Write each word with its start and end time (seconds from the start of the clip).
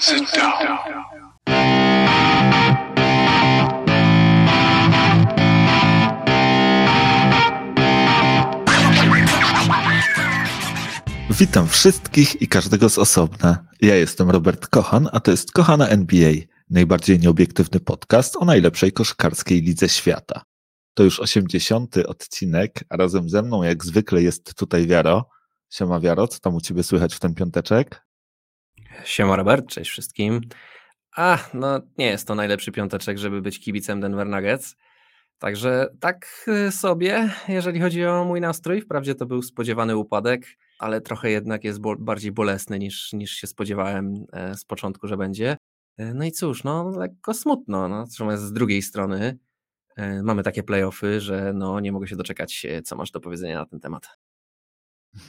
Sit 0.00 0.22
down. 0.36 0.78
Witam 11.30 11.68
wszystkich 11.68 12.42
i 12.42 12.48
każdego 12.48 12.88
z 12.88 12.98
osobna. 12.98 13.64
Ja 13.80 13.96
jestem 13.96 14.30
Robert 14.30 14.66
Kochan, 14.66 15.08
a 15.12 15.20
to 15.20 15.30
jest 15.30 15.52
Kochana 15.52 15.88
NBA, 15.88 16.32
najbardziej 16.70 17.18
nieobiektywny 17.18 17.80
podcast 17.80 18.36
o 18.36 18.44
najlepszej 18.44 18.92
koszykarskiej 18.92 19.62
lidze 19.62 19.88
świata. 19.88 20.42
To 20.94 21.02
już 21.02 21.20
80. 21.20 21.96
odcinek, 21.96 22.84
a 22.88 22.96
razem 22.96 23.28
ze 23.28 23.42
mną 23.42 23.62
jak 23.62 23.84
zwykle 23.84 24.22
jest 24.22 24.54
tutaj 24.54 24.86
Wiaro. 24.86 25.28
Siema 25.70 26.00
Wiaro, 26.00 26.28
co 26.28 26.38
tam 26.38 26.54
u 26.54 26.60
Ciebie 26.60 26.82
słychać 26.82 27.14
w 27.14 27.20
ten 27.20 27.34
piąteczek? 27.34 28.07
Siema 29.04 29.36
Robert, 29.36 29.66
cześć 29.66 29.90
wszystkim. 29.90 30.40
A, 31.16 31.38
no 31.54 31.80
nie 31.98 32.06
jest 32.06 32.28
to 32.28 32.34
najlepszy 32.34 32.72
piąteczek, 32.72 33.18
żeby 33.18 33.42
być 33.42 33.60
kibicem 33.60 34.00
Denver 34.00 34.26
Nuggets. 34.26 34.76
Także 35.38 35.86
tak 36.00 36.44
y, 36.48 36.72
sobie, 36.72 37.30
jeżeli 37.48 37.80
chodzi 37.80 38.04
o 38.04 38.24
mój 38.24 38.40
nastrój, 38.40 38.80
wprawdzie 38.80 39.14
to 39.14 39.26
był 39.26 39.42
spodziewany 39.42 39.96
upadek, 39.96 40.46
ale 40.78 41.00
trochę 41.00 41.30
jednak 41.30 41.64
jest 41.64 41.80
bo 41.80 41.96
bardziej 41.96 42.32
bolesny 42.32 42.78
niż, 42.78 43.12
niż 43.12 43.30
się 43.30 43.46
spodziewałem 43.46 44.24
e, 44.32 44.54
z 44.54 44.64
początku, 44.64 45.08
że 45.08 45.16
będzie. 45.16 45.56
E, 45.96 46.14
no 46.14 46.24
i 46.24 46.32
cóż, 46.32 46.64
no 46.64 46.90
lekko 46.96 47.34
smutno, 47.34 47.88
no, 47.88 48.06
natomiast 48.06 48.42
z 48.42 48.52
drugiej 48.52 48.82
strony 48.82 49.38
e, 49.96 50.22
mamy 50.22 50.42
takie 50.42 50.62
playoffy, 50.62 51.20
że 51.20 51.52
no 51.54 51.80
nie 51.80 51.92
mogę 51.92 52.08
się 52.08 52.16
doczekać, 52.16 52.66
co 52.84 52.96
masz 52.96 53.10
do 53.10 53.20
powiedzenia 53.20 53.58
na 53.58 53.66
ten 53.66 53.80
temat. 53.80 54.08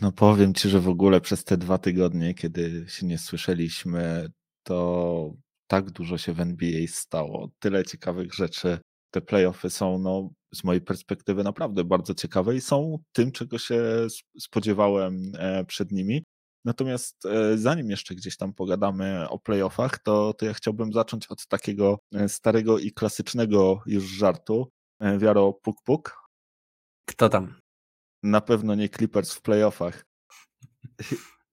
No 0.01 0.11
powiem 0.11 0.53
Ci, 0.53 0.69
że 0.69 0.79
w 0.79 0.89
ogóle 0.89 1.21
przez 1.21 1.43
te 1.43 1.57
dwa 1.57 1.77
tygodnie, 1.77 2.33
kiedy 2.33 2.85
się 2.87 3.05
nie 3.05 3.17
słyszeliśmy, 3.17 4.31
to 4.63 5.33
tak 5.67 5.91
dużo 5.91 6.17
się 6.17 6.33
w 6.33 6.39
NBA 6.39 6.87
stało, 6.87 7.49
tyle 7.59 7.85
ciekawych 7.85 8.33
rzeczy. 8.33 8.79
Te 9.11 9.21
playoffy 9.21 9.69
są, 9.69 9.99
no, 9.99 10.29
z 10.53 10.63
mojej 10.63 10.81
perspektywy, 10.81 11.43
naprawdę 11.43 11.83
bardzo 11.83 12.13
ciekawe 12.13 12.55
i 12.55 12.61
są 12.61 12.97
tym, 13.11 13.31
czego 13.31 13.57
się 13.57 14.07
spodziewałem 14.39 15.31
e, 15.37 15.65
przed 15.65 15.91
nimi. 15.91 16.23
Natomiast 16.65 17.25
e, 17.25 17.57
zanim 17.57 17.89
jeszcze 17.89 18.15
gdzieś 18.15 18.37
tam 18.37 18.53
pogadamy 18.53 19.29
o 19.29 19.39
playoffach, 19.39 19.99
to, 19.99 20.33
to 20.33 20.45
ja 20.45 20.53
chciałbym 20.53 20.93
zacząć 20.93 21.27
od 21.27 21.47
takiego 21.47 21.99
e, 22.13 22.29
starego 22.29 22.79
i 22.79 22.91
klasycznego 22.91 23.81
już 23.85 24.03
żartu. 24.03 24.69
Wiaro 25.17 25.53
Puk 25.53 25.77
Puk. 25.83 26.17
Kto 27.05 27.29
tam? 27.29 27.59
Na 28.23 28.41
pewno 28.41 28.75
nie 28.75 28.89
Clippers 28.89 29.33
w 29.33 29.41
playoffach. 29.41 30.05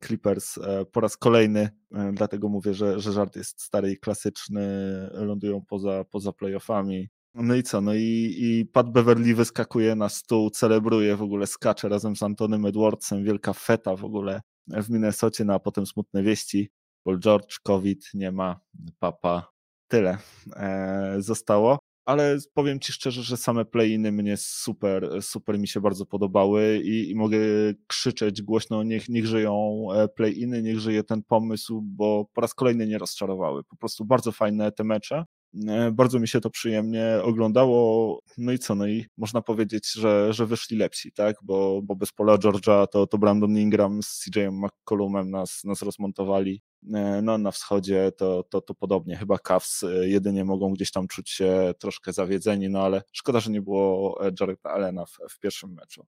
Clippers 0.05 0.59
e, 0.59 0.85
po 0.85 1.01
raz 1.01 1.17
kolejny, 1.17 1.71
e, 1.95 2.13
dlatego 2.13 2.49
mówię, 2.49 2.75
że, 2.75 3.01
że 3.01 3.13
żart 3.13 3.37
jest 3.37 3.63
stary 3.63 3.93
i 3.93 3.99
klasyczny, 3.99 4.67
lądują 5.13 5.63
poza, 5.69 6.05
poza 6.05 6.33
playoffami. 6.33 7.09
No 7.35 7.55
i 7.55 7.63
co? 7.63 7.81
No 7.81 7.95
i, 7.95 8.35
i 8.39 8.67
Pat 8.73 8.91
Beverly 8.91 9.35
wyskakuje 9.35 9.95
na 9.95 10.09
stół, 10.09 10.51
celebruje 10.51 11.17
w 11.17 11.23
ogóle, 11.23 11.47
skacze 11.47 11.89
razem 11.89 12.17
z 12.17 12.23
Antonym 12.23 12.67
Edwardsem, 12.67 13.25
wielka 13.25 13.53
feta 13.53 13.97
w 13.97 14.05
ogóle 14.05 14.41
w 14.67 14.91
Minnesocie, 14.91 15.45
no 15.45 15.55
a 15.55 15.59
potem 15.59 15.87
smutne 15.87 16.23
wieści. 16.23 16.71
Paul 17.05 17.19
George, 17.19 17.59
COVID, 17.63 18.11
nie 18.15 18.33
ma, 18.33 18.61
papa, 18.99 19.53
tyle 19.89 20.19
e, 20.57 21.17
zostało 21.19 21.79
ale 22.07 22.39
powiem 22.55 22.81
Ci 22.81 22.93
szczerze, 22.93 23.23
że 23.23 23.37
same 23.37 23.65
play-iny 23.65 24.13
mnie 24.13 24.37
super, 24.37 25.23
super 25.23 25.59
mi 25.59 25.69
się 25.69 25.81
bardzo 25.81 26.07
podobały 26.07 26.81
i, 26.85 27.11
i 27.11 27.15
mogę 27.15 27.39
krzyczeć 27.87 28.43
głośno, 28.43 28.83
niech, 28.83 29.09
niech 29.09 29.27
żyją 29.27 29.87
e, 29.95 30.09
play-iny, 30.09 30.63
niech 30.63 30.79
żyje 30.79 31.05
ten 31.05 31.23
pomysł, 31.23 31.83
bo 31.83 32.27
po 32.33 32.41
raz 32.41 32.55
kolejny 32.55 32.87
nie 32.87 32.99
rozczarowały. 32.99 33.65
Po 33.65 33.77
prostu 33.77 34.05
bardzo 34.05 34.33
fajne 34.33 34.73
te 34.73 34.85
mecze. 34.85 35.25
E, 35.69 35.93
bardzo 35.93 36.19
mi 36.19 36.29
się 36.29 36.41
to 36.41 36.51
przyjemnie 36.51 37.19
oglądało. 37.23 38.21
No 38.39 38.53
i 38.53 38.59
co? 38.59 38.75
No 38.75 38.87
i 38.87 39.05
można 39.19 39.43
powiedzieć, 39.43 39.93
że, 39.93 40.33
że 40.33 40.47
wyszli 40.47 40.77
lepsi, 40.77 41.13
tak? 41.13 41.37
Bo, 41.43 41.83
bo 41.83 41.97
bez 41.97 42.13
Paula 42.13 42.37
George'a 42.37 42.87
to, 42.87 43.07
to 43.07 43.19
Brandon 43.19 43.59
Ingram 43.59 44.03
z 44.03 44.25
CJ'em 44.25 44.53
McCollumem 44.53 45.31
nas, 45.31 45.65
nas 45.65 45.83
rozmontowali. 45.83 46.63
E, 46.95 47.23
no 47.23 47.39
na 47.39 47.51
wschodzie 47.51 48.13
to, 48.13 48.43
to, 48.43 48.61
to 48.61 48.75
podobnie. 48.75 49.17
Chyba 49.17 49.39
Cavs 49.39 49.83
e, 49.83 50.09
jedynie 50.09 50.45
mogą 50.45 50.73
gdzieś 50.73 50.91
tam 50.91 51.09
czuć 51.09 51.31
się 51.31 51.75
troszkę 51.79 52.13
zawiedzeni, 52.13 52.69
no 52.69 52.83
ale 52.83 53.03
szkoda, 53.13 53.41
że 53.41 53.51
nie 53.51 53.63
było 53.63 54.19
Jareda 54.41 54.71
Allena 54.71 55.07
w, 55.07 55.19
w 55.31 55.39
pierwszym 55.39 55.73
meczu. 55.75 56.07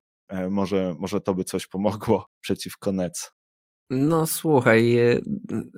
Może, 0.50 0.94
może 0.98 1.20
to 1.20 1.34
by 1.34 1.44
coś 1.44 1.66
pomogło 1.66 2.26
przeciwko 2.40 2.92
Nets. 2.92 3.38
No 3.90 4.26
słuchaj, 4.26 4.98
e, 4.98 5.20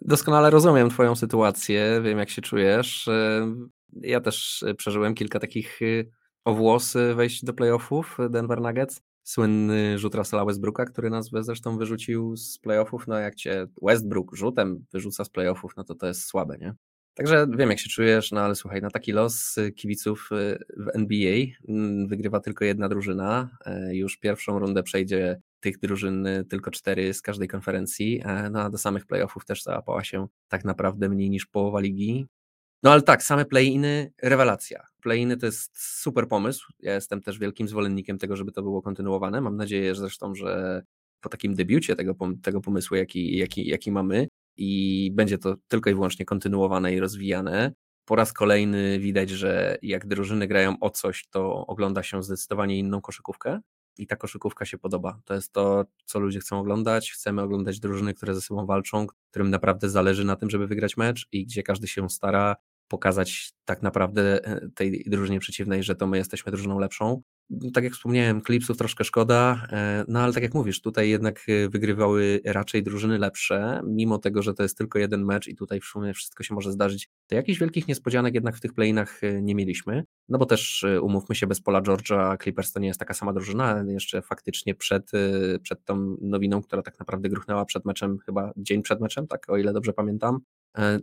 doskonale 0.02 0.50
rozumiem 0.50 0.90
Twoją 0.90 1.16
sytuację, 1.16 2.00
wiem 2.04 2.18
jak 2.18 2.30
się 2.30 2.42
czujesz. 2.42 3.08
E, 3.08 3.54
ja 3.92 4.20
też 4.20 4.64
przeżyłem 4.76 5.14
kilka 5.14 5.40
takich 5.40 5.82
e, 5.82 6.04
o 6.44 6.54
włosy 6.54 7.14
wejść 7.14 7.44
do 7.44 7.52
playoffów 7.52 8.18
Denver 8.30 8.60
Nuggets. 8.60 9.02
Słynny 9.22 9.98
rzut 9.98 10.14
Russella 10.14 10.44
Westbrooka, 10.44 10.84
który 10.84 11.10
nas 11.10 11.30
zresztą 11.40 11.78
wyrzucił 11.78 12.36
z 12.36 12.58
playoffów. 12.58 13.06
No 13.06 13.18
jak 13.18 13.34
cię 13.34 13.66
Westbrook 13.82 14.36
rzutem 14.36 14.84
wyrzuca 14.92 15.24
z 15.24 15.28
playoffów, 15.28 15.72
no 15.76 15.84
to 15.84 15.94
to 15.94 16.06
jest 16.06 16.26
słabe, 16.26 16.58
nie? 16.58 16.74
Także 17.14 17.46
wiem, 17.56 17.70
jak 17.70 17.78
się 17.78 17.88
czujesz, 17.88 18.32
no 18.32 18.40
ale 18.40 18.54
słuchaj, 18.54 18.82
na 18.82 18.90
taki 18.90 19.12
los 19.12 19.56
kibiców 19.76 20.28
w 20.76 20.88
NBA 20.94 21.46
mm, 21.68 22.08
wygrywa 22.08 22.40
tylko 22.40 22.64
jedna 22.64 22.88
drużyna. 22.88 23.50
Już 23.92 24.16
pierwszą 24.16 24.58
rundę 24.58 24.82
przejdzie 24.82 25.40
tych 25.60 25.78
drużyn 25.78 26.26
y, 26.26 26.44
tylko 26.44 26.70
cztery 26.70 27.14
z 27.14 27.22
każdej 27.22 27.48
konferencji, 27.48 28.22
e, 28.24 28.50
no 28.50 28.62
a 28.62 28.70
do 28.70 28.78
samych 28.78 29.06
playoffów 29.06 29.44
też 29.44 29.62
załapała 29.62 30.04
się 30.04 30.26
tak 30.48 30.64
naprawdę 30.64 31.08
mniej 31.08 31.30
niż 31.30 31.46
połowa 31.46 31.80
ligi. 31.80 32.26
No 32.82 32.92
ale 32.92 33.02
tak, 33.02 33.22
same 33.22 33.44
play-iny, 33.44 34.12
rewelacja. 34.22 34.86
Play-iny 35.00 35.36
to 35.36 35.46
jest 35.46 35.70
super 36.02 36.28
pomysł. 36.28 36.72
Ja 36.80 36.94
jestem 36.94 37.20
też 37.22 37.38
wielkim 37.38 37.68
zwolennikiem 37.68 38.18
tego, 38.18 38.36
żeby 38.36 38.52
to 38.52 38.62
było 38.62 38.82
kontynuowane. 38.82 39.40
Mam 39.40 39.56
nadzieję 39.56 39.94
że 39.94 40.00
zresztą, 40.00 40.34
że 40.34 40.82
po 41.20 41.28
takim 41.28 41.54
debiucie 41.54 41.96
tego, 41.96 42.16
tego 42.42 42.60
pomysłu, 42.60 42.96
jaki, 42.96 43.36
jaki, 43.36 43.66
jaki 43.66 43.92
mamy, 43.92 44.28
i 44.56 45.10
będzie 45.14 45.38
to 45.38 45.56
tylko 45.68 45.90
i 45.90 45.94
wyłącznie 45.94 46.24
kontynuowane 46.24 46.94
i 46.94 47.00
rozwijane. 47.00 47.72
Po 48.04 48.16
raz 48.16 48.32
kolejny 48.32 48.98
widać, 48.98 49.30
że 49.30 49.78
jak 49.82 50.06
drużyny 50.06 50.46
grają 50.46 50.76
o 50.80 50.90
coś, 50.90 51.28
to 51.30 51.66
ogląda 51.66 52.02
się 52.02 52.22
zdecydowanie 52.22 52.78
inną 52.78 53.00
koszykówkę 53.00 53.60
i 53.98 54.06
ta 54.06 54.16
koszykówka 54.16 54.64
się 54.64 54.78
podoba. 54.78 55.20
To 55.24 55.34
jest 55.34 55.52
to, 55.52 55.84
co 56.04 56.18
ludzie 56.18 56.40
chcą 56.40 56.58
oglądać. 56.58 57.12
Chcemy 57.12 57.42
oglądać 57.42 57.80
drużyny, 57.80 58.14
które 58.14 58.34
ze 58.34 58.40
sobą 58.40 58.66
walczą, 58.66 59.06
którym 59.30 59.50
naprawdę 59.50 59.88
zależy 59.88 60.24
na 60.24 60.36
tym, 60.36 60.50
żeby 60.50 60.66
wygrać 60.66 60.96
mecz 60.96 61.28
i 61.32 61.46
gdzie 61.46 61.62
każdy 61.62 61.88
się 61.88 62.10
stara 62.10 62.56
pokazać 62.90 63.52
tak 63.64 63.82
naprawdę 63.82 64.44
e, 64.44 64.68
tej 64.74 65.04
drużynie 65.06 65.40
przeciwnej, 65.40 65.82
że 65.82 65.94
to 65.94 66.06
my 66.06 66.16
jesteśmy 66.16 66.52
drużyną 66.52 66.78
lepszą 66.78 67.22
tak 67.74 67.84
jak 67.84 67.92
wspomniałem, 67.92 68.40
klipsów 68.40 68.76
troszkę 68.76 69.04
szkoda, 69.04 69.66
e, 69.72 70.04
no 70.08 70.20
ale 70.20 70.32
tak 70.32 70.42
jak 70.42 70.54
mówisz, 70.54 70.80
tutaj 70.80 71.10
jednak 71.10 71.40
e, 71.48 71.68
wygrywały 71.68 72.40
raczej 72.44 72.82
drużyny 72.82 73.18
lepsze, 73.18 73.80
mimo 73.84 74.18
tego, 74.18 74.42
że 74.42 74.54
to 74.54 74.62
jest 74.62 74.78
tylko 74.78 74.98
jeden 74.98 75.24
mecz 75.24 75.48
i 75.48 75.56
tutaj 75.56 75.80
w 75.80 75.84
sumie 75.84 76.14
wszystko 76.14 76.42
się 76.42 76.54
może 76.54 76.72
zdarzyć, 76.72 77.08
to 77.26 77.34
jakichś 77.34 77.58
wielkich 77.58 77.88
niespodzianek 77.88 78.34
jednak 78.34 78.56
w 78.56 78.60
tych 78.60 78.74
playinach 78.74 79.24
e, 79.24 79.42
nie 79.42 79.54
mieliśmy, 79.54 80.04
no 80.28 80.38
bo 80.38 80.46
też 80.46 80.86
umówmy 81.02 81.34
się, 81.34 81.46
bez 81.46 81.60
Pola 81.60 81.82
George'a 81.82 82.42
Clippers 82.42 82.72
to 82.72 82.80
nie 82.80 82.88
jest 82.88 83.00
taka 83.00 83.14
sama 83.14 83.32
drużyna, 83.32 83.84
jeszcze 83.88 84.22
faktycznie 84.22 84.74
przed, 84.74 85.10
przed 85.62 85.84
tą 85.84 86.16
nowiną, 86.20 86.62
która 86.62 86.82
tak 86.82 86.98
naprawdę 86.98 87.28
gruchnęła 87.28 87.64
przed 87.64 87.84
meczem, 87.84 88.18
chyba 88.18 88.52
dzień 88.56 88.82
przed 88.82 89.00
meczem, 89.00 89.26
tak 89.26 89.50
o 89.50 89.56
ile 89.56 89.72
dobrze 89.72 89.92
pamiętam, 89.92 90.40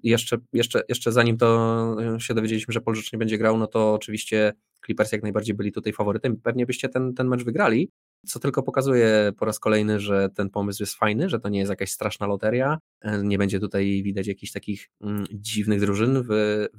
jeszcze, 0.04 0.38
jeszcze, 0.54 0.82
jeszcze 0.90 1.12
zanim 1.12 1.38
to 1.38 1.96
się 2.20 2.34
dowiedzieliśmy, 2.34 2.72
że 2.72 2.82
George 2.82 3.14
nie 3.14 3.20
będzie 3.20 3.38
grał, 3.38 3.58
no 3.58 3.68
to 3.68 3.94
oczywiście 3.94 4.54
Clippers 4.88 5.12
jak 5.12 5.24
najbardziej 5.24 5.56
byli 5.56 5.72
tutaj 5.72 5.94
faworytem. 5.94 6.38
Pewnie 6.42 6.66
byście 6.66 6.90
ten, 6.90 7.14
ten 7.14 7.28
mecz 7.28 7.44
wygrali, 7.44 7.92
co 8.26 8.40
tylko 8.40 8.64
pokazuje 8.64 9.32
po 9.38 9.46
raz 9.46 9.60
kolejny, 9.60 10.00
że 10.00 10.30
ten 10.36 10.50
pomysł 10.50 10.84
jest 10.84 10.96
fajny, 10.96 11.30
że 11.30 11.40
to 11.40 11.50
nie 11.50 11.60
jest 11.60 11.70
jakaś 11.70 11.92
straszna 11.92 12.28
loteria. 12.28 12.78
E, 13.02 13.24
nie 13.24 13.38
będzie 13.38 13.60
tutaj 13.60 14.02
widać 14.04 14.28
jakichś 14.28 14.52
takich 14.52 14.90
mm, 15.02 15.26
dziwnych 15.32 15.80
drużyn 15.80 16.24
w, 16.24 16.28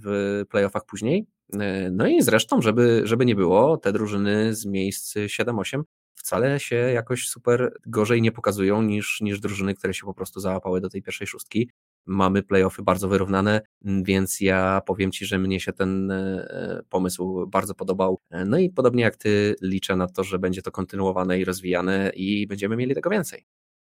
w 0.04 0.42
playoffach 0.50 0.84
później. 0.84 1.26
E, 1.60 1.90
no 1.90 2.06
i 2.06 2.22
zresztą, 2.22 2.62
żeby, 2.62 3.02
żeby 3.04 3.26
nie 3.26 3.34
było, 3.34 3.76
te 3.76 3.92
drużyny 3.92 4.54
z 4.54 4.66
miejsc 4.66 5.16
7-8 5.16 5.82
wcale 6.14 6.60
się 6.60 6.76
jakoś 6.76 7.28
super 7.28 7.72
gorzej 7.86 8.22
nie 8.22 8.32
pokazują 8.32 8.82
niż, 8.82 9.20
niż 9.20 9.40
drużyny, 9.40 9.74
które 9.74 9.94
się 9.94 10.06
po 10.06 10.14
prostu 10.14 10.40
załapały 10.40 10.80
do 10.80 10.88
tej 10.88 11.02
pierwszej 11.02 11.26
szóstki 11.26 11.70
mamy 12.08 12.42
playoffy 12.42 12.82
bardzo 12.82 13.08
wyrównane, 13.08 13.60
więc 13.82 14.40
ja 14.40 14.80
powiem 14.86 15.12
Ci, 15.12 15.26
że 15.26 15.38
mnie 15.38 15.60
się 15.60 15.72
ten 15.72 16.10
e, 16.10 16.80
pomysł 16.88 17.46
bardzo 17.46 17.74
podobał. 17.74 18.18
No 18.46 18.58
i 18.58 18.70
podobnie 18.70 19.02
jak 19.02 19.16
Ty 19.16 19.54
liczę 19.62 19.96
na 19.96 20.06
to, 20.06 20.24
że 20.24 20.38
będzie 20.38 20.62
to 20.62 20.70
kontynuowane 20.70 21.40
i 21.40 21.44
rozwijane 21.44 22.10
i 22.14 22.46
będziemy 22.46 22.76
mieli 22.76 22.94
tego 22.94 23.10
więcej. 23.10 23.44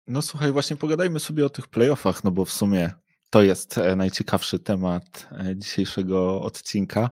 No 0.08 0.22
słuchaj, 0.22 0.52
właśnie 0.52 0.76
pogadajmy 0.76 1.20
sobie 1.20 1.46
o 1.46 1.50
tych 1.50 1.68
playoffach, 1.68 2.24
no 2.24 2.32
bo 2.32 2.46
w 2.46 2.52
sumie 2.52 2.92
to 3.30 3.44
jest 3.44 3.78
e, 3.78 3.96
najciekawszy 3.96 4.60
temat 4.60 5.28
e, 5.32 5.56
dzisiejszego 5.58 6.42
odcinka. 6.42 7.10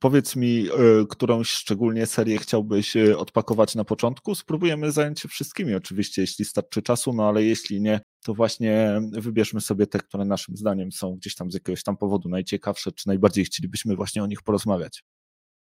Powiedz 0.00 0.36
mi, 0.36 0.68
którąś 1.08 1.48
szczególnie 1.50 2.06
serię 2.06 2.38
chciałbyś 2.38 2.96
odpakować 2.96 3.74
na 3.74 3.84
początku? 3.84 4.34
Spróbujemy 4.34 4.92
zająć 4.92 5.20
się 5.20 5.28
wszystkimi, 5.28 5.74
oczywiście, 5.74 6.20
jeśli 6.20 6.44
starczy 6.44 6.82
czasu, 6.82 7.12
no 7.12 7.28
ale 7.28 7.44
jeśli 7.44 7.80
nie, 7.80 8.00
to 8.24 8.34
właśnie 8.34 9.00
wybierzmy 9.12 9.60
sobie 9.60 9.86
te, 9.86 9.98
które 9.98 10.24
naszym 10.24 10.56
zdaniem 10.56 10.92
są 10.92 11.16
gdzieś 11.16 11.34
tam 11.34 11.50
z 11.50 11.54
jakiegoś 11.54 11.82
tam 11.82 11.96
powodu 11.96 12.28
najciekawsze, 12.28 12.92
czy 12.92 13.08
najbardziej 13.08 13.44
chcielibyśmy 13.44 13.96
właśnie 13.96 14.22
o 14.22 14.26
nich 14.26 14.42
porozmawiać. 14.42 15.04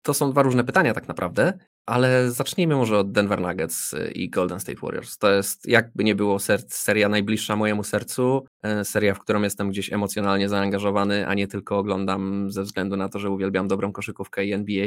To 0.03 0.15
są 0.15 0.31
dwa 0.31 0.43
różne 0.43 0.65
pytania 0.65 0.95
tak 0.95 1.09
naprawdę, 1.09 1.59
ale 1.87 2.31
zacznijmy 2.31 2.77
może 2.77 2.99
od 2.99 3.13
Denver 3.13 3.41
Nuggets 3.41 3.95
i 4.15 4.31
Golden 4.31 4.61
State 4.61 4.81
Warriors. 4.83 5.19
To 5.19 5.33
jest 5.33 5.69
jakby 5.69 6.05
nie 6.05 6.15
było 6.15 6.39
seria 6.69 7.09
najbliższa 7.09 7.57
mojemu 7.57 7.85
sercu, 7.85 8.47
e, 8.63 8.85
seria, 8.85 9.15
w 9.15 9.19
którą 9.19 9.43
jestem 9.43 9.71
gdzieś 9.71 9.93
emocjonalnie 9.93 10.49
zaangażowany, 10.49 11.27
a 11.27 11.35
nie 11.35 11.49
tylko 11.49 11.79
oglądam 11.79 12.51
ze 12.51 12.63
względu 12.63 12.97
na 12.97 13.09
to, 13.09 13.19
że 13.19 13.31
uwielbiam 13.31 13.69
dobrą 13.69 13.93
koszykówkę 13.93 14.45
i 14.45 14.53
NBA, 14.53 14.87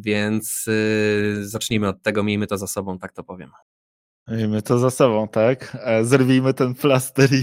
więc 0.00 0.68
y, 0.68 1.48
zacznijmy 1.48 1.88
od 1.88 2.02
tego, 2.02 2.22
miejmy 2.22 2.46
to 2.46 2.58
za 2.58 2.66
sobą, 2.66 2.98
tak 2.98 3.12
to 3.12 3.24
powiem. 3.24 3.50
Miejmy 4.28 4.62
to 4.62 4.78
za 4.78 4.90
sobą, 4.90 5.28
tak? 5.28 5.76
E, 5.80 6.04
zerwijmy 6.04 6.54
ten 6.54 6.74
plaster 6.74 7.28
i, 7.32 7.42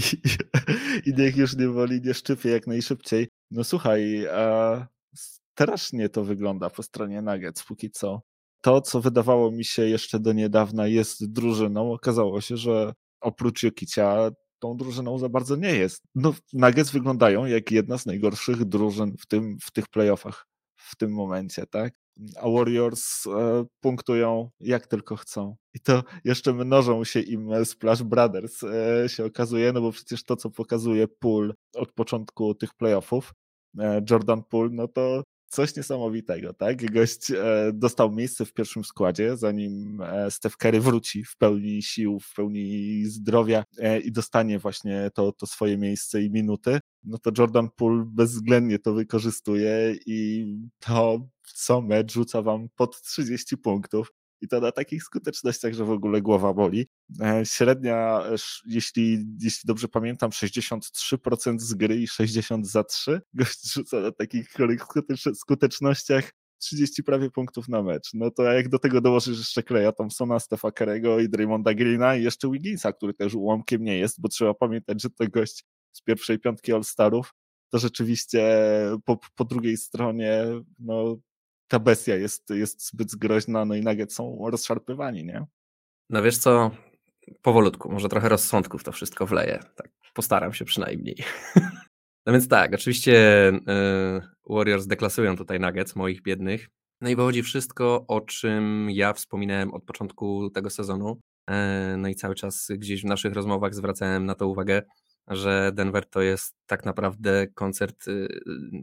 i 1.10 1.14
niech 1.14 1.36
już 1.36 1.56
nie 1.56 1.68
woli, 1.68 2.00
nie 2.00 2.14
szczypie 2.14 2.50
jak 2.50 2.66
najszybciej. 2.66 3.28
No 3.50 3.64
słuchaj, 3.64 4.28
a 4.28 4.86
strasznie 5.14 6.08
to 6.08 6.24
wygląda 6.24 6.70
po 6.70 6.82
stronie 6.82 7.22
Nuggets 7.22 7.64
póki 7.64 7.90
co. 7.90 8.22
To, 8.60 8.80
co 8.80 9.00
wydawało 9.00 9.50
mi 9.50 9.64
się 9.64 9.82
jeszcze 9.82 10.20
do 10.20 10.32
niedawna 10.32 10.86
jest 10.86 11.32
drużyną, 11.32 11.92
okazało 11.92 12.40
się, 12.40 12.56
że 12.56 12.92
oprócz 13.20 13.62
Jokicia 13.62 14.30
tą 14.58 14.76
drużyną 14.76 15.18
za 15.18 15.28
bardzo 15.28 15.56
nie 15.56 15.74
jest. 15.74 16.02
No, 16.14 16.34
Nuggets 16.52 16.90
wyglądają 16.90 17.46
jak 17.46 17.70
jedna 17.70 17.98
z 17.98 18.06
najgorszych 18.06 18.64
drużyn 18.64 19.16
w, 19.18 19.26
tym, 19.26 19.58
w 19.62 19.70
tych 19.70 19.88
playoffach 19.88 20.46
w 20.76 20.96
tym 20.96 21.12
momencie, 21.12 21.66
tak? 21.66 21.94
A 22.36 22.48
Warriors 22.48 23.26
e, 23.26 23.64
punktują 23.80 24.50
jak 24.60 24.86
tylko 24.86 25.16
chcą. 25.16 25.56
I 25.74 25.80
to 25.80 26.02
jeszcze 26.24 26.52
mnożą 26.52 27.04
się 27.04 27.20
im 27.20 27.64
Splash 27.64 28.02
Brothers, 28.02 28.62
e, 28.62 29.08
się 29.08 29.24
okazuje, 29.24 29.72
no 29.72 29.80
bo 29.80 29.92
przecież 29.92 30.24
to, 30.24 30.36
co 30.36 30.50
pokazuje 30.50 31.08
Pool 31.08 31.54
od 31.74 31.92
początku 31.92 32.54
tych 32.54 32.74
playoffów, 32.74 33.32
e, 33.78 34.02
Jordan 34.10 34.42
Pool, 34.42 34.70
no 34.72 34.88
to 34.88 35.22
coś 35.50 35.76
niesamowitego, 35.76 36.54
tak? 36.54 36.92
Gość 36.92 37.30
e, 37.30 37.70
dostał 37.74 38.12
miejsce 38.12 38.44
w 38.44 38.52
pierwszym 38.52 38.84
składzie, 38.84 39.36
zanim 39.36 40.00
e, 40.02 40.30
Steph 40.30 40.56
Curry 40.56 40.80
wróci 40.80 41.24
w 41.24 41.36
pełni 41.36 41.82
sił, 41.82 42.18
w 42.20 42.34
pełni 42.34 43.04
zdrowia 43.04 43.64
e, 43.78 44.00
i 44.00 44.12
dostanie 44.12 44.58
właśnie 44.58 45.10
to, 45.14 45.32
to 45.32 45.46
swoje 45.46 45.78
miejsce 45.78 46.22
i 46.22 46.30
minuty, 46.30 46.80
no 47.04 47.18
to 47.18 47.30
Jordan 47.38 47.68
Poole 47.76 48.04
bezwzględnie 48.06 48.78
to 48.78 48.94
wykorzystuje 48.94 49.94
i 50.06 50.46
to 50.78 51.28
co 51.52 51.80
mecz 51.80 52.12
rzuca 52.12 52.42
wam 52.42 52.68
pod 52.76 53.02
30 53.02 53.56
punktów 53.56 54.12
i 54.40 54.48
to 54.48 54.60
na 54.60 54.72
takich 54.72 55.02
skutecznościach, 55.02 55.72
że 55.74 55.84
w 55.84 55.90
ogóle 55.90 56.22
głowa 56.22 56.54
boli. 56.54 56.86
E, 57.20 57.46
średnia, 57.46 58.22
e, 58.26 58.36
jeśli, 58.66 59.26
jeśli 59.40 59.66
dobrze 59.66 59.88
pamiętam, 59.88 60.30
63% 60.30 61.58
z 61.58 61.74
gry 61.74 61.96
i 61.96 62.08
60 62.08 62.68
za 62.68 62.84
3. 62.84 63.20
Gość 63.34 63.72
rzuca 63.72 64.00
na 64.00 64.12
takich 64.12 64.48
skutecznościach 65.34 66.30
30 66.58 67.02
prawie 67.02 67.30
punktów 67.30 67.68
na 67.68 67.82
mecz. 67.82 68.10
No 68.14 68.30
to 68.30 68.42
jak 68.42 68.68
do 68.68 68.78
tego 68.78 69.00
dołożysz 69.00 69.38
jeszcze 69.38 69.62
Kleja 69.62 69.92
Thompsona, 69.92 70.38
Stefa 70.38 70.72
Kerego 70.72 71.20
i 71.20 71.28
Draymonda 71.28 71.74
Greena 71.74 72.16
i 72.16 72.22
jeszcze 72.22 72.50
Wigginsa, 72.50 72.92
który 72.92 73.14
też 73.14 73.34
ułamkiem 73.34 73.84
nie 73.84 73.98
jest, 73.98 74.20
bo 74.20 74.28
trzeba 74.28 74.54
pamiętać, 74.54 75.02
że 75.02 75.10
to 75.10 75.28
gość 75.28 75.64
z 75.92 76.02
pierwszej 76.02 76.38
piątki 76.38 76.72
All-Starów, 76.72 77.34
to 77.70 77.78
rzeczywiście 77.78 78.42
po, 79.04 79.18
po 79.34 79.44
drugiej 79.44 79.76
stronie 79.76 80.44
no, 80.78 81.16
ta 81.70 81.78
bestia 81.78 82.16
jest, 82.16 82.50
jest 82.50 82.86
zbyt 82.86 83.16
groźna, 83.16 83.64
no 83.64 83.74
i 83.74 83.80
Nuggets 83.80 84.14
są 84.14 84.38
rozszarpywani, 84.50 85.24
nie? 85.24 85.46
No 86.10 86.22
wiesz 86.22 86.38
co, 86.38 86.70
powolutku, 87.42 87.92
może 87.92 88.08
trochę 88.08 88.28
rozsądku 88.28 88.78
w 88.78 88.84
to 88.84 88.92
wszystko 88.92 89.26
wleję. 89.26 89.60
Tak, 89.76 89.90
postaram 90.14 90.52
się 90.52 90.64
przynajmniej. 90.64 91.16
no 92.26 92.32
więc 92.32 92.48
tak, 92.48 92.74
oczywiście 92.74 93.48
y, 93.48 93.52
Warriors 94.50 94.86
deklasują 94.86 95.36
tutaj 95.36 95.60
Nuggets, 95.60 95.96
moich 95.96 96.22
biednych. 96.22 96.68
No 97.00 97.10
i 97.10 97.16
wychodzi 97.16 97.42
wszystko, 97.42 98.04
o 98.08 98.20
czym 98.20 98.88
ja 98.90 99.12
wspominałem 99.12 99.74
od 99.74 99.84
początku 99.84 100.50
tego 100.50 100.70
sezonu. 100.70 101.20
Y, 101.50 101.96
no 101.96 102.08
i 102.08 102.14
cały 102.14 102.34
czas 102.34 102.68
gdzieś 102.70 103.02
w 103.02 103.08
naszych 103.08 103.32
rozmowach 103.32 103.74
zwracałem 103.74 104.26
na 104.26 104.34
to 104.34 104.48
uwagę, 104.48 104.82
że 105.28 105.72
Denver 105.74 106.08
to 106.08 106.20
jest 106.20 106.54
tak 106.66 106.84
naprawdę 106.84 107.46
koncert 107.46 108.08
y, 108.08 108.28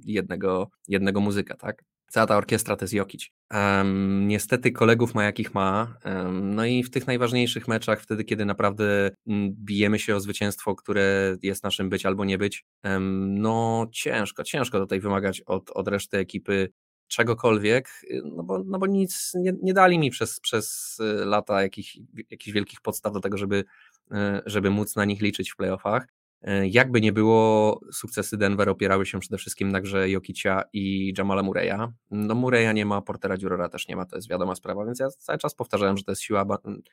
jednego, 0.06 0.70
jednego 0.88 1.20
muzyka, 1.22 1.58
tak? 1.58 1.84
Cała 2.10 2.28
ta 2.28 2.38
orkiestra 2.38 2.76
to 2.76 2.84
jest 2.84 2.94
Jokic. 2.94 3.30
Um, 3.54 4.28
niestety 4.28 4.72
kolegów 4.72 5.16
ma 5.16 5.24
jakich 5.24 5.54
ma. 5.54 5.98
Um, 6.06 6.56
no 6.56 6.66
i 6.66 6.84
w 6.84 6.90
tych 6.90 7.08
najważniejszych 7.08 7.68
meczach, 7.68 8.02
wtedy 8.02 8.24
kiedy 8.24 8.46
naprawdę 8.46 9.12
mm, 9.28 9.54
bijemy 9.66 10.00
się 10.00 10.16
o 10.16 10.20
zwycięstwo, 10.20 10.76
które 10.76 11.38
jest 11.42 11.64
naszym 11.64 11.90
być 11.90 12.06
albo 12.06 12.26
nie 12.26 12.38
być, 12.38 12.66
um, 12.84 13.42
no 13.42 13.88
ciężko, 13.92 14.44
ciężko 14.44 14.80
tutaj 14.80 15.00
wymagać 15.00 15.42
od, 15.42 15.72
od 15.72 15.88
reszty 15.88 16.18
ekipy 16.18 16.70
czegokolwiek, 17.08 17.90
no 18.24 18.44
bo, 18.44 18.64
no 18.66 18.80
bo 18.80 18.88
nic 18.88 19.32
nie, 19.36 19.54
nie 19.62 19.74
dali 19.74 20.00
mi 20.00 20.10
przez, 20.10 20.40
przez 20.40 20.98
y, 21.00 21.26
lata 21.26 21.62
jakich, 21.62 21.96
jakichś 22.32 22.54
wielkich 22.54 22.82
podstaw 22.82 23.14
do 23.14 23.20
tego, 23.20 23.38
żeby, 23.38 23.64
y, 24.12 24.16
żeby 24.46 24.70
móc 24.70 24.96
na 24.96 25.06
nich 25.06 25.22
liczyć 25.22 25.52
w 25.52 25.56
playoffach. 25.56 26.08
E, 26.42 26.68
jakby 26.68 27.02
nie 27.02 27.14
było, 27.14 27.80
sukcesy 27.92 28.38
Denver 28.38 28.70
opierały 28.70 29.06
się 29.06 29.20
przede 29.20 29.38
wszystkim 29.38 29.72
na 29.72 29.82
grze 29.82 30.10
Jokicia 30.10 30.64
i 30.74 31.14
Jamala 31.18 31.44
Murray'a. 31.44 31.92
No 32.12 32.36
Murray'a 32.36 32.74
nie 32.74 32.86
ma, 32.86 33.02
Portera 33.02 33.38
Dziurora 33.38 33.70
też 33.70 33.88
nie 33.88 33.96
ma, 33.96 34.06
to 34.06 34.16
jest 34.16 34.30
wiadoma 34.30 34.56
sprawa, 34.56 34.86
więc 34.86 35.00
ja 35.00 35.10
cały 35.10 35.38
czas 35.40 35.56
powtarzałem, 35.56 35.98
że 35.98 36.04
to 36.04 36.12
jest 36.12 36.22
siła, 36.22 36.46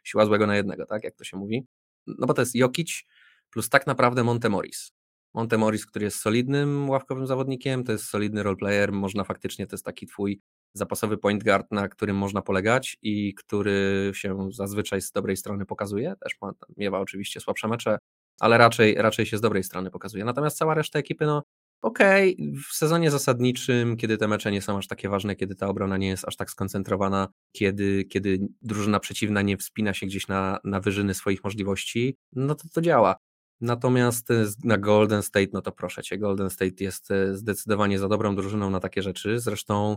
siła 0.04 0.26
złego 0.26 0.46
na 0.46 0.56
jednego, 0.56 0.86
tak 0.86 1.04
jak 1.04 1.14
to 1.14 1.24
się 1.24 1.36
mówi. 1.36 1.66
No 2.06 2.26
bo 2.26 2.34
to 2.34 2.42
jest 2.42 2.54
Jokic 2.54 3.04
plus 3.50 3.68
tak 3.68 3.86
naprawdę 3.86 4.24
Montemoris. 4.24 4.92
Montemoris, 5.34 5.86
który 5.86 6.04
jest 6.04 6.20
solidnym 6.20 6.90
ławkowym 6.90 7.26
zawodnikiem, 7.26 7.84
to 7.84 7.92
jest 7.92 8.04
solidny 8.04 8.42
roleplayer, 8.42 8.92
można 8.92 9.24
faktycznie, 9.24 9.66
to 9.66 9.74
jest 9.74 9.84
taki 9.84 10.06
twój 10.06 10.40
zapasowy 10.74 11.18
point 11.18 11.44
guard, 11.44 11.66
na 11.70 11.88
którym 11.88 12.16
można 12.16 12.42
polegać 12.42 12.96
i 13.02 13.34
który 13.34 14.10
się 14.14 14.48
zazwyczaj 14.52 15.00
z 15.00 15.12
dobrej 15.12 15.36
strony 15.36 15.66
pokazuje, 15.66 16.14
też 16.20 16.36
ma, 16.40 16.52
miewa 16.76 17.00
oczywiście 17.00 17.40
słabsze 17.40 17.68
mecze, 17.68 17.98
ale 18.40 18.58
raczej, 18.58 18.94
raczej 18.94 19.26
się 19.26 19.38
z 19.38 19.40
dobrej 19.40 19.64
strony 19.64 19.90
pokazuje. 19.90 20.24
Natomiast 20.24 20.58
cała 20.58 20.74
reszta 20.74 20.98
ekipy, 20.98 21.26
no 21.26 21.42
okej, 21.82 22.34
okay, 22.34 22.62
w 22.70 22.74
sezonie 22.74 23.10
zasadniczym, 23.10 23.96
kiedy 23.96 24.18
te 24.18 24.28
mecze 24.28 24.52
nie 24.52 24.62
są 24.62 24.78
aż 24.78 24.86
takie 24.86 25.08
ważne, 25.08 25.36
kiedy 25.36 25.54
ta 25.54 25.68
obrona 25.68 25.96
nie 25.96 26.08
jest 26.08 26.28
aż 26.28 26.36
tak 26.36 26.50
skoncentrowana, 26.50 27.28
kiedy, 27.52 28.04
kiedy 28.04 28.38
drużyna 28.62 29.00
przeciwna 29.00 29.42
nie 29.42 29.56
wspina 29.56 29.94
się 29.94 30.06
gdzieś 30.06 30.28
na, 30.28 30.58
na 30.64 30.80
wyżyny 30.80 31.14
swoich 31.14 31.44
możliwości, 31.44 32.16
no 32.32 32.54
to 32.54 32.68
to 32.74 32.80
działa. 32.80 33.16
Natomiast 33.60 34.30
e, 34.30 34.44
na 34.64 34.78
Golden 34.78 35.22
State, 35.22 35.48
no 35.52 35.62
to 35.62 35.72
proszę 35.72 36.02
cię, 36.02 36.18
Golden 36.18 36.50
State 36.50 36.84
jest 36.84 37.10
e, 37.10 37.34
zdecydowanie 37.34 37.98
za 37.98 38.08
dobrą 38.08 38.36
drużyną 38.36 38.70
na 38.70 38.80
takie 38.80 39.02
rzeczy. 39.02 39.40
Zresztą 39.40 39.96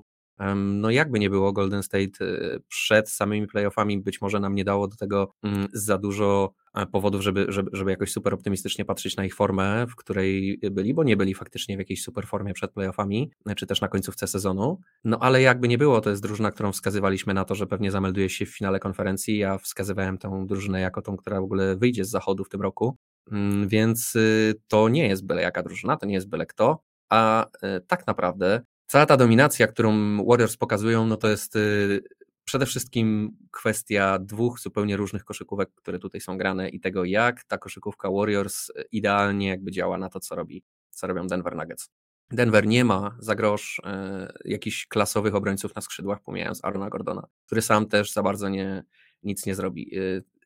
no 0.56 0.90
jakby 0.90 1.20
nie 1.20 1.30
było, 1.30 1.54
Golden 1.54 1.84
State 1.84 2.26
y, 2.26 2.62
przed 2.68 3.10
samymi 3.10 3.48
playoffami 3.48 4.00
być 4.00 4.22
może 4.22 4.40
nam 4.40 4.56
nie 4.56 4.64
dało 4.64 4.88
do 4.88 4.96
tego 4.96 5.32
mm, 5.44 5.68
za 5.74 5.98
dużo 5.98 6.54
e, 6.76 6.86
powodów, 6.86 7.22
żeby, 7.22 7.46
żeby, 7.50 7.70
żeby 7.74 7.92
jakoś 7.92 8.12
super 8.12 8.34
optymistycznie 8.34 8.86
patrzeć 8.86 9.16
na 9.16 9.26
ich 9.26 9.36
formę, 9.36 9.86
w 9.88 9.96
której 9.96 10.60
byli, 10.72 10.94
bo 10.94 11.04
nie 11.04 11.18
byli 11.18 11.34
faktycznie 11.34 11.76
w 11.76 11.80
jakiejś 11.80 12.04
super 12.04 12.28
formie 12.28 12.54
przed 12.54 12.72
playoffami, 12.72 13.32
e, 13.46 13.56
czy 13.56 13.68
też 13.68 13.82
na 13.82 13.88
końcówce 13.88 14.28
sezonu. 14.28 14.80
No 15.04 15.20
ale 15.20 15.42
jakby 15.42 15.68
nie 15.68 15.78
było, 15.78 16.02
to 16.02 16.10
jest 16.10 16.22
drużyna, 16.22 16.52
którą 16.52 16.72
wskazywaliśmy 16.72 17.34
na 17.34 17.46
to, 17.46 17.56
że 17.56 17.68
pewnie 17.68 17.92
zamelduje 17.92 18.30
się 18.30 18.46
w 18.46 18.56
finale 18.56 18.80
konferencji. 18.80 19.38
Ja 19.38 19.58
wskazywałem 19.58 20.18
tę 20.18 20.46
drużynę 20.48 20.82
jako 20.82 21.02
tą, 21.02 21.18
która 21.18 21.42
w 21.42 21.44
ogóle 21.44 21.76
wyjdzie 21.76 22.06
z 22.06 22.10
zachodu 22.10 22.44
w 22.44 22.50
tym 22.50 22.62
roku. 22.62 22.98
Mm, 23.32 23.68
więc 23.68 24.16
y, 24.16 24.54
to 24.68 24.90
nie 24.90 25.08
jest 25.08 25.26
byle 25.26 25.42
jaka 25.42 25.64
drużyna, 25.64 25.98
to 25.98 26.06
nie 26.06 26.14
jest 26.14 26.30
byle 26.30 26.46
kto, 26.46 26.84
a 27.10 27.46
e, 27.62 27.80
tak 27.80 28.08
naprawdę 28.08 28.62
cała 28.88 29.06
ta 29.06 29.18
dominacja, 29.18 29.68
którą 29.68 30.18
Warriors 30.26 30.58
pokazują, 30.58 31.06
no 31.06 31.18
to 31.18 31.28
jest 31.28 31.56
y, 31.56 32.02
przede 32.44 32.66
wszystkim 32.66 33.38
kwestia 33.52 34.20
dwóch 34.20 34.60
zupełnie 34.60 34.98
różnych 34.98 35.24
koszykówek, 35.24 35.70
które 35.76 36.00
tutaj 36.00 36.22
są 36.22 36.38
grane 36.38 36.70
i 36.70 36.80
tego, 36.80 37.06
jak 37.06 37.44
ta 37.44 37.58
koszykówka 37.58 38.12
Warriors 38.12 38.70
y, 38.70 38.74
idealnie 38.92 39.48
jakby 39.48 39.72
działa 39.72 39.98
na 39.98 40.10
to, 40.10 40.20
co 40.20 40.36
robi, 40.36 40.64
co 40.90 41.08
robią 41.08 41.28
Denver 41.28 41.56
Nuggets. 41.56 41.90
Denver 42.32 42.68
nie 42.68 42.86
ma 42.86 43.18
za 43.20 43.36
grosz 43.36 43.82
e, 43.86 44.34
jakichś 44.46 44.88
klasowych 44.88 45.36
obrońców 45.36 45.76
na 45.76 45.82
skrzydłach, 45.82 46.22
pomijając 46.22 46.64
Arona 46.64 46.90
Gordona, 46.90 47.28
który 47.46 47.62
sam 47.62 47.88
też 47.88 48.14
za 48.14 48.24
bardzo 48.24 48.50
nie, 48.50 48.84
nic 49.24 49.46
nie 49.46 49.56
zrobi. 49.56 49.92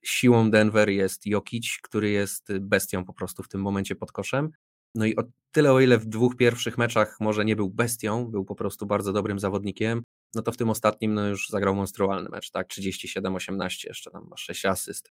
Siłą 0.04 0.52
Denver 0.52 0.90
jest 0.90 1.26
Jokic, 1.26 1.80
który 1.84 2.10
jest 2.10 2.58
bestią 2.60 3.06
po 3.06 3.14
prostu 3.14 3.44
w 3.44 3.48
tym 3.48 3.62
momencie 3.62 3.96
pod 3.96 4.12
koszem 4.12 4.52
no 4.96 5.06
i 5.06 5.16
o 5.16 5.24
tyle, 5.52 5.72
o 5.74 5.80
ile 5.80 5.98
w 5.98 6.06
dwóch 6.06 6.36
pierwszych 6.36 6.78
meczach 6.78 7.18
może 7.20 7.46
nie 7.46 7.56
był 7.56 7.70
bestią, 7.70 8.28
był 8.28 8.46
po 8.46 8.56
prostu 8.56 8.86
bardzo 8.86 9.14
dobrym 9.14 9.40
zawodnikiem, 9.40 10.04
no 10.36 10.42
to 10.42 10.52
w 10.52 10.58
tym 10.58 10.70
ostatnim 10.70 11.14
no 11.14 11.28
już 11.28 11.50
zagrał 11.50 11.76
monstrualny 11.76 12.30
mecz, 12.30 12.52
tak? 12.52 12.68
37-18, 12.68 13.88
jeszcze 13.88 14.12
tam 14.12 14.28
ma 14.30 14.38
6 14.38 14.66
asyst, 14.66 15.12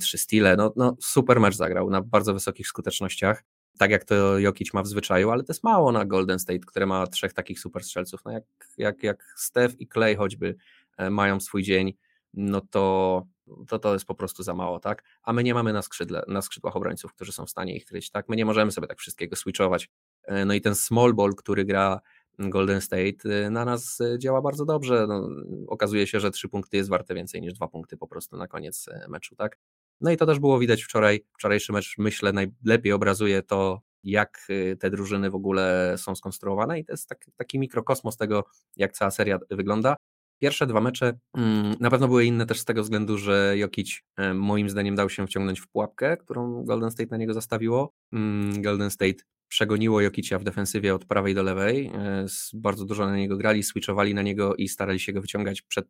3 0.00 0.16
e, 0.16 0.20
stile, 0.20 0.56
no, 0.56 0.72
no 0.76 0.96
super 1.00 1.40
mecz 1.40 1.54
zagrał 1.54 1.90
na 1.90 2.02
bardzo 2.02 2.34
wysokich 2.34 2.68
skutecznościach, 2.68 3.44
tak 3.78 3.90
jak 3.90 4.04
to 4.04 4.38
Jokic 4.38 4.74
ma 4.74 4.82
w 4.82 4.86
zwyczaju, 4.86 5.30
ale 5.30 5.42
to 5.42 5.52
jest 5.52 5.64
mało 5.64 5.92
na 5.92 6.04
Golden 6.04 6.38
State, 6.38 6.66
które 6.66 6.86
ma 6.86 7.06
trzech 7.06 7.32
takich 7.32 7.60
super 7.60 7.84
strzelców, 7.84 8.20
no 8.24 8.32
jak, 8.32 8.44
jak, 8.78 9.02
jak 9.02 9.24
Steph 9.36 9.80
i 9.80 9.88
Clay 9.88 10.16
choćby 10.16 10.56
e, 10.98 11.10
mają 11.10 11.40
swój 11.40 11.62
dzień, 11.62 11.94
no 12.36 12.60
to, 12.60 13.26
to 13.68 13.78
to 13.78 13.92
jest 13.92 14.04
po 14.06 14.14
prostu 14.14 14.42
za 14.42 14.54
mało, 14.54 14.80
tak? 14.80 15.04
A 15.22 15.32
my 15.32 15.42
nie 15.42 15.54
mamy 15.54 15.72
na, 15.72 15.82
skrzydle, 15.82 16.22
na 16.28 16.42
skrzydłach 16.42 16.76
obrońców, 16.76 17.12
którzy 17.12 17.32
są 17.32 17.46
w 17.46 17.50
stanie 17.50 17.76
ich 17.76 17.84
kryć, 17.84 18.10
tak? 18.10 18.28
My 18.28 18.36
nie 18.36 18.44
możemy 18.44 18.72
sobie 18.72 18.86
tak 18.86 18.98
wszystkiego 18.98 19.36
switchować. 19.36 19.90
E, 20.24 20.44
no 20.44 20.54
i 20.54 20.60
ten 20.60 20.74
small 20.74 21.14
ball, 21.14 21.34
który 21.34 21.64
gra 21.64 22.00
Golden 22.38 22.80
State 22.80 23.46
e, 23.46 23.50
na 23.50 23.64
nas 23.64 24.00
e, 24.00 24.18
działa 24.18 24.42
bardzo 24.42 24.64
dobrze. 24.64 25.06
No, 25.08 25.28
okazuje 25.68 26.06
się, 26.06 26.20
że 26.20 26.30
trzy 26.30 26.48
punkty 26.48 26.76
jest 26.76 26.90
warte 26.90 27.14
więcej 27.14 27.40
niż 27.40 27.54
dwa 27.54 27.68
punkty 27.68 27.96
po 27.96 28.06
prostu 28.06 28.36
na 28.36 28.48
koniec 28.48 28.86
meczu, 29.08 29.36
tak? 29.36 29.58
No 30.00 30.10
i 30.10 30.16
to 30.16 30.26
też 30.26 30.38
było 30.38 30.58
widać 30.58 30.82
wczoraj. 30.82 31.24
Wczorajszy 31.38 31.72
mecz 31.72 31.94
myślę 31.98 32.32
najlepiej 32.32 32.92
obrazuje 32.92 33.42
to, 33.42 33.80
jak 34.04 34.46
te 34.80 34.90
drużyny 34.90 35.30
w 35.30 35.34
ogóle 35.34 35.94
są 35.98 36.14
skonstruowane 36.14 36.78
i 36.78 36.84
to 36.84 36.92
jest 36.92 37.08
taki, 37.08 37.32
taki 37.36 37.58
mikrokosmos 37.58 38.16
tego, 38.16 38.44
jak 38.76 38.92
cała 38.92 39.10
seria 39.10 39.38
wygląda. 39.50 39.96
Pierwsze 40.38 40.66
dwa 40.66 40.80
mecze 40.80 41.18
mm, 41.36 41.74
na 41.80 41.90
pewno 41.90 42.08
były 42.08 42.24
inne 42.24 42.46
też 42.46 42.60
z 42.60 42.64
tego 42.64 42.82
względu, 42.82 43.18
że 43.18 43.54
Jokic 43.58 44.02
moim 44.34 44.70
zdaniem 44.70 44.94
dał 44.94 45.10
się 45.10 45.26
wciągnąć 45.26 45.60
w 45.60 45.68
pułapkę, 45.68 46.16
którą 46.16 46.64
Golden 46.64 46.90
State 46.90 47.10
na 47.10 47.16
niego 47.16 47.34
zastawiło. 47.34 47.92
Mm, 48.12 48.62
Golden 48.62 48.90
State 48.90 49.24
przegoniło 49.48 50.00
Jokicia 50.00 50.38
w 50.38 50.44
defensywie 50.44 50.94
od 50.94 51.04
prawej 51.04 51.34
do 51.34 51.42
lewej. 51.42 51.86
E, 51.86 52.26
bardzo 52.54 52.84
dużo 52.84 53.06
na 53.06 53.16
niego 53.16 53.36
grali, 53.36 53.62
switchowali 53.62 54.14
na 54.14 54.22
niego 54.22 54.54
i 54.54 54.68
starali 54.68 55.00
się 55.00 55.12
go 55.12 55.20
wyciągać 55.20 55.62
przed 55.62 55.86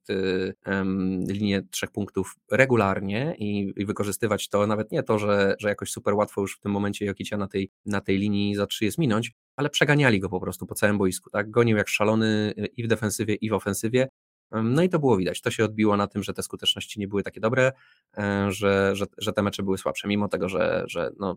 um, 0.66 1.24
linię 1.28 1.62
trzech 1.70 1.90
punktów 1.90 2.36
regularnie 2.52 3.36
i, 3.38 3.74
wykorzystywać 3.86 4.48
to, 4.48 4.66
nawet 4.66 4.92
nie 4.92 5.02
to, 5.02 5.18
że, 5.18 5.56
że 5.58 5.68
jakoś 5.68 5.90
super 5.90 6.14
łatwo 6.14 6.40
już 6.40 6.56
w 6.56 6.60
tym 6.60 6.72
momencie 6.72 7.06
Jokicia 7.06 7.36
na 7.36 7.48
tej, 7.48 7.70
na 7.86 8.00
tej 8.00 8.18
linii 8.18 8.54
za 8.54 8.66
trzy 8.66 8.84
jest 8.84 8.98
minąć, 8.98 9.32
ale 9.56 9.70
przeganiali 9.70 10.20
go 10.20 10.28
po 10.28 10.40
prostu 10.40 10.66
po 10.66 10.74
całym 10.74 10.98
boisku, 10.98 11.30
tak? 11.30 11.50
Gonił 11.50 11.76
jak 11.76 11.88
szalony 11.88 12.54
e, 12.56 12.66
i 12.66 12.84
w 12.84 12.88
defensywie, 12.88 13.34
i 13.34 13.50
w 13.50 13.52
ofensywie. 13.52 14.08
No 14.50 14.82
i 14.82 14.88
to 14.88 14.98
było 14.98 15.16
widać. 15.16 15.40
To 15.40 15.50
się 15.50 15.64
odbiło 15.64 15.96
na 15.96 16.06
tym, 16.06 16.22
że 16.22 16.34
te 16.34 16.42
skuteczności 16.42 17.00
nie 17.00 17.08
były 17.08 17.22
takie 17.22 17.40
dobre, 17.40 17.72
że, 18.48 18.96
że, 18.96 19.06
że 19.18 19.32
te 19.32 19.42
mecze 19.42 19.62
były 19.62 19.78
słabsze, 19.78 20.08
mimo 20.08 20.28
tego, 20.28 20.48
że, 20.48 20.84
że 20.86 21.10
no, 21.18 21.36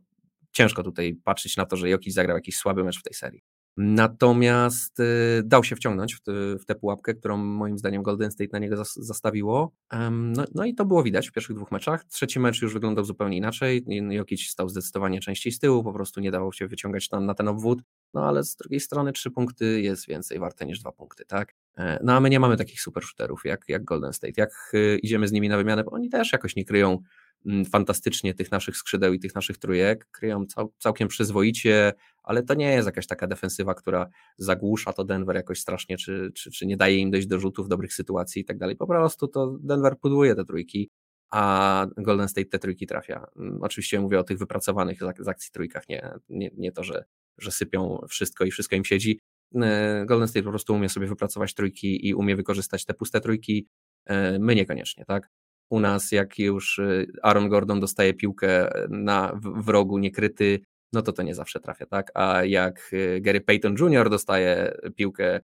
ciężko 0.51 0.83
tutaj 0.83 1.15
patrzeć 1.23 1.57
na 1.57 1.65
to, 1.65 1.77
że 1.77 1.89
Jokic 1.89 2.13
zagrał 2.13 2.37
jakiś 2.37 2.57
słaby 2.57 2.83
mecz 2.83 2.99
w 2.99 3.03
tej 3.03 3.13
serii. 3.13 3.43
Natomiast 3.77 4.99
y, 4.99 5.41
dał 5.45 5.63
się 5.63 5.75
wciągnąć 5.75 6.15
w, 6.15 6.19
w 6.61 6.65
tę 6.65 6.75
pułapkę, 6.75 7.15
którą 7.15 7.37
moim 7.37 7.77
zdaniem 7.77 8.03
Golden 8.03 8.31
State 8.31 8.49
na 8.53 8.59
niego 8.59 8.83
zastawiło. 8.95 9.71
No, 10.11 10.43
no, 10.55 10.65
i 10.65 10.75
to 10.75 10.85
było 10.85 11.03
widać 11.03 11.29
w 11.29 11.31
pierwszych 11.31 11.55
dwóch 11.55 11.71
meczach. 11.71 12.05
Trzeci 12.05 12.39
mecz 12.39 12.61
już 12.61 12.73
wyglądał 12.73 13.05
zupełnie 13.05 13.37
inaczej. 13.37 13.85
Jokic 14.09 14.41
stał 14.41 14.69
zdecydowanie 14.69 15.19
częściej 15.19 15.53
z 15.53 15.59
tyłu, 15.59 15.83
po 15.83 15.93
prostu 15.93 16.19
nie 16.19 16.31
dało 16.31 16.51
się 16.51 16.67
wyciągać 16.67 17.07
tam 17.07 17.25
na 17.25 17.33
ten 17.33 17.47
obwód. 17.47 17.81
No 18.13 18.25
ale 18.25 18.43
z 18.43 18.55
drugiej 18.55 18.79
strony 18.79 19.11
trzy 19.11 19.31
punkty 19.31 19.81
jest 19.81 20.07
więcej 20.07 20.39
warte 20.39 20.65
niż 20.65 20.79
dwa 20.79 20.91
punkty, 20.91 21.25
tak? 21.25 21.55
E, 21.79 21.99
no 22.03 22.13
a 22.13 22.19
my 22.19 22.29
nie 22.29 22.39
mamy 22.39 22.57
takich 22.57 22.81
super 22.81 23.03
shooterów 23.03 23.41
jak, 23.45 23.61
jak 23.67 23.83
Golden 23.83 24.13
State. 24.13 24.33
Jak 24.37 24.71
y, 24.73 24.99
idziemy 25.03 25.27
z 25.27 25.31
nimi 25.31 25.49
na 25.49 25.57
wymianę, 25.57 25.83
bo 25.83 25.91
oni 25.91 26.09
też 26.09 26.33
jakoś 26.33 26.55
nie 26.55 26.65
kryją 26.65 27.03
Mm, 27.45 27.65
fantastycznie 27.65 28.33
tych 28.33 28.51
naszych 28.51 28.77
skrzydeł 28.77 29.13
i 29.13 29.19
tych 29.19 29.35
naszych 29.35 29.57
trójek, 29.57 30.07
kryją 30.11 30.45
cał, 30.45 30.73
całkiem 30.79 31.07
przyzwoicie, 31.07 31.93
ale 32.23 32.43
to 32.43 32.53
nie 32.53 32.71
jest 32.71 32.85
jakaś 32.85 33.07
taka 33.07 33.27
defensywa, 33.27 33.73
która 33.73 34.09
zagłusza 34.37 34.93
to 34.93 35.03
Denver 35.03 35.35
jakoś 35.35 35.59
strasznie, 35.59 35.97
czy, 35.97 36.31
czy, 36.35 36.51
czy 36.51 36.65
nie 36.65 36.77
daje 36.77 36.97
im 36.97 37.11
dojść 37.11 37.27
do 37.27 37.39
rzutów, 37.39 37.69
dobrych 37.69 37.93
sytuacji 37.93 38.41
i 38.41 38.45
tak 38.45 38.57
dalej. 38.57 38.75
Po 38.75 38.87
prostu 38.87 39.27
to 39.27 39.57
Denver 39.61 39.97
pudłuje 39.99 40.35
te 40.35 40.45
trójki, 40.45 40.89
a 41.31 41.87
Golden 41.97 42.29
State 42.29 42.47
te 42.47 42.59
trójki 42.59 42.87
trafia. 42.87 43.25
Mm, 43.37 43.59
oczywiście 43.61 43.99
mówię 43.99 44.19
o 44.19 44.23
tych 44.23 44.37
wypracowanych 44.37 44.99
z 45.19 45.27
akcji 45.27 45.51
trójkach, 45.51 45.89
nie, 45.89 46.11
nie, 46.29 46.49
nie 46.57 46.71
to, 46.71 46.83
że, 46.83 47.05
że 47.37 47.51
sypią 47.51 48.05
wszystko 48.09 48.45
i 48.45 48.51
wszystko 48.51 48.75
im 48.75 48.85
siedzi. 48.85 49.19
E, 49.55 50.05
Golden 50.05 50.27
State 50.27 50.43
po 50.43 50.49
prostu 50.49 50.73
umie 50.73 50.89
sobie 50.89 51.07
wypracować 51.07 51.53
trójki 51.53 52.07
i 52.07 52.15
umie 52.15 52.35
wykorzystać 52.35 52.85
te 52.85 52.93
puste 52.93 53.21
trójki, 53.21 53.67
e, 54.05 54.39
my 54.39 54.55
niekoniecznie, 54.55 55.05
tak? 55.05 55.29
u 55.69 55.79
nas, 55.79 56.11
jak 56.11 56.39
już 56.39 56.79
y, 56.79 57.07
Aaron 57.23 57.49
Gordon 57.49 57.79
dostaje 57.79 58.13
piłkę 58.13 58.69
na, 58.89 59.33
w, 59.35 59.63
w 59.63 59.69
rogu 59.69 59.97
niekryty, 59.97 60.59
no 60.93 61.01
to 61.01 61.13
to 61.13 61.23
nie 61.23 61.35
zawsze 61.35 61.59
trafia, 61.59 61.85
tak? 61.85 62.11
A 62.13 62.43
jak 62.43 62.91
Gary 63.21 63.41
Payton 63.41 63.75
Jr. 63.79 64.09
dostaje 64.09 64.73
piłkę 64.95 65.39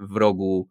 w 0.00 0.16
rogu 0.16 0.68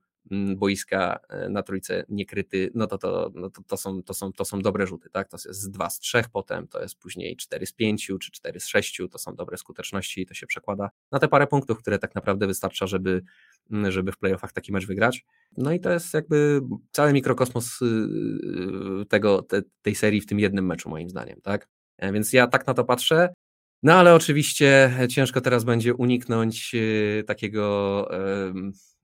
boiska 0.55 1.19
na 1.49 1.63
trójce 1.63 2.05
niekryty, 2.09 2.71
no 2.75 2.87
to, 2.87 2.97
to, 2.97 3.31
no 3.35 3.49
to, 3.49 3.61
to, 3.67 3.77
są, 3.77 4.03
to, 4.03 4.13
są, 4.13 4.33
to 4.33 4.45
są 4.45 4.61
dobre 4.61 4.87
rzuty, 4.87 5.09
tak? 5.09 5.29
To 5.29 5.37
jest 5.37 5.61
z 5.61 5.69
2 5.69 5.89
z 5.89 5.99
3 5.99 6.23
potem, 6.33 6.67
to 6.67 6.81
jest 6.81 6.95
później 6.95 7.35
4 7.35 7.65
z 7.65 7.73
5 7.73 8.11
czy 8.21 8.31
4 8.31 8.59
z 8.59 8.67
6, 8.67 9.01
to 9.11 9.17
są 9.17 9.35
dobre 9.35 9.57
skuteczności 9.57 10.21
i 10.21 10.25
to 10.25 10.33
się 10.33 10.47
przekłada 10.47 10.89
na 11.11 11.19
te 11.19 11.27
parę 11.27 11.47
punktów, 11.47 11.79
które 11.79 11.99
tak 11.99 12.15
naprawdę 12.15 12.47
wystarcza, 12.47 12.87
żeby 12.87 13.23
żeby 13.89 14.11
w 14.11 14.17
playoffach 14.17 14.53
taki 14.53 14.71
mecz 14.71 14.85
wygrać. 14.85 15.25
No 15.57 15.71
i 15.71 15.79
to 15.79 15.91
jest 15.91 16.13
jakby 16.13 16.61
cały 16.91 17.13
mikrokosmos 17.13 17.81
y, 17.81 17.85
y, 17.85 19.05
tego, 19.05 19.41
te, 19.41 19.61
tej 19.81 19.95
serii 19.95 20.21
w 20.21 20.25
tym 20.25 20.39
jednym 20.39 20.65
meczu 20.65 20.89
moim 20.89 21.09
zdaniem, 21.09 21.41
tak? 21.41 21.67
E, 21.97 22.11
więc 22.11 22.33
ja 22.33 22.47
tak 22.47 22.67
na 22.67 22.73
to 22.73 22.83
patrzę. 22.83 23.33
No 23.83 23.93
ale 23.93 24.15
oczywiście 24.15 24.93
ciężko 25.09 25.41
teraz 25.41 25.63
będzie 25.63 25.93
uniknąć 25.93 26.71
y, 26.75 27.23
takiego, 27.27 28.07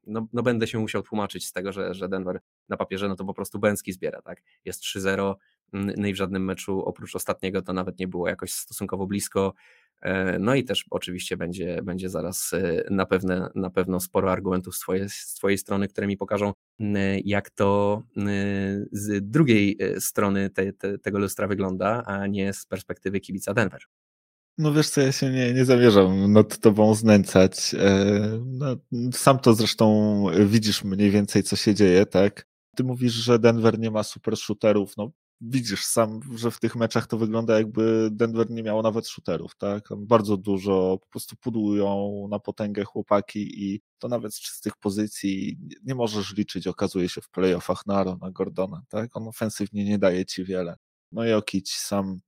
no, 0.07 0.27
no 0.33 0.43
będę 0.43 0.67
się 0.67 0.79
musiał 0.79 1.03
tłumaczyć 1.03 1.47
z 1.47 1.51
tego, 1.51 1.71
że, 1.71 1.93
że 1.93 2.09
Denver 2.09 2.39
na 2.69 2.77
papierze 2.77 3.07
no 3.07 3.15
to 3.15 3.25
po 3.25 3.33
prostu 3.33 3.59
Bęcki 3.59 3.93
zbiera, 3.93 4.21
tak? 4.21 4.41
Jest 4.65 4.81
3-0, 4.81 5.35
no 5.73 6.07
i 6.07 6.13
w 6.13 6.17
żadnym 6.17 6.45
meczu 6.45 6.85
oprócz 6.85 7.15
ostatniego 7.15 7.61
to 7.61 7.73
nawet 7.73 7.99
nie 7.99 8.07
było 8.07 8.27
jakoś 8.27 8.51
stosunkowo 8.51 9.07
blisko. 9.07 9.53
E, 10.01 10.39
no 10.39 10.55
i 10.55 10.63
też 10.63 10.85
oczywiście 10.89 11.37
będzie, 11.37 11.81
będzie 11.83 12.09
zaraz 12.09 12.53
e, 12.53 12.83
na, 12.89 13.05
pewne, 13.05 13.49
na 13.55 13.69
pewno 13.69 13.99
sporo 13.99 14.31
argumentów 14.31 14.75
z 14.75 14.79
twojej, 14.79 15.09
z 15.09 15.33
twojej 15.33 15.57
strony, 15.57 15.87
które 15.87 16.07
mi 16.07 16.17
pokażą, 16.17 16.53
jak 17.25 17.49
to 17.49 18.01
z 18.91 19.29
drugiej 19.29 19.77
e, 19.79 20.01
strony 20.01 20.49
te, 20.49 20.73
te, 20.73 20.97
tego 20.97 21.19
lustra 21.19 21.47
wygląda, 21.47 22.03
a 22.05 22.27
nie 22.27 22.53
z 22.53 22.65
perspektywy 22.65 23.19
kibica 23.19 23.53
Denver. 23.53 23.81
No 24.57 24.73
wiesz 24.73 24.89
co, 24.89 25.01
ja 25.01 25.11
się 25.11 25.29
nie, 25.29 25.53
nie 25.53 25.65
zamierzam 25.65 26.33
nad 26.33 26.59
tobą 26.59 26.95
znęcać. 26.95 27.75
No, 28.45 28.75
sam 29.13 29.39
to 29.39 29.53
zresztą 29.53 30.25
widzisz 30.45 30.83
mniej 30.83 31.11
więcej, 31.11 31.43
co 31.43 31.55
się 31.55 31.75
dzieje, 31.75 32.05
tak? 32.05 32.47
Ty 32.75 32.83
mówisz, 32.83 33.13
że 33.13 33.39
Denver 33.39 33.79
nie 33.79 33.91
ma 33.91 34.03
super 34.03 34.37
shooterów. 34.37 34.97
No 34.97 35.11
widzisz 35.41 35.83
sam, 35.85 36.19
że 36.37 36.51
w 36.51 36.59
tych 36.59 36.75
meczach 36.75 37.07
to 37.07 37.17
wygląda 37.17 37.57
jakby 37.57 38.09
Denver 38.11 38.49
nie 38.49 38.63
miało 38.63 38.81
nawet 38.81 39.07
shooterów, 39.07 39.55
tak? 39.55 39.89
Bardzo 39.97 40.37
dużo 40.37 40.97
po 41.01 41.07
prostu 41.07 41.35
pudują 41.35 42.27
na 42.31 42.39
potęgę 42.39 42.83
chłopaki 42.83 43.63
i 43.63 43.81
to 43.99 44.07
nawet 44.07 44.35
z 44.35 44.39
czystych 44.39 44.73
pozycji 44.77 45.57
nie 45.83 45.95
możesz 45.95 46.33
liczyć, 46.37 46.67
okazuje 46.67 47.09
się 47.09 47.21
w 47.21 47.29
playoffach 47.29 47.85
na 47.85 47.95
Arona 47.95 48.31
Gordona, 48.31 48.81
tak? 48.89 49.17
On 49.17 49.27
ofensywnie 49.27 49.85
nie 49.85 49.99
daje 49.99 50.25
ci 50.25 50.43
wiele. 50.43 50.75
No 51.11 51.25
i 51.25 51.33
Okić 51.33 51.71
sam 51.75 52.19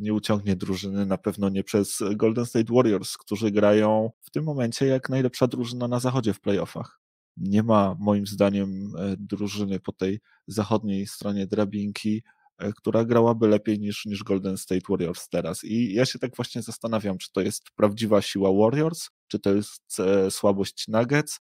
nie 0.00 0.14
uciągnie 0.14 0.56
drużyny, 0.56 1.06
na 1.06 1.18
pewno 1.18 1.48
nie 1.48 1.64
przez 1.64 1.98
Golden 2.16 2.46
State 2.46 2.74
Warriors, 2.74 3.16
którzy 3.16 3.50
grają 3.50 4.10
w 4.20 4.30
tym 4.30 4.44
momencie 4.44 4.86
jak 4.86 5.08
najlepsza 5.08 5.46
drużyna 5.46 5.88
na 5.88 6.00
zachodzie 6.00 6.34
w 6.34 6.40
playoffach. 6.40 7.00
Nie 7.36 7.62
ma 7.62 7.96
moim 7.98 8.26
zdaniem 8.26 8.92
e, 8.98 9.16
drużyny 9.18 9.80
po 9.80 9.92
tej 9.92 10.20
zachodniej 10.46 11.06
stronie 11.06 11.46
drabinki, 11.46 12.22
E, 12.62 12.72
która 12.72 13.04
grałaby 13.04 13.48
lepiej 13.48 13.78
niż, 13.78 14.06
niż 14.06 14.24
Golden 14.24 14.56
State 14.56 14.80
Warriors 14.88 15.28
teraz. 15.28 15.64
I 15.64 15.94
ja 15.94 16.06
się 16.06 16.18
tak 16.18 16.36
właśnie 16.36 16.62
zastanawiam, 16.62 17.18
czy 17.18 17.32
to 17.32 17.40
jest 17.40 17.62
prawdziwa 17.76 18.22
siła 18.22 18.52
Warriors, 18.52 19.08
czy 19.28 19.38
to 19.38 19.54
jest 19.54 20.00
e, 20.00 20.30
słabość 20.30 20.88
Nuggets, 20.88 21.40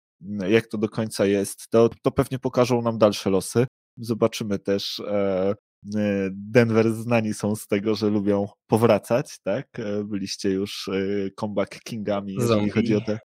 jak 0.49 0.67
to 0.67 0.79
do 0.79 0.89
końca 0.89 1.27
jest, 1.27 1.69
to, 1.71 1.91
to 2.03 2.11
pewnie 2.11 2.39
pokażą 2.39 2.83
nam 2.83 2.99
dalsze 2.99 3.31
losy. 3.31 3.67
Zobaczymy 3.97 4.59
też. 4.59 5.01
E, 5.01 5.55
Denver 6.31 6.93
znani 6.93 7.35
są 7.35 7.57
z 7.57 7.67
tego, 7.67 7.95
że 7.95 8.11
lubią 8.11 8.49
powracać, 8.67 9.39
tak? 9.43 9.69
Byliście 10.05 10.51
już 10.51 10.91
comeback 11.37 11.83
kingami, 11.83 12.35
jeżeli 12.35 12.49
zombie. 12.49 12.71
chodzi 12.71 12.97
o 12.97 13.01
te, 13.01 13.21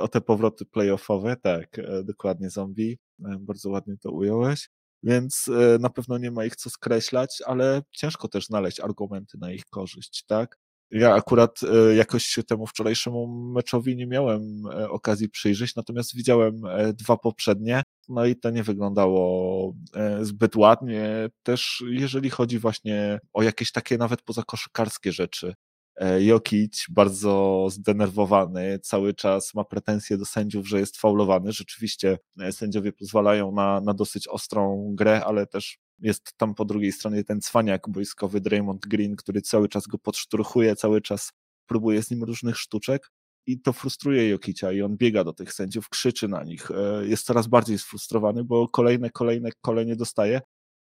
o 0.00 0.08
te 0.08 0.20
powroty 0.20 0.64
playoffowe, 0.64 1.36
tak, 1.36 1.68
dokładnie 2.04 2.50
zombie. 2.50 2.98
Bardzo 3.18 3.70
ładnie 3.70 3.96
to 4.02 4.10
ująłeś 4.10 4.68
więc 5.02 5.48
e, 5.48 5.78
na 5.78 5.90
pewno 5.90 6.18
nie 6.18 6.30
ma 6.30 6.44
ich 6.44 6.56
co 6.56 6.70
skreślać, 6.70 7.42
ale 7.46 7.82
ciężko 7.90 8.28
też 8.28 8.46
znaleźć 8.46 8.80
argumenty 8.80 9.38
na 9.38 9.52
ich 9.52 9.64
korzyść, 9.64 10.24
tak? 10.26 10.58
Ja 10.90 11.14
akurat 11.14 11.60
e, 11.62 11.94
jakoś 11.94 12.24
się 12.24 12.42
temu 12.42 12.66
wczorajszemu 12.66 13.26
meczowi 13.54 13.96
nie 13.96 14.06
miałem 14.06 14.66
e, 14.66 14.90
okazji 14.90 15.28
przyjrzeć, 15.28 15.76
natomiast 15.76 16.16
widziałem 16.16 16.62
dwa 16.94 17.16
poprzednie, 17.16 17.82
no 18.08 18.26
i 18.26 18.36
to 18.36 18.50
nie 18.50 18.62
wyglądało 18.62 19.74
zbyt 20.20 20.56
ładnie. 20.56 21.28
Też 21.42 21.84
jeżeli 21.88 22.30
chodzi 22.30 22.58
właśnie 22.58 23.20
o 23.32 23.42
jakieś 23.42 23.72
takie 23.72 23.98
nawet 23.98 24.22
pozakoszykarskie 24.22 25.12
rzeczy, 25.12 25.54
E, 26.00 26.22
Jokic 26.22 26.86
bardzo 26.90 27.66
zdenerwowany, 27.70 28.78
cały 28.82 29.14
czas 29.14 29.54
ma 29.54 29.64
pretensje 29.64 30.18
do 30.18 30.24
sędziów, 30.24 30.68
że 30.68 30.80
jest 30.80 30.96
faulowany. 30.96 31.52
Rzeczywiście 31.52 32.18
e, 32.40 32.52
sędziowie 32.52 32.92
pozwalają 32.92 33.52
na, 33.52 33.80
na 33.80 33.94
dosyć 33.94 34.28
ostrą 34.28 34.92
grę, 34.94 35.24
ale 35.24 35.46
też 35.46 35.78
jest 36.00 36.32
tam 36.36 36.54
po 36.54 36.64
drugiej 36.64 36.92
stronie 36.92 37.24
ten 37.24 37.40
cwaniak 37.40 37.88
boiskowy 37.88 38.40
Draymond 38.40 38.86
Green, 38.86 39.16
który 39.16 39.42
cały 39.42 39.68
czas 39.68 39.86
go 39.86 39.98
podszturchuje, 39.98 40.76
cały 40.76 41.00
czas 41.00 41.30
próbuje 41.66 42.02
z 42.02 42.10
nim 42.10 42.24
różnych 42.24 42.56
sztuczek 42.58 43.10
i 43.46 43.60
to 43.60 43.72
frustruje 43.72 44.28
Jokicia 44.28 44.72
i 44.72 44.82
on 44.82 44.96
biega 44.96 45.24
do 45.24 45.32
tych 45.32 45.52
sędziów, 45.52 45.88
krzyczy 45.88 46.28
na 46.28 46.44
nich, 46.44 46.70
e, 46.70 47.06
jest 47.06 47.26
coraz 47.26 47.46
bardziej 47.46 47.78
sfrustrowany, 47.78 48.44
bo 48.44 48.68
kolejne, 48.68 49.10
kolejne, 49.10 49.50
kolejne 49.60 49.96
dostaje 49.96 50.40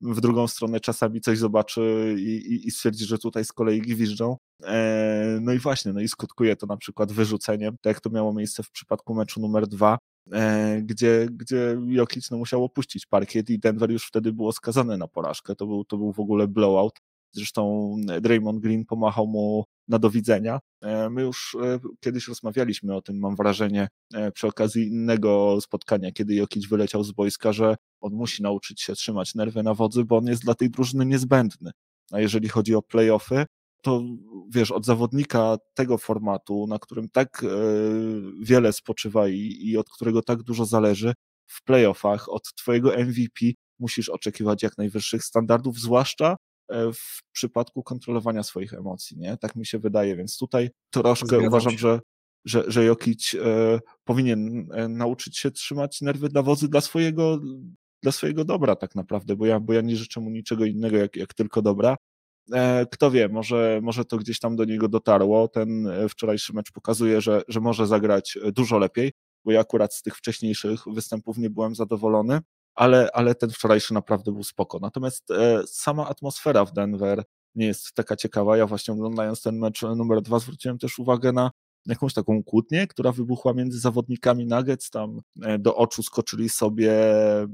w 0.03 0.21
drugą 0.21 0.49
stronę 0.49 0.81
czasami 0.81 1.21
coś 1.21 1.39
zobaczy 1.39 2.15
i, 2.19 2.23
i, 2.23 2.67
i 2.67 2.71
stwierdzi, 2.71 3.05
że 3.05 3.19
tutaj 3.19 3.45
z 3.45 3.53
kolei 3.53 3.81
gwiżdżą. 3.81 4.37
E, 4.65 5.39
no 5.41 5.53
i 5.53 5.59
właśnie, 5.59 5.93
no 5.93 6.01
i 6.01 6.09
skutkuje 6.09 6.57
to 6.57 6.67
na 6.67 6.77
przykład 6.77 7.13
wyrzuceniem, 7.13 7.77
tak 7.83 7.95
jak 7.95 8.01
to 8.01 8.11
miało 8.11 8.35
miejsce 8.35 8.63
w 8.63 8.71
przypadku 8.71 9.15
meczu 9.15 9.41
numer 9.41 9.67
dwa, 9.67 9.99
gdzie, 10.83 11.27
gdzie 11.31 11.77
Jokic 11.87 12.31
no, 12.31 12.37
musiał 12.37 12.65
opuścić 12.65 13.07
parkiet 13.07 13.51
i 13.51 13.59
Denver 13.59 13.91
już 13.91 14.07
wtedy 14.07 14.33
było 14.33 14.53
skazane 14.53 14.97
na 14.97 15.09
porażkę. 15.09 15.55
To 15.55 15.67
był, 15.67 15.85
to 15.85 15.97
był 15.97 16.13
w 16.13 16.21
ogóle 16.21 16.49
blowout. 16.49 17.01
Zresztą 17.35 17.95
Draymond 18.21 18.61
Green 18.61 18.85
pomachał 18.85 19.27
mu 19.27 19.65
na 19.89 19.99
do 19.99 20.11
widzenia. 20.11 20.61
E, 20.83 21.11
my 21.11 21.23
już 21.23 21.57
e, 21.63 21.79
kiedyś 22.01 22.29
rozmawialiśmy 22.29 22.95
o 22.95 23.03
tym, 23.03 23.19
mam 23.19 23.37
wrażenie, 23.37 23.89
e, 24.15 24.33
przy 24.33 24.47
okazji 24.47 24.89
innego 24.89 25.59
spotkania, 25.61 26.13
kiedy 26.13 26.35
Jokic 26.35 26.67
wyleciał 26.67 27.05
z 27.05 27.13
boiska, 27.13 27.53
że 27.53 27.77
on 28.01 28.13
musi 28.13 28.43
nauczyć 28.43 28.83
się 28.83 28.95
trzymać 28.95 29.35
nerwy 29.35 29.63
na 29.63 29.75
wodzy, 29.75 30.05
bo 30.05 30.17
on 30.17 30.27
jest 30.27 30.45
dla 30.45 30.55
tej 30.55 30.71
drużyny 30.71 31.07
niezbędny. 31.07 31.71
A 32.13 32.21
jeżeli 32.21 32.49
chodzi 32.49 32.75
o 32.75 32.83
playoffy, 32.83 33.47
to 33.83 34.03
wiesz, 34.51 34.71
od 34.71 34.87
zawodnika 34.87 35.57
tego 35.75 35.99
formatu, 35.99 36.67
na 36.67 36.79
którym 36.79 37.09
tak 37.09 37.45
wiele 38.41 38.73
spoczywa 38.73 39.29
i, 39.29 39.59
i 39.61 39.79
od 39.79 39.91
którego 39.91 40.23
tak 40.23 40.43
dużo 40.43 40.65
zależy, 40.65 41.15
w 41.47 41.63
playoffach 41.65 42.29
od 42.29 42.55
twojego 42.55 42.91
MVP 42.97 43.47
musisz 43.79 44.09
oczekiwać 44.09 44.63
jak 44.63 44.79
najwyższych 44.79 45.25
standardów, 45.25 45.79
zwłaszcza 45.79 46.37
E, 46.73 46.93
w 46.93 47.23
przypadku 47.33 47.83
kontrolowania 47.83 48.43
swoich 48.43 48.75
emocji, 48.75 49.19
nie? 49.19 49.37
Tak 49.37 49.57
mi 49.57 49.67
się 49.67 49.79
wydaje, 49.79 50.17
więc 50.17 50.39
tutaj 50.39 50.71
troszkę 50.91 51.27
Zgadzam 51.27 51.47
uważam, 51.47 51.79
że, 51.79 52.01
że, 52.45 52.65
że 52.67 52.85
Jokic 52.85 53.35
e, 53.35 53.81
powinien 54.05 54.69
e, 54.73 54.89
nauczyć 54.89 55.39
się 55.39 55.51
trzymać 55.51 56.01
nerwy 56.01 56.29
dla 56.29 56.43
wodzy 56.43 56.69
dla 56.69 56.81
swojego, 56.81 57.41
dla 58.03 58.13
swojego 58.13 58.45
dobra 58.45 58.77
tak 58.77 58.95
naprawdę, 58.95 59.37
bo 59.37 59.47
ja, 59.47 59.61
bo 59.61 59.73
ja 59.73 59.81
nie 59.81 59.97
życzę 59.97 60.21
mu 60.21 60.31
niczego 60.31 60.65
innego 60.65 60.97
jak, 60.97 61.17
jak 61.17 61.35
tylko 61.35 61.63
dobra. 61.63 61.97
E, 62.53 62.87
kto 62.91 63.11
wie, 63.11 63.29
może, 63.29 63.81
może 63.83 64.05
to 64.05 64.17
gdzieś 64.17 64.39
tam 64.39 64.57
do 64.57 64.65
niego 64.65 64.89
dotarło. 64.89 65.49
Ten 65.49 65.87
e, 65.87 66.09
wczorajszy 66.09 66.53
mecz 66.53 66.73
pokazuje, 66.73 67.21
że, 67.21 67.43
że 67.49 67.61
może 67.61 67.87
zagrać 67.87 68.39
dużo 68.53 68.79
lepiej, 68.79 69.13
bo 69.45 69.53
ja 69.53 69.61
akurat 69.61 69.95
z 69.95 70.03
tych 70.03 70.17
wcześniejszych 70.17 70.81
występów 70.87 71.39
nie 71.39 71.51
byłem 71.51 71.75
zadowolony 71.75 72.41
ale, 72.75 73.09
ale 73.13 73.35
ten 73.35 73.51
wczorajszy 73.51 73.95
naprawdę 73.95 74.33
był 74.33 74.45
spoko. 74.45 74.79
Natomiast 74.79 75.31
e, 75.31 75.63
sama 75.67 76.09
atmosfera 76.09 76.65
w 76.65 76.73
Denver 76.73 77.25
nie 77.55 77.67
jest 77.67 77.95
taka 77.95 78.17
ciekawa. 78.17 78.57
Ja 78.57 78.67
właśnie 78.67 78.95
oglądając 78.95 79.43
ten 79.43 79.59
mecz 79.59 79.83
numer 79.83 80.23
dwa 80.23 80.39
zwróciłem 80.39 80.79
też 80.79 80.99
uwagę 80.99 81.33
na 81.33 81.51
jakąś 81.87 82.15
taką 82.15 82.43
kłótnię, 82.43 82.87
która 82.87 83.13
wybuchła 83.13 83.55
między 83.55 83.81
zawodnikami 83.81 84.47
Nuggets, 84.47 84.91
tam 84.91 85.21
e, 85.43 85.59
do 85.59 85.77
oczu 85.77 86.03
skoczyli 86.03 86.49
sobie 86.49 86.93
e, 86.93 87.49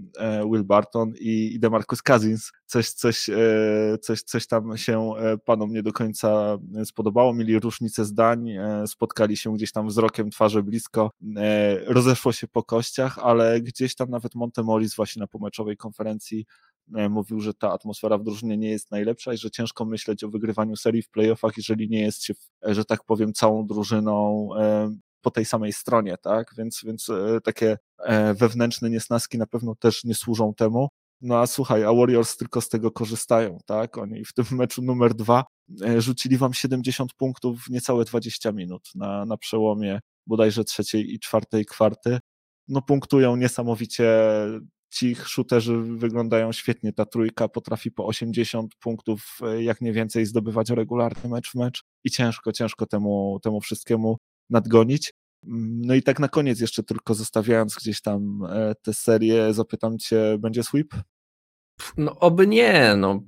Will 0.53 0.65
Barton 0.65 1.13
i 1.21 1.59
DeMarcus 1.61 2.03
Cousins, 2.03 2.53
coś, 2.67 2.91
coś, 2.91 3.29
e, 3.29 3.99
coś, 4.01 4.23
coś 4.23 4.47
tam 4.47 4.77
się 4.77 5.13
panom 5.45 5.73
nie 5.73 5.83
do 5.83 5.93
końca 5.93 6.59
spodobało, 6.85 7.35
mieli 7.35 7.61
różnicę 7.61 8.05
zdań, 8.05 8.51
spotkali 8.87 9.37
się 9.37 9.55
gdzieś 9.55 9.73
tam 9.73 9.89
wzrokiem 9.89 10.31
twarzy 10.31 10.63
blisko, 10.63 11.11
rozeszło 11.87 12.33
się 12.33 12.49
po 12.49 12.63
kościach, 12.63 13.19
ale 13.19 13.61
gdzieś 13.61 13.95
tam 13.95 14.11
nawet 14.11 14.35
Montemoris 14.35 14.97
właśnie 14.97 15.21
na 15.21 15.27
pomeczowej 15.27 15.77
konferencji 15.77 16.47
mówił, 17.11 17.41
że 17.41 17.55
ta 17.55 17.73
atmosfera 17.73 18.19
w 18.19 18.25
drużynie 18.25 18.57
nie 18.57 18.71
jest 18.71 18.91
najlepsza 18.91 19.33
i 19.33 19.37
że 19.37 19.51
ciężko 19.51 19.85
myśleć 19.85 20.25
o 20.25 20.29
wygrywaniu 20.29 20.77
serii 20.77 21.03
w 21.03 21.11
playoffach, 21.11 21.53
jeżeli 21.57 21.89
nie 21.89 22.01
jest 22.01 22.25
się, 22.25 22.35
e, 22.69 22.75
że 22.75 22.85
tak 22.85 23.05
powiem, 23.05 23.33
całą 23.33 23.67
drużyną 23.67 24.49
e, 24.59 24.97
po 25.21 25.31
tej 25.31 25.45
samej 25.45 25.73
stronie, 25.73 26.17
tak? 26.23 26.55
Więc, 26.59 26.81
więc 26.85 27.07
takie 27.45 27.79
wewnętrzne 28.35 28.91
niesnaski 28.91 29.39
na 29.39 29.47
pewno 29.47 29.75
też 29.75 30.05
nie 30.05 30.15
służą 30.15 30.55
temu. 30.55 30.89
No 31.21 31.39
a 31.39 31.47
słuchaj, 31.47 31.85
a 31.85 31.93
Warriors 31.93 32.37
tylko 32.37 32.61
z 32.61 32.69
tego 32.69 32.91
korzystają, 32.91 33.59
tak? 33.67 33.99
Oni 33.99 34.25
w 34.25 34.33
tym 34.33 34.45
meczu 34.51 34.83
numer 34.83 35.15
dwa 35.15 35.45
rzucili 35.99 36.37
wam 36.37 36.55
70 36.55 37.15
punktów 37.15 37.61
w 37.61 37.71
niecałe 37.71 38.05
20 38.05 38.53
minut 38.53 38.91
na, 38.95 39.25
na 39.25 39.37
przełomie 39.37 40.01
bodajże 40.27 40.65
trzeciej 40.65 41.15
i 41.15 41.19
czwartej 41.19 41.67
kwarty. 41.67 42.19
No 42.69 42.83
punktują 42.83 43.37
niesamowicie 43.37 44.31
ci 44.91 45.15
shooterzy 45.15 45.83
wyglądają 45.83 46.53
świetnie. 46.53 46.93
Ta 46.93 47.07
trójka 47.07 47.49
potrafi 47.49 47.91
po 47.91 48.07
80 48.07 48.75
punktów, 48.81 49.39
e, 49.43 49.63
jak 49.63 49.81
nie 49.81 49.93
więcej, 49.93 50.27
zdobywać 50.27 50.71
regularny 50.71 51.31
mecz 51.31 51.51
w 51.51 51.55
mecz 51.55 51.85
i 52.05 52.11
ciężko, 52.11 52.53
ciężko 52.53 52.87
temu, 52.87 53.41
temu 53.43 53.61
wszystkiemu 53.61 54.17
nadgonić. 54.51 55.13
Mm, 55.47 55.81
no 55.81 55.95
i 55.95 56.03
tak 56.03 56.21
na 56.21 56.29
koniec 56.29 56.61
jeszcze 56.61 56.83
tylko 56.83 57.15
zostawiając 57.15 57.75
gdzieś 57.75 58.01
tam 58.03 58.45
e, 58.51 58.75
tę 58.83 58.95
serię, 58.95 59.55
zapytam 59.55 59.99
cię, 59.99 60.39
będzie 60.39 60.63
sweep? 60.63 60.89
No 61.97 62.19
oby 62.19 62.47
nie, 62.47 62.95
no 62.97 63.21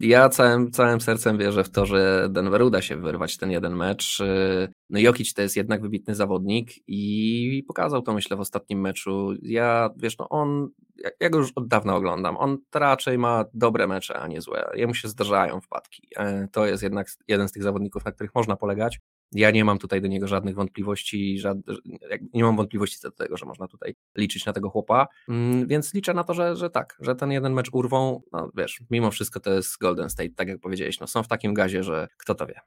ja 0.00 0.28
całym, 0.28 0.70
całym 0.70 1.00
sercem 1.00 1.38
wierzę 1.38 1.64
w 1.64 1.70
to, 1.70 1.86
że 1.86 2.28
Denver 2.30 2.62
uda 2.62 2.82
się 2.82 2.96
wyrwać 2.96 3.36
ten 3.36 3.50
jeden 3.50 3.76
mecz. 3.76 4.22
No 4.92 4.98
Jokic 4.98 5.34
to 5.34 5.42
jest 5.42 5.56
jednak 5.56 5.82
wybitny 5.82 6.14
zawodnik 6.14 6.70
i 6.86 7.64
pokazał 7.66 8.02
to 8.02 8.14
myślę 8.14 8.36
w 8.36 8.40
ostatnim 8.40 8.80
meczu. 8.80 9.34
Ja, 9.42 9.90
wiesz, 9.96 10.18
no 10.18 10.28
on, 10.28 10.68
ja 11.20 11.30
go 11.30 11.38
już 11.38 11.52
od 11.56 11.68
dawna 11.68 11.96
oglądam, 11.96 12.36
on 12.36 12.58
raczej 12.74 13.18
ma 13.18 13.44
dobre 13.54 13.86
mecze, 13.86 14.20
a 14.20 14.28
nie 14.28 14.40
złe. 14.40 14.70
Jemu 14.74 14.94
się 14.94 15.08
zdarzają 15.08 15.60
wpadki. 15.60 16.08
E, 16.16 16.48
to 16.52 16.66
jest 16.66 16.82
jednak 16.82 17.08
jeden 17.28 17.48
z 17.48 17.52
tych 17.52 17.62
zawodników, 17.62 18.04
na 18.04 18.12
których 18.12 18.34
można 18.34 18.56
polegać. 18.56 19.00
Ja 19.32 19.50
nie 19.50 19.64
mam 19.64 19.78
tutaj 19.78 20.00
do 20.00 20.08
niego 20.08 20.28
żadnych 20.28 20.54
wątpliwości, 20.54 21.38
żad... 21.38 21.58
nie 22.34 22.44
mam 22.44 22.56
wątpliwości 22.56 22.98
co 22.98 23.10
do 23.10 23.16
tego, 23.16 23.36
że 23.36 23.46
można 23.46 23.68
tutaj 23.68 23.94
liczyć 24.16 24.46
na 24.46 24.52
tego 24.52 24.70
chłopa, 24.70 25.06
mm, 25.28 25.66
więc 25.66 25.94
liczę 25.94 26.14
na 26.14 26.24
to, 26.24 26.34
że, 26.34 26.56
że 26.56 26.70
tak, 26.70 26.96
że 27.00 27.14
ten 27.14 27.30
jeden 27.30 27.52
mecz 27.52 27.68
urwą, 27.72 28.22
no 28.32 28.50
wiesz, 28.56 28.80
mimo 28.90 29.10
wszystko 29.10 29.40
to 29.40 29.52
jest 29.52 29.78
Golden 29.78 30.10
State, 30.10 30.34
tak 30.36 30.48
jak 30.48 30.60
powiedziałeś, 30.60 31.00
no 31.00 31.06
są 31.06 31.22
w 31.22 31.28
takim 31.28 31.54
gazie, 31.54 31.82
że 31.82 32.08
kto 32.18 32.34
to 32.34 32.46
wie. 32.46 32.60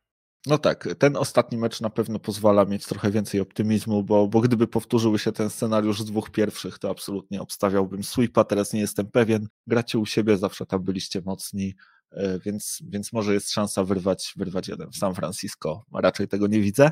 No 0.47 0.57
tak, 0.57 0.87
ten 0.99 1.17
ostatni 1.17 1.57
mecz 1.57 1.81
na 1.81 1.89
pewno 1.89 2.19
pozwala 2.19 2.65
mieć 2.65 2.85
trochę 2.85 3.11
więcej 3.11 3.39
optymizmu, 3.39 4.03
bo, 4.03 4.27
bo 4.27 4.41
gdyby 4.41 4.67
powtórzył 4.67 5.17
się 5.17 5.31
ten 5.31 5.49
scenariusz 5.49 6.01
z 6.01 6.05
dwóch 6.05 6.29
pierwszych, 6.29 6.79
to 6.79 6.89
absolutnie 6.89 7.41
obstawiałbym 7.41 8.03
sweepa, 8.03 8.43
teraz 8.43 8.73
nie 8.73 8.79
jestem 8.79 9.11
pewien. 9.11 9.47
Gracie 9.67 9.99
u 9.99 10.05
siebie, 10.05 10.37
zawsze 10.37 10.65
tam 10.65 10.83
byliście 10.83 11.21
mocni, 11.25 11.75
E, 12.15 12.39
więc, 12.39 12.79
więc 12.89 13.13
może 13.13 13.33
jest 13.33 13.51
szansa 13.51 13.83
wyrwać, 13.83 14.33
wyrwać 14.35 14.67
jeden 14.67 14.91
w 14.91 14.95
San 14.95 15.15
Francisco. 15.15 15.85
Raczej 15.93 16.27
tego 16.27 16.47
nie 16.47 16.59
widzę. 16.61 16.91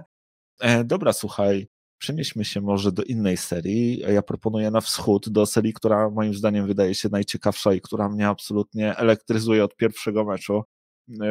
E, 0.59 0.83
dobra, 0.83 1.13
słuchaj, 1.13 1.67
przenieśmy 1.97 2.45
się 2.45 2.61
może 2.61 2.91
do 2.91 3.03
innej 3.03 3.37
serii. 3.37 3.99
Ja 3.99 4.21
proponuję 4.21 4.71
na 4.71 4.81
wschód, 4.81 5.29
do 5.29 5.45
serii, 5.45 5.73
która 5.73 6.09
moim 6.09 6.33
zdaniem 6.33 6.67
wydaje 6.67 6.95
się 6.95 7.09
najciekawsza 7.09 7.73
i 7.73 7.81
która 7.81 8.09
mnie 8.09 8.27
absolutnie 8.27 8.97
elektryzuje 8.97 9.63
od 9.63 9.75
pierwszego 9.75 10.25
meczu, 10.25 10.63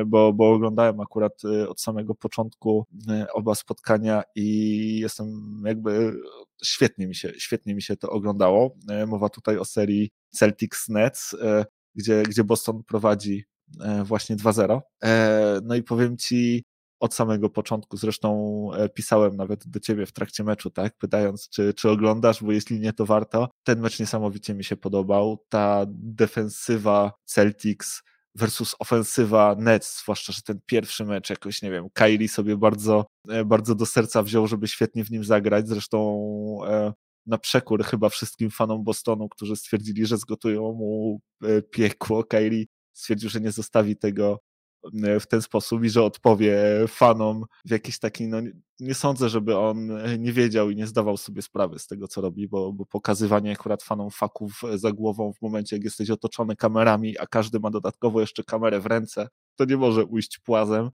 bo, 0.06 0.32
bo 0.32 0.52
oglądałem 0.52 1.00
akurat 1.00 1.42
od 1.68 1.80
samego 1.80 2.14
początku 2.14 2.86
oba 3.32 3.54
spotkania 3.54 4.22
i 4.34 4.98
jestem 4.98 5.62
jakby 5.66 6.12
świetnie 6.64 7.06
mi 7.06 7.14
się, 7.14 7.32
świetnie 7.38 7.74
mi 7.74 7.82
się 7.82 7.96
to 7.96 8.10
oglądało. 8.10 8.76
Mowa 9.06 9.28
tutaj 9.28 9.58
o 9.58 9.64
serii 9.64 10.10
Celtics 10.30 10.88
Nets, 10.88 11.36
gdzie, 11.94 12.22
gdzie 12.22 12.44
Boston 12.44 12.82
prowadzi 12.84 13.44
właśnie 14.04 14.36
2-0. 14.36 14.80
E, 15.04 15.60
no 15.64 15.74
i 15.74 15.82
powiem 15.82 16.16
ci 16.16 16.64
od 17.00 17.14
samego 17.14 17.50
początku, 17.50 17.96
zresztą 17.96 18.68
pisałem 18.94 19.36
nawet 19.36 19.68
do 19.68 19.80
ciebie 19.80 20.06
w 20.06 20.12
trakcie 20.12 20.44
meczu, 20.44 20.70
tak, 20.70 20.98
pytając, 20.98 21.48
czy, 21.48 21.74
czy 21.74 21.90
oglądasz, 21.90 22.42
bo 22.44 22.52
jeśli 22.52 22.80
nie, 22.80 22.92
to 22.92 23.06
warto. 23.06 23.48
Ten 23.64 23.80
mecz 23.80 24.00
niesamowicie 24.00 24.54
mi 24.54 24.64
się 24.64 24.76
podobał. 24.76 25.44
Ta 25.48 25.86
defensywa 25.88 27.12
Celtics 27.24 28.02
versus 28.34 28.76
ofensywa 28.78 29.56
Nets, 29.58 30.02
zwłaszcza, 30.02 30.32
że 30.32 30.42
ten 30.42 30.60
pierwszy 30.66 31.04
mecz 31.04 31.30
jakoś, 31.30 31.62
nie 31.62 31.70
wiem, 31.70 31.88
Kylie 31.92 32.28
sobie 32.28 32.56
bardzo, 32.56 33.06
bardzo 33.46 33.74
do 33.74 33.86
serca 33.86 34.22
wziął, 34.22 34.46
żeby 34.46 34.68
świetnie 34.68 35.04
w 35.04 35.10
nim 35.10 35.24
zagrać. 35.24 35.68
Zresztą 35.68 36.18
na 37.26 37.38
przekór 37.38 37.84
chyba 37.84 38.08
wszystkim 38.08 38.50
fanom 38.50 38.84
Bostonu, 38.84 39.28
którzy 39.28 39.56
stwierdzili, 39.56 40.06
że 40.06 40.18
zgotują 40.18 40.62
mu 40.62 41.20
piekło. 41.70 42.24
Kylie 42.24 42.64
stwierdził, 42.92 43.30
że 43.30 43.40
nie 43.40 43.52
zostawi 43.52 43.96
tego 43.96 44.32
e, 44.32 44.51
w 45.20 45.26
ten 45.26 45.42
sposób 45.42 45.84
i 45.84 45.90
że 45.90 46.02
odpowie 46.02 46.58
fanom 46.88 47.44
w 47.64 47.70
jakiś 47.70 47.98
taki, 47.98 48.28
no 48.28 48.38
nie 48.80 48.94
sądzę, 48.94 49.28
żeby 49.28 49.56
on 49.58 49.90
e, 49.90 50.18
nie 50.18 50.32
wiedział 50.32 50.70
i 50.70 50.76
nie 50.76 50.86
zdawał 50.86 51.16
sobie 51.16 51.42
sprawy 51.42 51.78
z 51.78 51.86
tego, 51.86 52.08
co 52.08 52.20
robi, 52.20 52.48
bo, 52.48 52.72
bo 52.72 52.86
pokazywanie 52.86 53.52
akurat 53.52 53.82
fanom 53.82 54.10
faków 54.10 54.60
e, 54.64 54.78
za 54.78 54.92
głową 54.92 55.32
w 55.32 55.42
momencie, 55.42 55.76
jak 55.76 55.84
jesteś 55.84 56.10
otoczony 56.10 56.56
kamerami, 56.56 57.18
a 57.18 57.26
każdy 57.26 57.60
ma 57.60 57.70
dodatkowo 57.70 58.20
jeszcze 58.20 58.44
kamerę 58.44 58.80
w 58.80 58.86
ręce, 58.86 59.28
to 59.56 59.64
nie 59.64 59.76
może 59.76 60.04
ujść 60.04 60.38
płazem. 60.38 60.90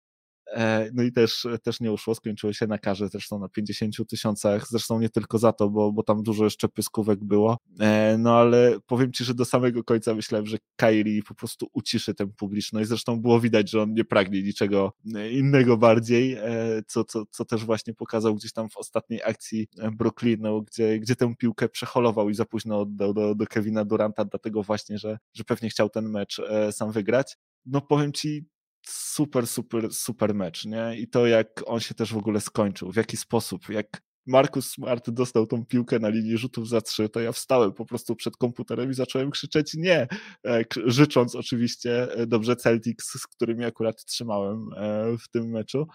E, 0.53 0.91
no 0.95 1.03
i 1.03 1.13
też, 1.13 1.47
też 1.63 1.81
nie 1.81 1.93
uszło, 1.93 2.15
skończyło 2.15 2.53
się 2.53 2.67
na 2.67 2.79
karze 2.79 3.09
zresztą 3.09 3.39
na 3.39 3.49
50 3.49 4.09
tysiącach, 4.09 4.69
zresztą 4.69 5.01
nie 5.01 5.09
tylko 5.09 5.39
za 5.39 5.53
to, 5.53 5.71
bo, 5.71 5.93
bo 5.93 6.03
tam 6.03 6.23
dużo 6.23 6.45
jeszcze 6.45 6.69
pyskówek 6.69 7.25
było. 7.25 7.59
E, 7.81 8.17
no 8.19 8.37
ale 8.37 8.79
powiem 8.87 9.13
ci, 9.13 9.25
że 9.25 9.35
do 9.35 9.45
samego 9.45 9.85
końca 9.85 10.15
myślałem, 10.15 10.47
że 10.47 10.57
Kairi 10.77 11.23
po 11.23 11.35
prostu 11.35 11.67
uciszy 11.73 12.15
tę 12.15 12.27
publiczność. 12.27 12.89
Zresztą 12.89 13.21
było 13.21 13.41
widać, 13.41 13.71
że 13.71 13.83
on 13.83 13.95
nie 13.95 14.05
pragnie 14.05 14.43
niczego 14.43 14.93
innego 15.31 15.77
bardziej, 15.77 16.33
e, 16.33 16.83
co, 16.87 17.05
co, 17.05 17.25
co 17.31 17.45
też 17.45 17.65
właśnie 17.65 17.95
pokazał 17.95 18.35
gdzieś 18.35 18.53
tam 18.53 18.69
w 18.69 18.77
ostatniej 18.77 19.21
akcji 19.25 19.69
Brooklynu, 19.93 20.63
gdzie, 20.63 20.99
gdzie 20.99 21.17
tę 21.17 21.35
piłkę 21.39 21.69
przeholował 21.69 22.31
i 22.31 22.35
za 22.35 22.45
późno 22.45 22.81
oddał 22.81 23.15
do, 23.15 23.35
do 23.35 23.47
Kevina 23.47 23.85
Duranta, 23.85 24.25
dlatego 24.25 24.63
właśnie, 24.63 24.99
że, 24.99 25.19
że 25.35 25.45
pewnie 25.45 25.71
chciał 25.71 25.89
ten 25.91 26.09
mecz 26.09 26.41
sam 26.71 26.93
wygrać. 26.93 27.37
No 27.67 27.81
powiem 27.81 28.13
ci, 28.13 28.47
super, 28.89 29.47
super, 29.47 29.93
super 29.93 30.35
mecz, 30.35 30.65
nie? 30.65 30.97
I 30.99 31.09
to, 31.09 31.27
jak 31.27 31.63
on 31.67 31.81
się 31.81 31.95
też 31.95 32.13
w 32.13 32.17
ogóle 32.17 32.41
skończył, 32.41 32.93
w 32.93 32.97
jaki 32.97 33.17
sposób, 33.17 33.69
jak 33.69 34.03
Markus 34.29 34.71
Smart 34.71 35.11
dostał 35.11 35.47
tą 35.47 35.67
piłkę 35.67 35.99
na 35.99 36.09
linii 36.09 36.39
rzutów 36.39 36.69
za 36.69 36.81
trzy, 36.81 37.09
to 37.09 37.21
ja 37.21 37.33
wstałem 37.33 37.73
po 37.73 37.87
prostu 37.87 38.17
przed 38.17 38.37
komputerem 38.37 38.91
i 38.91 38.95
zacząłem 38.95 39.31
krzyczeć 39.31 39.75
nie, 39.75 40.09
e, 40.47 40.65
życząc 40.87 41.35
oczywiście 41.35 42.13
e, 42.13 42.27
dobrze 42.27 42.57
Celtics, 42.57 43.21
z 43.21 43.27
którymi 43.27 43.65
akurat 43.65 44.05
trzymałem 44.05 44.71
e, 44.77 45.17
w 45.19 45.29
tym 45.29 45.51
meczu. 45.51 45.87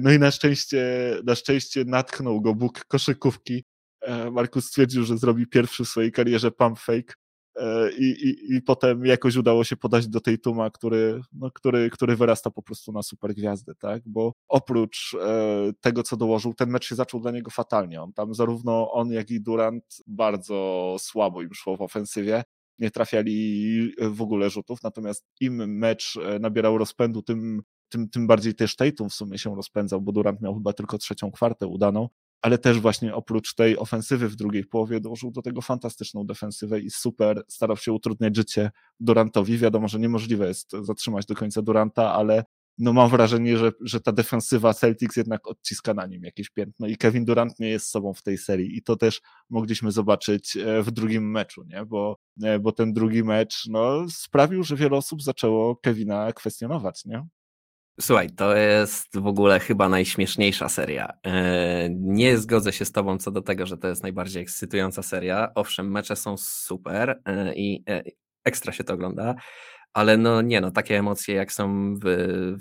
No 0.00 0.12
i 0.12 0.18
na 0.18 0.30
szczęście, 0.30 0.82
na 1.24 1.34
szczęście 1.34 1.84
natknął 1.84 2.40
go 2.40 2.54
Bóg 2.54 2.84
koszykówki. 2.84 3.64
Markus 4.32 4.66
stwierdził, 4.66 5.04
że 5.04 5.18
zrobi 5.18 5.46
pierwszy 5.46 5.84
w 5.84 5.88
swojej 5.88 6.12
karierze 6.12 6.50
pump 6.50 6.78
fake 6.78 7.14
i, 7.98 8.04
i, 8.04 8.56
i 8.56 8.62
potem 8.62 9.06
jakoś 9.06 9.36
udało 9.36 9.64
się 9.64 9.76
podać 9.76 10.08
do 10.08 10.20
tej 10.20 10.38
Tuma, 10.38 10.70
który, 10.70 11.20
no, 11.32 11.50
który, 11.50 11.90
który 11.90 12.16
wyrasta 12.16 12.50
po 12.50 12.62
prostu 12.62 12.92
na 12.92 13.02
super 13.02 13.34
gwiazdę, 13.34 13.74
tak? 13.74 14.02
Bo 14.06 14.32
oprócz 14.48 15.16
e, 15.20 15.72
tego, 15.80 16.02
co 16.02 16.16
dołożył, 16.16 16.54
ten 16.54 16.70
mecz 16.70 16.88
się 16.88 16.94
zaczął 16.94 17.20
dla 17.20 17.30
niego 17.30 17.50
fatalnie. 17.50 18.02
On 18.02 18.12
tam 18.12 18.34
zarówno 18.34 18.92
on, 18.92 19.12
jak 19.12 19.30
i 19.30 19.40
Durant 19.40 19.84
bardzo 20.06 20.96
słabo 20.98 21.42
im 21.42 21.54
szło 21.54 21.76
w 21.76 21.82
ofensywie. 21.82 22.42
Nie 22.78 22.90
trafiali 22.90 23.92
w 24.00 24.22
ogóle 24.22 24.50
rzutów, 24.50 24.82
natomiast 24.82 25.26
im 25.40 25.78
mecz 25.78 26.16
e, 26.16 26.38
nabierał 26.38 26.78
rozpędu, 26.78 27.22
tym, 27.22 27.62
tym, 27.88 28.08
tym 28.08 28.26
bardziej 28.26 28.54
też 28.54 28.76
Tatum 28.76 29.08
w 29.08 29.14
sumie 29.14 29.38
się 29.38 29.56
rozpędzał, 29.56 30.00
bo 30.00 30.12
Durant 30.12 30.40
miał 30.40 30.54
chyba 30.54 30.72
tylko 30.72 30.98
trzecią 30.98 31.30
kwartę 31.30 31.66
udaną 31.66 32.08
ale 32.42 32.58
też 32.58 32.80
właśnie 32.80 33.14
oprócz 33.14 33.54
tej 33.54 33.78
ofensywy 33.78 34.28
w 34.28 34.36
drugiej 34.36 34.64
połowie 34.64 35.00
dołożył 35.00 35.30
do 35.30 35.42
tego 35.42 35.62
fantastyczną 35.62 36.26
defensywę 36.26 36.80
i 36.80 36.90
super 36.90 37.42
starał 37.48 37.76
się 37.76 37.92
utrudniać 37.92 38.36
życie 38.36 38.70
Durantowi. 39.00 39.58
Wiadomo, 39.58 39.88
że 39.88 39.98
niemożliwe 39.98 40.48
jest 40.48 40.72
zatrzymać 40.82 41.26
do 41.26 41.34
końca 41.34 41.62
Duranta, 41.62 42.12
ale 42.12 42.44
no 42.78 42.92
mam 42.92 43.10
wrażenie, 43.10 43.58
że, 43.58 43.72
że 43.80 44.00
ta 44.00 44.12
defensywa 44.12 44.74
Celtics 44.74 45.16
jednak 45.16 45.46
odciska 45.48 45.94
na 45.94 46.06
nim 46.06 46.24
jakieś 46.24 46.50
piętno 46.50 46.86
i 46.86 46.96
Kevin 46.96 47.24
Durant 47.24 47.60
nie 47.60 47.68
jest 47.68 47.90
sobą 47.90 48.14
w 48.14 48.22
tej 48.22 48.38
serii 48.38 48.76
i 48.76 48.82
to 48.82 48.96
też 48.96 49.20
mogliśmy 49.50 49.92
zobaczyć 49.92 50.56
e, 50.56 50.82
w 50.82 50.90
drugim 50.90 51.30
meczu, 51.30 51.64
nie? 51.64 51.84
Bo, 51.86 52.18
e, 52.42 52.58
bo 52.58 52.72
ten 52.72 52.92
drugi 52.92 53.24
mecz 53.24 53.66
no, 53.70 54.08
sprawił, 54.10 54.62
że 54.62 54.76
wiele 54.76 54.96
osób 54.96 55.22
zaczęło 55.22 55.76
Kevina 55.76 56.32
kwestionować, 56.32 57.04
nie? 57.04 57.26
Słuchaj, 58.00 58.30
to 58.30 58.56
jest 58.56 59.18
w 59.18 59.26
ogóle 59.26 59.60
chyba 59.60 59.88
najśmieszniejsza 59.88 60.68
seria. 60.68 61.12
E, 61.26 61.88
nie 61.90 62.38
zgodzę 62.38 62.72
się 62.72 62.84
z 62.84 62.92
Tobą 62.92 63.18
co 63.18 63.30
do 63.30 63.42
tego, 63.42 63.66
że 63.66 63.78
to 63.78 63.88
jest 63.88 64.02
najbardziej 64.02 64.42
ekscytująca 64.42 65.02
seria. 65.02 65.52
Owszem, 65.54 65.90
mecze 65.90 66.16
są 66.16 66.36
super 66.36 67.20
e, 67.24 67.54
i 67.54 67.84
e, 67.88 68.02
ekstra 68.44 68.72
się 68.72 68.84
to 68.84 68.94
ogląda, 68.94 69.34
ale 69.92 70.16
no 70.16 70.42
nie 70.42 70.60
no, 70.60 70.70
takie 70.70 70.98
emocje 70.98 71.34
jak 71.34 71.52
są 71.52 71.94
w, 72.04 72.04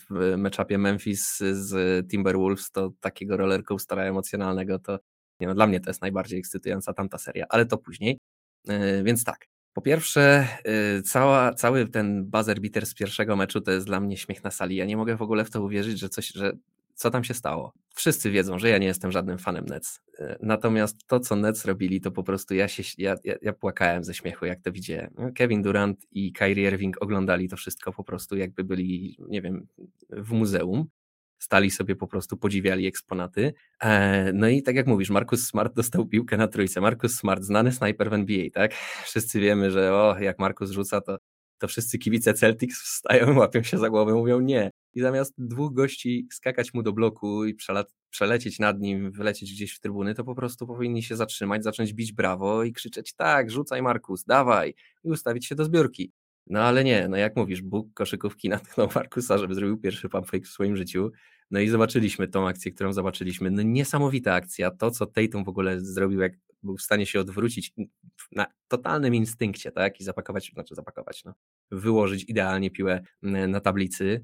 w 0.09 0.37
meczapie 0.37 0.77
Memphis 0.77 1.37
z 1.37 2.07
Timberwolves, 2.11 2.71
to 2.71 2.91
takiego 2.99 3.37
rollercoastera 3.37 4.03
emocjonalnego, 4.03 4.79
to 4.79 4.99
nie 5.39 5.47
no, 5.47 5.55
dla 5.55 5.67
mnie 5.67 5.79
to 5.79 5.89
jest 5.89 6.01
najbardziej 6.01 6.39
ekscytująca 6.39 6.93
tamta 6.93 7.17
seria, 7.17 7.45
ale 7.49 7.65
to 7.65 7.77
później. 7.77 8.17
Więc 9.03 9.23
tak, 9.23 9.47
po 9.77 9.81
pierwsze, 9.81 10.47
y, 10.97 11.01
cała, 11.01 11.53
cały 11.53 11.87
ten 11.87 12.25
buzzer 12.25 12.61
beater 12.61 12.85
z 12.85 12.93
pierwszego 12.93 13.35
meczu 13.35 13.61
to 13.61 13.71
jest 13.71 13.85
dla 13.85 13.99
mnie 13.99 14.17
śmiech 14.17 14.43
na 14.43 14.51
sali. 14.51 14.75
Ja 14.75 14.85
nie 14.85 14.97
mogę 14.97 15.17
w 15.17 15.21
ogóle 15.21 15.45
w 15.45 15.49
to 15.49 15.63
uwierzyć, 15.63 15.99
że 15.99 16.09
coś, 16.09 16.27
że 16.27 16.51
co 16.93 17.11
tam 17.11 17.23
się 17.23 17.33
stało. 17.33 17.73
Wszyscy 17.95 18.31
wiedzą, 18.31 18.59
że 18.59 18.69
ja 18.69 18.77
nie 18.77 18.87
jestem 18.87 19.11
żadnym 19.11 19.37
fanem 19.37 19.65
Nets. 19.65 20.01
Y, 20.19 20.35
natomiast 20.41 21.07
to, 21.07 21.19
co 21.19 21.35
Nets 21.35 21.65
robili, 21.65 22.01
to 22.01 22.11
po 22.11 22.23
prostu 22.23 22.55
ja 22.55 22.67
się, 22.67 22.83
ja, 22.97 23.15
ja, 23.23 23.35
ja 23.41 23.53
płakałem 23.53 24.03
ze 24.03 24.13
śmiechu, 24.13 24.45
jak 24.45 24.61
to 24.61 24.71
widziałem. 24.71 25.13
Kevin 25.35 25.61
Durant 25.61 26.05
i 26.11 26.33
Kyrie 26.33 26.67
Irving 26.67 27.01
oglądali 27.01 27.49
to 27.49 27.57
wszystko 27.57 27.93
po 27.93 28.03
prostu, 28.03 28.37
jakby 28.37 28.63
byli, 28.63 29.17
nie 29.19 29.41
wiem, 29.41 29.67
w 30.09 30.31
muzeum 30.31 30.87
stali 31.39 31.71
sobie 31.71 31.95
po 31.95 32.07
prostu, 32.07 32.37
podziwiali 32.37 32.87
eksponaty. 32.87 33.53
E, 33.81 34.33
no 34.33 34.47
i 34.47 34.63
tak 34.63 34.75
jak 34.75 34.87
mówisz, 34.87 35.09
Markus 35.09 35.47
Smart 35.47 35.75
dostał 35.75 36.05
piłkę 36.05 36.37
na 36.37 36.47
trójce. 36.47 36.81
Markus 36.81 37.15
Smart, 37.15 37.43
znany 37.43 37.71
snajper 37.71 38.09
w 38.09 38.13
NBA, 38.13 38.49
tak? 38.53 38.73
Wszyscy 39.05 39.39
wiemy, 39.39 39.71
że 39.71 39.93
o, 39.93 40.19
jak 40.19 40.39
Markus 40.39 40.71
rzuca, 40.71 41.01
to, 41.01 41.17
to 41.57 41.67
wszyscy 41.67 41.97
kibice 41.97 42.33
Celtics 42.33 42.81
wstają, 42.81 43.35
łapią 43.39 43.63
się 43.63 43.77
za 43.77 43.89
głowę, 43.89 44.13
mówią 44.13 44.39
nie. 44.39 44.71
I 44.93 45.01
zamiast 45.01 45.33
dwóch 45.37 45.73
gości 45.73 46.27
skakać 46.31 46.73
mu 46.73 46.83
do 46.83 46.93
bloku 46.93 47.45
i 47.45 47.55
przelecieć 48.09 48.59
nad 48.59 48.79
nim, 48.79 49.11
wylecieć 49.11 49.53
gdzieś 49.53 49.75
w 49.75 49.79
trybuny, 49.79 50.15
to 50.15 50.23
po 50.23 50.35
prostu 50.35 50.67
powinni 50.67 51.03
się 51.03 51.15
zatrzymać, 51.15 51.63
zacząć 51.63 51.93
bić 51.93 52.13
brawo 52.13 52.63
i 52.63 52.73
krzyczeć 52.73 53.13
tak, 53.13 53.51
rzucaj 53.51 53.81
Markus, 53.81 54.23
dawaj 54.23 54.73
i 55.03 55.09
ustawić 55.09 55.45
się 55.45 55.55
do 55.55 55.65
zbiórki. 55.65 56.11
No 56.49 56.59
ale 56.59 56.83
nie, 56.83 57.07
no 57.07 57.17
jak 57.17 57.35
mówisz, 57.35 57.61
Bóg 57.61 57.93
koszykówki 57.93 58.49
natknął 58.59 58.89
Markusa, 58.95 59.37
żeby 59.37 59.55
zrobił 59.55 59.77
pierwszy 59.77 60.09
pump 60.09 60.31
w 60.43 60.47
swoim 60.47 60.77
życiu. 60.77 61.11
No 61.51 61.59
i 61.59 61.69
zobaczyliśmy 61.69 62.27
tą 62.27 62.47
akcję, 62.47 62.71
którą 62.71 62.93
zobaczyliśmy. 62.93 63.51
No 63.51 63.61
niesamowita 63.61 64.33
akcja. 64.33 64.71
To, 64.71 64.91
co 64.91 65.05
Tatum 65.05 65.43
w 65.43 65.49
ogóle 65.49 65.79
zrobił, 65.79 66.19
jak 66.19 66.33
był 66.63 66.77
w 66.77 66.81
stanie 66.81 67.05
się 67.05 67.19
odwrócić 67.19 67.73
na 68.31 68.45
totalnym 68.67 69.15
instynkcie, 69.15 69.71
tak? 69.71 69.99
I 69.99 70.03
zapakować, 70.03 70.51
znaczy 70.53 70.75
zapakować, 70.75 71.23
no, 71.23 71.33
wyłożyć 71.71 72.23
idealnie 72.23 72.71
piłę 72.71 73.01
na 73.21 73.59
tablicy. 73.59 74.23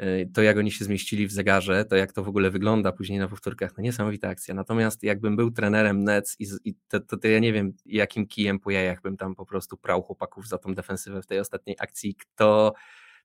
E, 0.00 0.26
to 0.26 0.42
jak 0.42 0.56
oni 0.56 0.72
się 0.72 0.84
zmieścili 0.84 1.26
w 1.26 1.32
zegarze, 1.32 1.84
to 1.84 1.96
jak 1.96 2.12
to 2.12 2.24
w 2.24 2.28
ogóle 2.28 2.50
wygląda 2.50 2.92
później 2.92 3.18
na 3.18 3.28
powtórkach, 3.28 3.76
no 3.76 3.82
niesamowita 3.82 4.28
akcja. 4.28 4.54
Natomiast 4.54 5.02
jakbym 5.02 5.36
był 5.36 5.50
trenerem 5.50 6.04
Nets 6.04 6.36
i, 6.38 6.46
i 6.64 6.74
to, 6.88 7.00
to, 7.00 7.16
to, 7.16 7.28
ja 7.28 7.38
nie 7.38 7.52
wiem, 7.52 7.72
jakim 7.86 8.26
kijem 8.26 8.60
po 8.60 8.70
jajach 8.70 9.02
bym 9.02 9.16
tam 9.16 9.34
po 9.34 9.46
prostu 9.46 9.76
prał 9.76 10.02
chłopaków 10.02 10.48
za 10.48 10.58
tą 10.58 10.74
defensywę 10.74 11.22
w 11.22 11.26
tej 11.26 11.38
ostatniej 11.38 11.76
akcji, 11.80 12.14
kto 12.14 12.72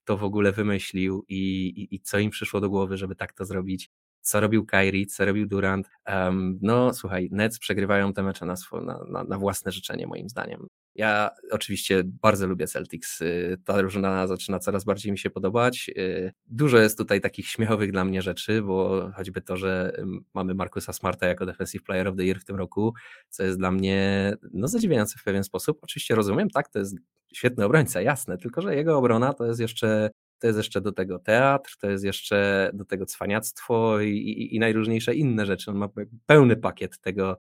to 0.05 0.17
w 0.17 0.23
ogóle 0.23 0.51
wymyślił 0.51 1.25
i, 1.27 1.67
i, 1.67 1.95
i 1.95 1.99
co 1.99 2.19
im 2.19 2.29
przyszło 2.29 2.61
do 2.61 2.69
głowy, 2.69 2.97
żeby 2.97 3.15
tak 3.15 3.33
to 3.33 3.45
zrobić 3.45 3.89
co 4.21 4.39
robił 4.39 4.65
Kyrie, 4.65 5.05
co 5.05 5.25
robił 5.25 5.47
Durant. 5.47 5.89
Um, 6.07 6.59
no 6.61 6.93
słuchaj, 6.93 7.29
Nets 7.31 7.59
przegrywają 7.59 8.13
te 8.13 8.23
mecze 8.23 8.45
na, 8.45 8.55
na, 8.71 8.99
na, 9.09 9.23
na, 9.23 9.37
własne 9.37 9.71
życzenie 9.71 10.07
moim 10.07 10.29
zdaniem. 10.29 10.67
Ja 10.95 11.29
oczywiście 11.51 12.03
bardzo 12.05 12.47
lubię 12.47 12.67
Celtics. 12.67 13.21
Y, 13.21 13.57
ta 13.65 13.77
drużyna 13.77 14.27
zaczyna 14.27 14.59
coraz 14.59 14.83
bardziej 14.83 15.11
mi 15.11 15.17
się 15.17 15.29
podobać. 15.29 15.89
Y, 15.97 16.33
dużo 16.47 16.77
jest 16.77 16.97
tutaj 16.97 17.21
takich 17.21 17.47
śmiechowych 17.47 17.91
dla 17.91 18.05
mnie 18.05 18.21
rzeczy, 18.21 18.61
bo 18.61 19.09
choćby 19.15 19.41
to, 19.41 19.57
że 19.57 19.97
mamy 20.33 20.53
Markusa 20.53 20.93
Smarta 20.93 21.27
jako 21.27 21.45
Defensive 21.45 21.83
Player 21.83 22.07
of 22.07 22.15
the 22.15 22.23
Year 22.23 22.39
w 22.39 22.45
tym 22.45 22.55
roku, 22.55 22.93
co 23.29 23.43
jest 23.43 23.57
dla 23.57 23.71
mnie 23.71 24.33
no, 24.53 24.67
zadziwiające 24.67 25.19
w 25.19 25.23
pewien 25.23 25.43
sposób. 25.43 25.79
Oczywiście 25.81 26.15
rozumiem, 26.15 26.49
tak, 26.49 26.69
to 26.69 26.79
jest 26.79 26.95
świetny 27.33 27.65
obrońca, 27.65 28.01
jasne, 28.01 28.37
tylko 28.37 28.61
że 28.61 28.75
jego 28.75 28.97
obrona 28.97 29.33
to 29.33 29.45
jest 29.45 29.59
jeszcze 29.59 30.09
to 30.39 30.47
jest 30.47 30.57
jeszcze 30.57 30.81
do 30.81 30.91
tego 30.91 31.19
teatr, 31.19 31.77
to 31.81 31.89
jest 31.89 32.03
jeszcze 32.03 32.69
do 32.73 32.85
tego 32.85 33.05
cwaniactwo 33.05 33.99
i, 33.99 34.09
i, 34.09 34.55
i 34.55 34.59
najróżniejsze 34.59 35.15
inne 35.15 35.45
rzeczy. 35.45 35.71
On 35.71 35.77
ma 35.77 35.89
pełny 36.25 36.55
pakiet 36.55 36.99
tego, 36.99 37.37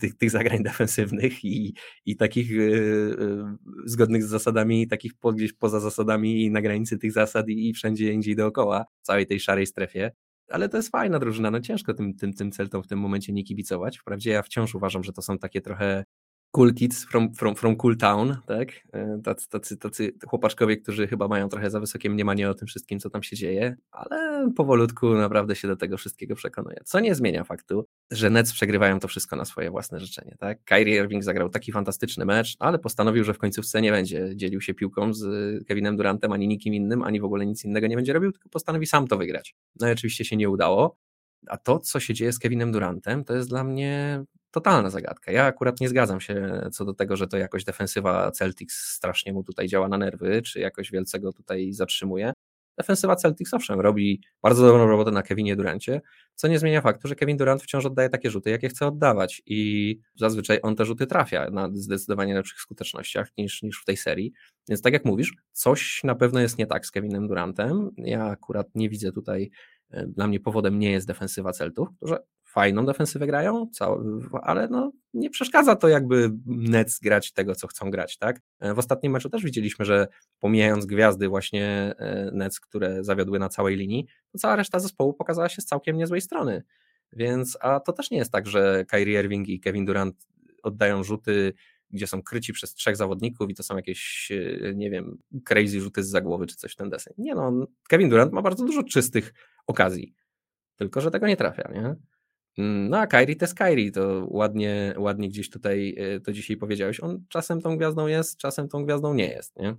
tych, 0.00 0.14
tych 0.14 0.30
zagrań 0.30 0.62
defensywnych 0.62 1.44
i, 1.44 1.74
i 2.06 2.16
takich 2.16 2.50
yy, 2.50 3.16
zgodnych 3.84 4.24
z 4.24 4.28
zasadami, 4.28 4.88
takich 4.88 5.14
po, 5.14 5.32
gdzieś 5.32 5.52
poza 5.52 5.80
zasadami 5.80 6.44
i 6.44 6.50
na 6.50 6.62
granicy 6.62 6.98
tych 6.98 7.12
zasad 7.12 7.48
i, 7.48 7.68
i 7.68 7.74
wszędzie 7.74 8.12
indziej 8.12 8.36
dookoła, 8.36 8.84
całej 9.02 9.26
tej 9.26 9.40
szarej 9.40 9.66
strefie. 9.66 10.10
Ale 10.48 10.68
to 10.68 10.76
jest 10.76 10.90
fajna 10.90 11.18
drużyna, 11.18 11.50
no 11.50 11.60
ciężko 11.60 11.94
tym, 11.94 12.14
tym, 12.14 12.32
tym 12.32 12.52
Celtom 12.52 12.82
w 12.82 12.86
tym 12.86 12.98
momencie 12.98 13.32
nie 13.32 13.44
kibicować. 13.44 13.98
Wprawdzie 13.98 14.30
ja 14.30 14.42
wciąż 14.42 14.74
uważam, 14.74 15.04
że 15.04 15.12
to 15.12 15.22
są 15.22 15.38
takie 15.38 15.60
trochę 15.60 16.04
cool 16.50 16.74
kids 16.74 17.04
from, 17.04 17.34
from, 17.34 17.54
from 17.54 17.76
cool 17.76 17.96
town, 17.96 18.36
tak? 18.46 18.68
E, 18.92 19.20
tacy, 19.24 19.48
tacy, 19.48 19.76
tacy 19.76 20.12
chłopaczkowie, 20.26 20.76
którzy 20.76 21.06
chyba 21.06 21.28
mają 21.28 21.48
trochę 21.48 21.70
za 21.70 21.80
wysokie 21.80 22.10
mniemanie 22.10 22.50
o 22.50 22.54
tym 22.54 22.68
wszystkim, 22.68 22.98
co 22.98 23.10
tam 23.10 23.22
się 23.22 23.36
dzieje, 23.36 23.76
ale 23.90 24.50
powolutku 24.56 25.14
naprawdę 25.14 25.56
się 25.56 25.68
do 25.68 25.76
tego 25.76 25.96
wszystkiego 25.96 26.34
przekonuje. 26.34 26.80
Co 26.84 27.00
nie 27.00 27.14
zmienia 27.14 27.44
faktu, 27.44 27.84
że 28.10 28.30
Nets 28.30 28.52
przegrywają 28.52 29.00
to 29.00 29.08
wszystko 29.08 29.36
na 29.36 29.44
swoje 29.44 29.70
własne 29.70 30.00
życzenie, 30.00 30.36
tak? 30.38 30.64
Kyrie 30.64 30.96
Irving 30.96 31.24
zagrał 31.24 31.48
taki 31.48 31.72
fantastyczny 31.72 32.24
mecz, 32.24 32.56
ale 32.58 32.78
postanowił, 32.78 33.24
że 33.24 33.34
w 33.34 33.38
końcówce 33.38 33.80
nie 33.80 33.90
będzie 33.90 34.36
dzielił 34.36 34.60
się 34.60 34.74
piłką 34.74 35.14
z 35.14 35.26
Kevinem 35.66 35.96
Durantem, 35.96 36.32
ani 36.32 36.48
nikim 36.48 36.74
innym, 36.74 37.02
ani 37.02 37.20
w 37.20 37.24
ogóle 37.24 37.46
nic 37.46 37.64
innego 37.64 37.86
nie 37.86 37.96
będzie 37.96 38.12
robił, 38.12 38.32
tylko 38.32 38.48
postanowi 38.48 38.86
sam 38.86 39.06
to 39.06 39.16
wygrać. 39.16 39.54
No 39.80 39.88
i 39.88 39.92
oczywiście 39.92 40.24
się 40.24 40.36
nie 40.36 40.50
udało, 40.50 40.96
a 41.46 41.56
to, 41.56 41.78
co 41.78 42.00
się 42.00 42.14
dzieje 42.14 42.32
z 42.32 42.38
Kevinem 42.38 42.72
Durantem, 42.72 43.24
to 43.24 43.34
jest 43.34 43.48
dla 43.48 43.64
mnie 43.64 44.24
totalna 44.50 44.90
zagadka. 44.90 45.32
Ja 45.32 45.44
akurat 45.44 45.80
nie 45.80 45.88
zgadzam 45.88 46.20
się 46.20 46.62
co 46.72 46.84
do 46.84 46.94
tego, 46.94 47.16
że 47.16 47.28
to 47.28 47.36
jakoś 47.38 47.64
defensywa 47.64 48.30
Celtics 48.30 48.94
strasznie 48.94 49.32
mu 49.32 49.44
tutaj 49.44 49.68
działa 49.68 49.88
na 49.88 49.98
nerwy, 49.98 50.42
czy 50.42 50.60
jakoś 50.60 50.90
wielce 50.90 51.20
go 51.20 51.32
tutaj 51.32 51.72
zatrzymuje. 51.72 52.32
defensywa 52.78 53.16
Celtics 53.16 53.54
owszem 53.54 53.80
robi 53.80 54.22
bardzo 54.42 54.66
dobrą 54.66 54.86
robotę 54.86 55.10
na 55.10 55.22
Kevinie 55.22 55.56
Durancie, 55.56 56.00
co 56.34 56.48
nie 56.48 56.58
zmienia 56.58 56.80
faktu, 56.80 57.08
że 57.08 57.14
Kevin 57.14 57.36
Durant 57.36 57.62
wciąż 57.62 57.86
oddaje 57.86 58.08
takie 58.08 58.30
rzuty, 58.30 58.50
jakie 58.50 58.68
chce 58.68 58.86
oddawać 58.86 59.42
i 59.46 60.00
zazwyczaj 60.16 60.58
on 60.62 60.76
te 60.76 60.84
rzuty 60.84 61.06
trafia 61.06 61.50
na 61.50 61.68
zdecydowanie 61.72 62.34
lepszych 62.34 62.60
skutecznościach 62.60 63.28
niż, 63.38 63.62
niż 63.62 63.80
w 63.82 63.84
tej 63.84 63.96
serii. 63.96 64.32
Więc 64.68 64.82
tak 64.82 64.92
jak 64.92 65.04
mówisz, 65.04 65.34
coś 65.52 66.00
na 66.04 66.14
pewno 66.14 66.40
jest 66.40 66.58
nie 66.58 66.66
tak 66.66 66.86
z 66.86 66.90
Kevinem 66.90 67.28
Durantem. 67.28 67.90
Ja 67.96 68.24
akurat 68.24 68.66
nie 68.74 68.88
widzę 68.88 69.12
tutaj, 69.12 69.50
dla 69.90 70.26
mnie 70.26 70.40
powodem 70.40 70.78
nie 70.78 70.90
jest 70.90 71.06
defensywa 71.06 71.52
Celtów, 71.52 71.88
którzy 71.96 72.16
fajną 72.48 72.86
defensywę 72.86 73.26
grają, 73.26 73.66
ale 74.42 74.68
no, 74.68 74.92
nie 75.14 75.30
przeszkadza 75.30 75.76
to 75.76 75.88
jakby 75.88 76.30
Nets 76.46 77.00
grać 77.00 77.32
tego, 77.32 77.54
co 77.54 77.66
chcą 77.66 77.90
grać, 77.90 78.18
tak? 78.18 78.40
E, 78.60 78.74
w 78.74 78.78
ostatnim 78.78 79.12
meczu 79.12 79.30
też 79.30 79.44
widzieliśmy, 79.44 79.84
że 79.84 80.08
pomijając 80.40 80.86
gwiazdy 80.86 81.28
właśnie 81.28 81.94
e, 81.98 82.30
Nets, 82.32 82.60
które 82.60 83.04
zawiodły 83.04 83.38
na 83.38 83.48
całej 83.48 83.76
linii, 83.76 84.06
to 84.32 84.38
cała 84.38 84.56
reszta 84.56 84.78
zespołu 84.78 85.14
pokazała 85.14 85.48
się 85.48 85.62
z 85.62 85.64
całkiem 85.64 85.96
niezłej 85.96 86.20
strony. 86.20 86.62
Więc, 87.12 87.58
a 87.60 87.80
to 87.80 87.92
też 87.92 88.10
nie 88.10 88.18
jest 88.18 88.32
tak, 88.32 88.46
że 88.46 88.84
Kyrie 88.88 89.20
Irving 89.20 89.48
i 89.48 89.60
Kevin 89.60 89.84
Durant 89.84 90.26
oddają 90.62 91.04
rzuty, 91.04 91.52
gdzie 91.90 92.06
są 92.06 92.22
kryci 92.22 92.52
przez 92.52 92.74
trzech 92.74 92.96
zawodników 92.96 93.50
i 93.50 93.54
to 93.54 93.62
są 93.62 93.76
jakieś, 93.76 94.32
e, 94.32 94.74
nie 94.74 94.90
wiem, 94.90 95.18
crazy 95.44 95.80
rzuty 95.80 96.02
z 96.02 96.08
zagłowy 96.08 96.46
czy 96.46 96.56
coś 96.56 96.72
w 96.72 96.76
ten 96.76 96.90
deseń. 96.90 97.14
Nie 97.18 97.34
no, 97.34 97.66
Kevin 97.88 98.08
Durant 98.08 98.32
ma 98.32 98.42
bardzo 98.42 98.64
dużo 98.64 98.82
czystych 98.82 99.32
okazji, 99.68 100.14
tylko 100.76 101.00
że 101.00 101.10
tego 101.10 101.26
nie 101.26 101.36
trafia, 101.36 101.70
nie? 101.74 101.96
Mm, 102.58 102.88
no 102.88 102.98
a 102.98 103.06
Kairi 103.06 103.36
to 103.36 103.44
jest 103.44 103.54
Kairi, 103.54 103.92
to 103.92 104.26
ładnie, 104.30 104.94
ładnie 104.98 105.28
gdzieś 105.28 105.50
tutaj 105.50 105.96
e, 105.98 106.20
to 106.20 106.32
dzisiaj 106.32 106.56
powiedziałeś. 106.56 107.00
On 107.00 107.24
czasem 107.28 107.60
tą 107.62 107.76
gwiazdą 107.76 108.06
jest, 108.06 108.38
czasem 108.38 108.68
tą 108.68 108.84
gwiazdą 108.84 109.14
nie 109.14 109.28
jest, 109.28 109.56
nie? 109.56 109.76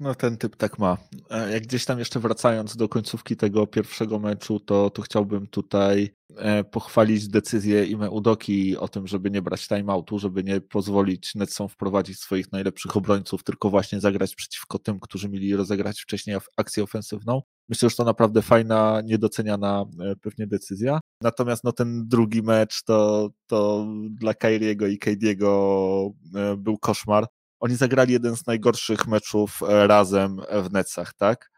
No 0.00 0.14
ten 0.14 0.36
typ 0.36 0.56
tak 0.56 0.78
ma. 0.78 0.96
E, 1.30 1.52
jak 1.52 1.62
gdzieś 1.62 1.84
tam 1.84 1.98
jeszcze 1.98 2.20
wracając 2.20 2.76
do 2.76 2.88
końcówki 2.88 3.36
tego 3.36 3.66
pierwszego 3.66 4.18
meczu, 4.18 4.60
to, 4.60 4.90
to 4.90 5.02
chciałbym 5.02 5.46
tutaj 5.46 6.14
e, 6.36 6.64
pochwalić 6.64 7.28
decyzję 7.28 7.86
Ime 7.86 8.10
Udoki 8.10 8.76
o 8.76 8.88
tym, 8.88 9.06
żeby 9.06 9.30
nie 9.30 9.42
brać 9.42 9.68
timeoutu, 9.68 10.18
żeby 10.18 10.44
nie 10.44 10.60
pozwolić 10.60 11.34
Netsom 11.34 11.68
wprowadzić 11.68 12.18
swoich 12.18 12.52
najlepszych 12.52 12.96
obrońców, 12.96 13.44
tylko 13.44 13.70
właśnie 13.70 14.00
zagrać 14.00 14.34
przeciwko 14.34 14.78
tym, 14.78 15.00
którzy 15.00 15.28
mieli 15.28 15.56
rozegrać 15.56 16.00
wcześniej 16.00 16.36
akcję 16.56 16.82
ofensywną. 16.82 17.42
Myślę, 17.68 17.90
że 17.90 17.96
to 17.96 18.04
naprawdę 18.04 18.42
fajna, 18.42 19.02
niedoceniana 19.04 19.84
e, 20.00 20.16
pewnie 20.16 20.46
decyzja. 20.46 21.00
Natomiast 21.20 21.64
no, 21.64 21.72
ten 21.72 22.08
drugi 22.08 22.42
mecz 22.42 22.82
to, 22.82 23.30
to 23.46 23.86
dla 24.10 24.34
Kairiego 24.34 24.86
i 24.86 24.98
Kadiego 24.98 26.10
był 26.56 26.78
koszmar 26.78 27.26
oni 27.64 27.76
zagrali 27.76 28.12
jeden 28.12 28.36
z 28.36 28.46
najgorszych 28.46 29.06
meczów 29.06 29.62
e, 29.62 29.86
razem 29.86 30.40
w 30.64 30.72
Netsach, 30.72 31.14
tak? 31.14 31.50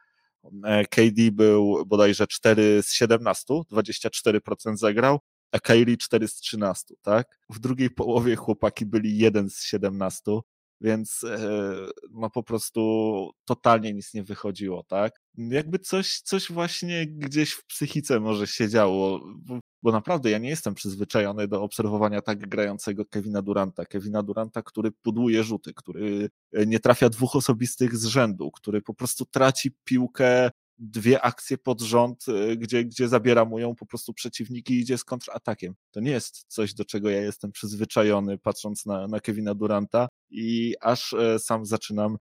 E, 0.64 0.85
KD 0.85 1.33
był 1.33 1.87
bodajże 1.87 2.27
4 2.27 2.83
z 2.83 2.92
17, 2.92 3.45
24% 3.73 4.77
zagrał, 4.77 5.21
a 5.53 5.59
Kyrie 5.59 5.97
4 5.97 6.29
z 6.29 6.35
13, 6.35 6.95
tak? 7.03 7.38
W 7.51 7.59
drugiej 7.59 7.90
połowie 7.90 8.37
chłopaki 8.37 8.87
byli 8.87 9.19
1 9.19 9.51
z 9.51 9.62
17, 9.62 10.23
więc 10.81 11.25
e, 11.25 11.39
no 12.11 12.31
po 12.31 12.43
prostu 12.43 13.31
totalnie 13.45 13.93
nic 13.93 14.15
nie 14.15 14.23
wychodziło, 14.23 14.83
tak? 14.83 15.21
Jakby 15.39 15.79
coś, 15.79 16.21
coś 16.21 16.53
właśnie 16.53 17.07
gdzieś 17.07 17.53
w 17.53 17.67
psychice 17.67 18.21
może 18.21 18.47
się 18.47 18.69
działo, 18.69 19.21
bo 19.83 19.93
naprawdę 19.93 20.31
ja 20.31 20.39
nie 20.39 20.49
jestem 20.49 20.75
przyzwyczajony 20.75 21.49
do 21.49 21.62
obserwowania 21.62 22.23
tak 22.23 22.49
grającego 22.49 23.05
Kevina 23.05 23.43
Duranta. 23.43 23.85
Kevina 23.85 24.23
Duranta, 24.23 24.62
który 24.62 24.93
pudłuje 24.93 25.45
rzuty, 25.45 25.75
który 25.75 26.31
e, 26.53 26.67
nie 26.67 26.81
trafia 26.81 27.09
dwóch 27.09 27.37
osobistych 27.37 27.97
z 27.97 28.07
rzędu, 28.07 28.51
który 28.51 28.83
po 28.83 28.95
prostu 28.95 29.25
traci 29.25 29.71
piłkę 29.85 30.51
dwie 30.79 31.23
akcje 31.23 31.59
pod 31.59 31.81
rząd, 31.81 32.25
e, 32.29 32.57
gdzie, 32.57 32.85
gdzie 32.85 33.09
zabiera 33.09 33.45
mu 33.45 33.59
ją 33.59 33.75
po 33.75 33.87
prostu 33.87 34.15
przeciwnik 34.15 34.71
i 34.71 34.81
idzie 34.81 34.99
z 34.99 35.05
kontratakiem. 35.05 35.75
To 35.91 36.01
nie 36.01 36.11
jest 36.11 36.45
coś, 36.49 36.75
do 36.75 36.85
czego 36.85 37.11
ja 37.11 37.21
jestem 37.23 37.53
przyzwyczajony, 37.53 38.39
patrząc 38.39 38.87
na, 38.87 39.09
na 39.09 39.21
Kevina 39.21 39.55
Duranta 39.55 40.09
i 40.31 40.75
aż 40.81 41.12
e, 41.12 41.39
sam 41.39 41.67
zaczynam 41.67 42.17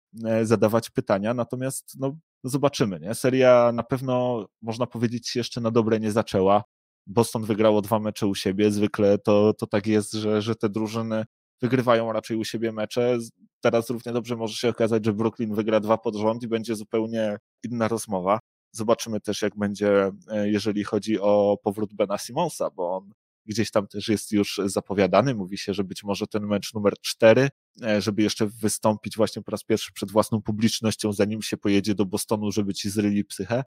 zadawać 0.43 0.91
pytania, 0.91 1.35
natomiast 1.35 1.93
no, 1.99 2.17
zobaczymy, 2.45 3.01
nie? 3.01 3.15
Seria 3.15 3.73
na 3.75 3.83
pewno, 3.83 4.47
można 4.63 4.87
powiedzieć, 4.87 5.37
jeszcze 5.37 5.61
na 5.61 5.71
dobre 5.71 6.01
nie 6.01 6.13
zaczęła. 6.13 6.65
Boston 7.07 7.45
wygrało 7.45 7.83
dwa 7.83 7.99
mecze 7.99 8.27
u 8.27 8.35
siebie. 8.35 8.71
Zwykle 8.71 9.19
to, 9.19 9.55
to 9.55 9.67
tak 9.67 9.87
jest, 9.87 10.13
że, 10.13 10.43
że 10.43 10.55
te 10.55 10.69
drużyny 10.69 11.25
wygrywają 11.63 12.13
raczej 12.13 12.37
u 12.37 12.45
siebie 12.45 12.73
mecze. 12.73 13.19
Teraz 13.61 13.91
równie 13.91 14.13
dobrze 14.13 14.37
może 14.37 14.55
się 14.55 14.69
okazać, 14.69 15.05
że 15.05 15.13
Brooklyn 15.13 15.55
wygra 15.55 15.81
dwa 15.81 15.99
pod 15.99 16.17
rząd 16.17 16.43
i 16.43 16.49
będzie 16.49 16.75
zupełnie 16.77 17.37
inna 17.65 17.89
rozmowa. 17.89 18.39
Zobaczymy 18.73 19.21
też, 19.21 19.43
jak 19.43 19.57
będzie, 19.57 20.11
e, 20.29 20.49
jeżeli 20.51 20.85
chodzi 20.85 21.21
o 21.21 21.59
powrót 21.63 21.95
Bena 21.95 22.19
Simonsa, 22.19 22.71
bo 22.71 22.97
on 22.97 23.13
gdzieś 23.47 23.71
tam 23.71 23.87
też 23.87 24.09
jest 24.09 24.33
już 24.33 24.61
zapowiadany. 24.65 25.35
Mówi 25.35 25.59
się, 25.59 25.75
że 25.75 25.85
być 25.85 26.05
może 26.05 26.27
ten 26.27 26.47
mecz 26.47 26.75
numer 26.75 26.95
cztery, 27.01 27.49
e, 27.83 28.01
żeby 28.01 28.23
jeszcze 28.23 28.47
wystąpić 28.47 29.17
właśnie 29.17 29.43
po 29.43 29.51
raz 29.51 29.65
pierwszy 29.65 29.93
przed 29.93 30.11
własną 30.11 30.43
publicznością, 30.43 31.13
zanim 31.13 31.43
się 31.43 31.57
pojedzie 31.57 31.95
do 31.95 32.07
Bostonu, 32.07 32.53
żeby 32.53 32.75
ci 32.75 32.91
zryli 32.91 33.25
psychę 33.25 33.65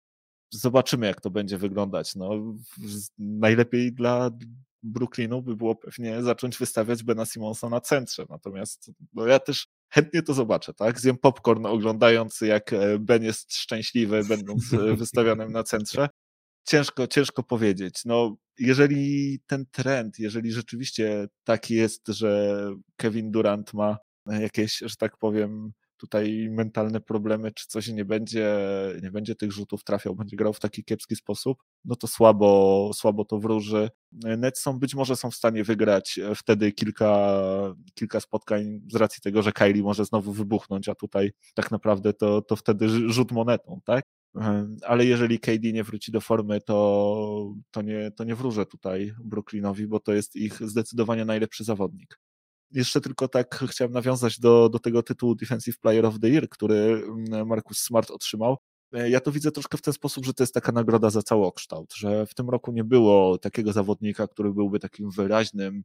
zobaczymy, 0.49 1.07
jak 1.07 1.21
to 1.21 1.29
będzie 1.29 1.57
wyglądać. 1.57 2.15
No, 2.15 2.29
najlepiej 3.17 3.93
dla 3.93 4.29
Brooklynu 4.85 5.41
by 5.41 5.55
było 5.55 5.75
pewnie 5.75 6.23
zacząć 6.23 6.57
wystawiać 6.57 7.03
Bena 7.03 7.25
Simonsa 7.25 7.69
na 7.69 7.81
centrze. 7.81 8.25
Natomiast 8.29 8.91
no, 9.13 9.27
ja 9.27 9.39
też 9.39 9.67
chętnie 9.89 10.21
to 10.21 10.33
zobaczę, 10.33 10.73
tak? 10.73 10.99
Zjem 10.99 11.17
popcorn 11.17 11.65
oglądając, 11.65 12.41
jak 12.41 12.73
e, 12.73 12.99
Ben 12.99 13.23
jest 13.23 13.55
szczęśliwy, 13.55 14.23
będąc 14.23 14.73
e, 14.73 14.77
wystawionym 14.95 15.51
na 15.51 15.63
centrze. 15.63 16.09
Ciężko, 16.67 17.07
ciężko 17.07 17.43
powiedzieć. 17.43 18.01
No, 18.05 18.35
jeżeli 18.59 19.39
ten 19.47 19.65
trend, 19.71 20.19
jeżeli 20.19 20.51
rzeczywiście 20.51 21.27
taki 21.43 21.75
jest, 21.75 22.07
że 22.07 22.59
Kevin 22.95 23.31
Durant 23.31 23.73
ma 23.73 23.97
jakieś, 24.27 24.77
że 24.77 24.95
tak 24.99 25.17
powiem, 25.17 25.71
tutaj 25.97 26.47
mentalne 26.51 27.01
problemy, 27.01 27.51
czy 27.51 27.67
coś 27.67 27.87
nie 27.87 28.05
będzie, 28.05 28.57
nie 29.01 29.11
będzie 29.11 29.35
tych 29.35 29.51
rzutów 29.51 29.83
trafiał, 29.83 30.15
będzie 30.15 30.37
grał 30.37 30.53
w 30.53 30.59
taki 30.59 30.83
kiepski 30.83 31.15
sposób, 31.15 31.57
no 31.85 31.95
to 31.95 32.07
słabo, 32.07 32.91
słabo 32.93 33.25
to 33.25 33.39
wróży. 33.39 33.89
Nets 34.11 34.61
są, 34.61 34.79
być 34.79 34.95
może 34.95 35.15
są 35.15 35.31
w 35.31 35.35
stanie 35.35 35.63
wygrać 35.63 36.19
wtedy 36.35 36.71
kilka, 36.71 37.37
kilka 37.93 38.19
spotkań 38.19 38.81
z 38.91 38.95
racji 38.95 39.21
tego, 39.21 39.41
że 39.41 39.51
Kylie 39.51 39.83
może 39.83 40.05
znowu 40.05 40.33
wybuchnąć, 40.33 40.89
a 40.89 40.95
tutaj 40.95 41.31
tak 41.53 41.71
naprawdę 41.71 42.13
to, 42.13 42.41
to 42.41 42.55
wtedy 42.55 42.89
rzut 42.89 43.31
monetą, 43.31 43.79
tak? 43.85 44.05
ale 44.83 45.05
jeżeli 45.05 45.39
KD 45.39 45.71
nie 45.73 45.83
wróci 45.83 46.11
do 46.11 46.21
formy, 46.21 46.61
to, 46.61 47.53
to, 47.71 47.81
nie, 47.81 48.11
to 48.11 48.23
nie 48.23 48.35
wróżę 48.35 48.65
tutaj 48.65 49.13
Brooklynowi, 49.23 49.87
bo 49.87 49.99
to 49.99 50.13
jest 50.13 50.35
ich 50.35 50.69
zdecydowanie 50.69 51.25
najlepszy 51.25 51.63
zawodnik 51.63 52.19
jeszcze 52.71 53.01
tylko 53.01 53.27
tak 53.27 53.55
chciałem 53.69 53.93
nawiązać 53.93 54.39
do, 54.39 54.69
do 54.69 54.79
tego 54.79 55.03
tytułu 55.03 55.35
Defensive 55.35 55.79
Player 55.79 56.05
of 56.05 56.19
the 56.19 56.29
Year, 56.29 56.49
który 56.49 56.75
mm, 56.75 57.47
Marcus 57.47 57.77
Smart 57.77 58.11
otrzymał. 58.11 58.57
E, 58.93 59.09
ja 59.09 59.19
to 59.19 59.31
widzę 59.31 59.51
troszkę 59.51 59.77
w 59.77 59.81
ten 59.81 59.93
sposób, 59.93 60.25
że 60.25 60.33
to 60.33 60.43
jest 60.43 60.53
taka 60.53 60.71
nagroda 60.71 61.09
za 61.09 61.21
całokształt, 61.21 61.93
że 61.95 62.25
w 62.25 62.33
tym 62.33 62.49
roku 62.49 62.71
nie 62.71 62.83
było 62.83 63.37
takiego 63.37 63.73
zawodnika, 63.73 64.27
który 64.27 64.53
byłby 64.53 64.79
takim 64.79 65.11
wyraźnym 65.11 65.83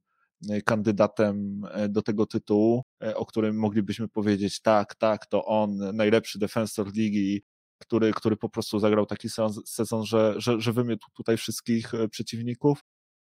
e, 0.51 0.63
kandydatem 0.63 1.63
e, 1.73 1.89
do 1.89 2.03
tego 2.03 2.27
tytułu, 2.27 2.83
o 3.15 3.27
którym 3.27 3.59
moglibyśmy 3.59 4.09
powiedzieć 4.09 4.61
tak, 4.61 4.95
tak, 4.95 5.27
to 5.27 5.45
on, 5.45 5.77
najlepszy 5.97 6.39
defensor 6.39 6.93
ligi, 6.93 7.43
który, 7.79 8.13
który 8.13 8.37
po 8.37 8.49
prostu 8.49 8.79
zagrał 8.79 9.07
taki 9.07 9.29
sezon, 9.67 10.05
że, 10.05 10.35
że, 10.37 10.61
że 10.61 10.73
tutaj 11.15 11.37
wszystkich 11.37 11.93
przeciwników. 12.11 12.81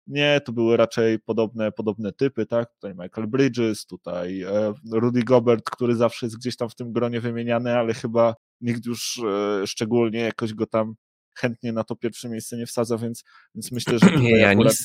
Nie, 0.07 0.41
to 0.45 0.51
były 0.51 0.77
raczej 0.77 1.19
podobne, 1.19 1.71
podobne 1.71 2.11
typy, 2.13 2.45
tak? 2.45 2.73
Tutaj 2.73 2.91
Michael 2.91 3.27
Bridges, 3.27 3.85
tutaj 3.85 4.41
e, 4.41 4.73
Rudy 4.91 5.23
Gobert, 5.23 5.69
który 5.69 5.95
zawsze 5.95 6.25
jest 6.25 6.37
gdzieś 6.37 6.57
tam 6.57 6.69
w 6.69 6.75
tym 6.75 6.93
gronie 6.93 7.21
wymieniany, 7.21 7.77
ale 7.77 7.93
chyba 7.93 8.35
nikt 8.61 8.85
już 8.85 9.21
e, 9.27 9.67
szczególnie 9.67 10.19
jakoś 10.19 10.53
go 10.53 10.67
tam 10.67 10.95
chętnie 11.37 11.73
na 11.73 11.83
to 11.83 11.95
pierwsze 11.95 12.29
miejsce 12.29 12.57
nie 12.57 12.65
wsadza, 12.65 12.97
więc, 12.97 13.23
więc 13.55 13.71
myślę, 13.71 13.99
że 13.99 14.11
nie, 14.21 14.49
akurat, 14.49 14.75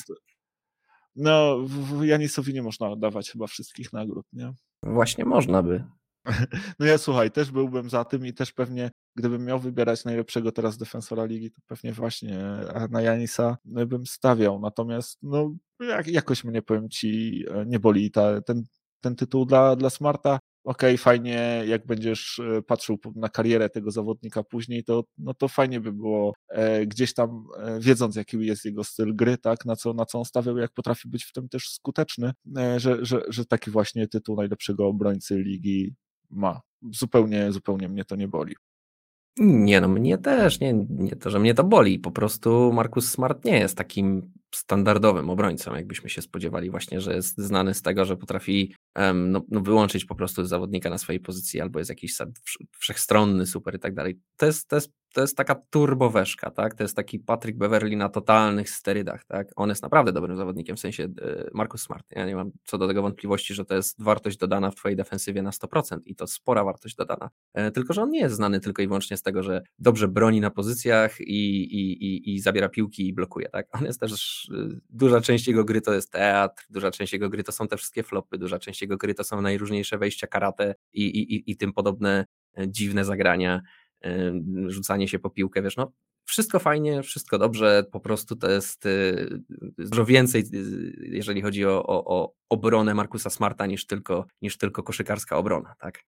no, 1.17 1.57
Janisowi 2.03 2.55
nie 2.55 2.63
można 2.63 2.97
dawać 2.97 3.31
chyba 3.31 3.47
wszystkich 3.47 3.93
nagród, 3.93 4.27
nie? 4.33 4.53
Właśnie 4.83 5.25
można 5.25 5.63
by. 5.63 5.85
No 6.79 6.87
ja 6.87 6.99
słuchaj, 6.99 7.31
też 7.31 7.51
byłbym 7.51 7.91
za 7.91 8.05
tym 8.05 8.27
i 8.27 8.33
też 8.33 8.53
pewnie 8.53 8.91
gdybym 9.15 9.45
miał 9.45 9.59
wybierać 9.59 10.05
najlepszego 10.05 10.53
teraz 10.53 10.79
defensora 10.79 11.25
ligi, 11.25 11.51
to 11.51 11.61
pewnie 11.67 11.93
właśnie 11.93 12.39
na 12.91 13.03
Janisa 13.03 13.57
bym 13.65 14.07
stawiał. 14.07 14.61
Natomiast 14.61 15.19
no, 15.23 15.55
jak, 15.81 16.09
jakoś 16.09 16.45
mnie 16.45 16.63
powiem 16.63 16.89
ci, 16.89 17.45
nie 17.67 17.79
boli 17.79 18.11
ta, 18.11 18.41
ten, 18.41 18.65
ten 19.01 19.17
tytuł 19.17 19.47
dla, 19.47 19.77
dla 19.77 19.91
Smarta. 19.91 20.39
Okej, 20.65 20.95
okay, 20.95 20.99
fajnie, 20.99 21.65
jak 21.67 21.87
będziesz 21.87 22.39
e, 22.39 22.63
patrzył 22.63 22.99
na 23.15 23.29
karierę 23.29 23.71
tego 23.71 23.91
zawodnika 23.91 24.43
później, 24.43 24.85
to, 24.85 25.05
no 25.19 25.35
to 25.35 25.49
fajnie 25.49 25.81
by 25.81 25.93
było 25.93 26.35
e, 26.49 26.87
gdzieś 26.87 27.15
tam, 27.15 27.47
e, 27.59 27.81
wiedząc 27.81 28.17
jaki 28.17 28.47
jest 28.47 28.65
jego 28.65 28.85
styl 28.85 29.17
gry, 29.17 29.39
tak, 29.39 29.65
na 29.65 29.77
co, 29.77 29.95
na 29.95 30.05
co 30.05 30.19
on 30.19 30.25
stawiał, 30.25 30.59
jak 30.59 30.73
potrafi 30.73 31.09
być 31.09 31.25
w 31.25 31.33
tym 31.33 31.49
też 31.49 31.69
skuteczny, 31.69 32.33
e, 32.57 32.81
że, 32.81 33.05
że, 33.05 33.23
że 33.29 33.45
taki 33.45 33.71
właśnie 33.71 34.09
tytuł 34.09 34.37
najlepszego 34.37 34.87
obrońcy 34.87 35.39
ligi 35.39 35.95
ma. 36.31 36.61
Zupełnie, 36.93 37.53
zupełnie 37.53 37.89
mnie 37.89 38.05
to 38.05 38.17
nie 38.17 38.29
boli. 38.29 38.55
Nie 39.39 39.81
no, 39.81 39.89
mnie 39.89 40.19
też, 40.19 40.61
nie, 40.61 40.73
nie 40.89 41.17
to, 41.17 41.31
że 41.31 41.39
mnie 41.39 41.55
to 41.55 41.65
boli, 41.65 41.99
po 41.99 42.11
prostu 42.11 42.73
Markus 42.73 43.11
Smart 43.11 43.45
nie 43.45 43.59
jest 43.59 43.77
takim 43.77 44.33
standardowym 44.55 45.31
obrońcą, 45.31 45.75
jakbyśmy 45.75 46.11
się 46.11 46.23
spodziewali 46.23 46.71
właśnie, 46.71 47.01
że 47.01 47.15
jest 47.15 47.39
znany 47.39 47.75
z 47.75 47.83
tego, 47.83 48.05
że 48.05 48.17
potrafi 48.17 48.75
um, 48.97 49.31
no, 49.31 49.43
no 49.49 49.61
wyłączyć 49.61 50.05
po 50.05 50.15
prostu 50.15 50.45
zawodnika 50.45 50.91
na 50.91 50.99
swojej 50.99 51.21
pozycji 51.21 51.61
albo 51.61 51.79
jest 51.79 51.89
jakiś 51.89 52.17
wszechstronny, 52.79 53.47
super 53.47 53.75
i 53.75 53.79
tak 53.79 53.95
dalej. 53.95 54.19
To 54.37 54.47
jest, 54.47 54.69
to 54.69 54.77
jest 54.77 54.91
to 55.13 55.21
jest 55.21 55.37
taka 55.37 55.55
turboweszka, 55.55 56.51
tak? 56.51 56.75
To 56.75 56.85
jest 56.85 56.97
taki 56.97 57.19
Patrick 57.19 57.59
Beverly 57.59 57.97
na 57.97 58.09
totalnych 58.09 58.71
sterydach, 58.71 59.25
tak? 59.25 59.49
On 59.57 59.69
jest 59.69 59.83
naprawdę 59.83 60.13
dobrym 60.13 60.37
zawodnikiem, 60.37 60.77
w 60.77 60.81
sensie 60.81 61.05
e, 61.05 61.51
Marcus 61.55 61.83
Smart. 61.83 62.07
Ja 62.11 62.27
nie 62.27 62.37
mam 62.37 62.51
co 62.65 62.79
do 62.79 62.89
tego 62.89 63.03
wątpliwości, 63.03 63.55
że 63.55 63.65
to 63.65 63.75
jest 63.75 64.03
wartość 64.03 64.37
dodana 64.37 64.71
w 64.71 64.75
twojej 64.75 64.97
defensywie 64.97 65.43
na 65.43 65.51
100% 65.51 65.99
i 66.05 66.15
to 66.15 66.27
spora 66.27 66.65
wartość 66.65 66.95
dodana. 66.95 67.31
E, 67.55 67.71
tylko, 67.71 67.93
że 67.93 68.03
on 68.03 68.11
nie 68.11 68.21
jest 68.21 68.35
znany 68.35 68.61
tylko 68.61 68.83
i 68.83 68.87
wyłącznie 68.87 69.17
z 69.17 69.23
tego, 69.23 69.43
że 69.43 69.63
dobrze 69.79 70.09
broni 70.09 70.41
na 70.41 70.51
pozycjach 70.51 71.21
i, 71.21 71.63
i, 71.63 72.05
i, 72.05 72.35
i 72.35 72.41
zabiera 72.41 72.69
piłki 72.69 73.09
i 73.09 73.13
blokuje, 73.13 73.49
tak? 73.49 73.67
On 73.73 73.85
jest 73.85 74.01
też, 74.01 74.42
e, 74.51 74.55
duża 74.91 75.21
część 75.21 75.49
jego 75.49 75.65
gry 75.65 75.81
to 75.81 75.95
jest 75.95 76.13
teatr, 76.13 76.67
duża 76.71 76.91
część 76.91 77.13
jego 77.13 77.29
gry 77.29 77.43
to 77.43 77.53
są 77.53 77.69
te 77.69 77.77
wszystkie 77.77 78.03
flopy, 78.03 78.39
duża 78.39 78.59
część 78.59 78.83
jego 78.83 78.97
gry 78.97 79.15
to 79.15 79.25
są 79.25 79.41
najróżniejsze 79.41 79.99
wejścia 79.99 80.27
karate 80.27 80.75
i, 80.93 81.03
i, 81.03 81.35
i, 81.35 81.51
i 81.51 81.57
tym 81.57 81.73
podobne 81.73 82.27
dziwne 82.67 83.05
zagrania 83.05 83.63
rzucanie 84.67 85.09
się 85.09 85.19
po 85.19 85.31
piłkę, 85.31 85.63
wiesz, 85.63 85.77
no 85.77 85.93
wszystko 86.25 86.59
fajnie, 86.59 87.03
wszystko 87.03 87.39
dobrze, 87.39 87.85
po 87.93 88.01
prostu 88.01 88.37
to 88.37 88.51
jest 88.51 88.87
y, 88.87 89.43
dużo 89.79 90.05
więcej, 90.05 90.45
jeżeli 90.99 91.43
chodzi 91.43 91.67
o, 91.67 91.87
o, 91.87 92.05
o 92.05 92.35
obronę 92.49 92.95
Markusa 92.95 93.31
Smarta 93.31 93.67
niż 93.67 93.87
tylko, 93.87 94.27
niż 94.43 94.59
tylko 94.59 94.83
koszykarska 94.83 95.37
obrona, 95.37 95.75
tak? 95.79 96.05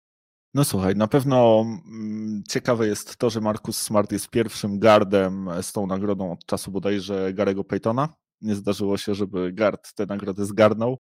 No 0.55 0.64
słuchaj, 0.64 0.97
na 0.97 1.07
pewno 1.07 1.61
mm, 1.87 2.42
ciekawe 2.49 2.87
jest 2.87 3.16
to, 3.16 3.31
że 3.31 3.40
Markus 3.40 3.83
Smart 3.83 4.12
jest 4.12 4.31
pierwszym 4.31 4.79
gardem 4.79 5.49
z 5.62 5.73
tą 5.73 5.87
nagrodą 5.87 6.33
od 6.33 6.47
czasu 6.47 6.70
bodajże 6.70 7.33
Garego 7.35 7.64
Paytona. 7.64 8.09
Nie 8.40 8.55
zdarzyło 8.55 8.97
się, 8.97 9.14
żeby 9.14 9.53
gard 9.53 9.94
tę 9.94 10.07
nagrodę 10.07 10.47
zgarnął, 10.47 10.99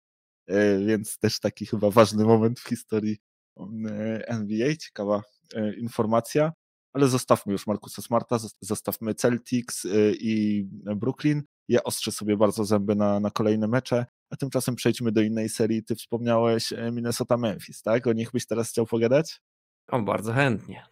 e, 0.47 0.79
więc 0.79 1.19
też 1.19 1.41
taki 1.41 1.67
chyba 1.67 1.91
ważny 1.91 2.25
moment 2.25 2.61
w 2.61 2.69
historii 2.69 3.19
mm, 3.57 4.23
NBA. 4.27 4.77
Ciekawa 4.77 5.23
e, 5.55 5.75
informacja 5.75 6.53
ale 6.93 7.09
zostawmy 7.09 7.53
już 7.53 7.67
Markusa 7.67 8.03
Smarta, 8.03 8.39
zostawmy 8.61 9.15
Celtics 9.15 9.87
i 10.13 10.65
Brooklyn. 10.97 11.43
Ja 11.69 11.83
ostrzę 11.83 12.13
sobie 12.13 12.37
bardzo 12.37 12.65
zęby 12.65 12.95
na, 12.95 13.21
na 13.21 13.31
kolejne 13.31 13.69
mecze, 13.69 14.07
a 14.31 14.37
tymczasem 14.37 14.75
przejdźmy 14.75 15.13
do 15.13 15.21
innej 15.21 15.49
serii. 15.49 15.85
Ty 15.85 15.95
wspomniałeś 15.95 16.73
e, 16.73 16.91
Minnesota-Memphis, 16.93 17.83
tak? 17.83 18.07
O 18.07 18.13
nich 18.13 18.31
byś 18.33 18.47
teraz 18.47 18.71
chciał 18.71 18.87
pogadać? 18.87 19.41
O, 19.89 20.03
bardzo 20.03 20.33
chętnie. 20.33 20.87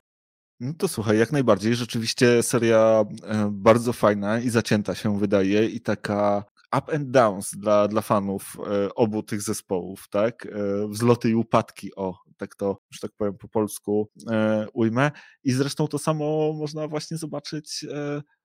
No 0.61 0.75
to 0.75 0.89
słuchaj, 0.89 1.19
jak 1.19 1.33
najbardziej. 1.33 1.75
Rzeczywiście 1.75 2.43
seria 2.43 3.05
e, 3.25 3.49
bardzo 3.53 3.93
fajna 3.93 4.41
i 4.41 4.51
zacięta 4.51 4.95
się 4.95 5.19
wydaje 5.19 5.67
i 5.67 5.81
taka 5.81 6.45
up 6.79 6.95
and 6.95 7.11
downs 7.11 7.51
dla, 7.55 7.89
dla 7.89 8.01
fanów 8.01 8.57
e, 8.67 8.95
obu 8.95 9.23
tych 9.23 9.43
zespołów, 9.43 10.09
tak? 10.11 10.47
E, 10.47 10.89
wzloty 10.89 11.31
i 11.31 11.35
upadki, 11.35 11.95
o, 11.95 12.15
tak 12.37 12.57
to, 12.57 12.79
że 12.91 13.01
tak 13.01 13.11
powiem 13.17 13.35
po 13.39 13.49
polsku 13.49 14.09
ujmę. 14.73 15.11
I 15.45 15.53
zresztą 15.53 15.89
to 15.89 15.99
samo 15.99 16.53
można 16.53 16.89
właśnie 16.89 17.17
zobaczyć 17.17 17.87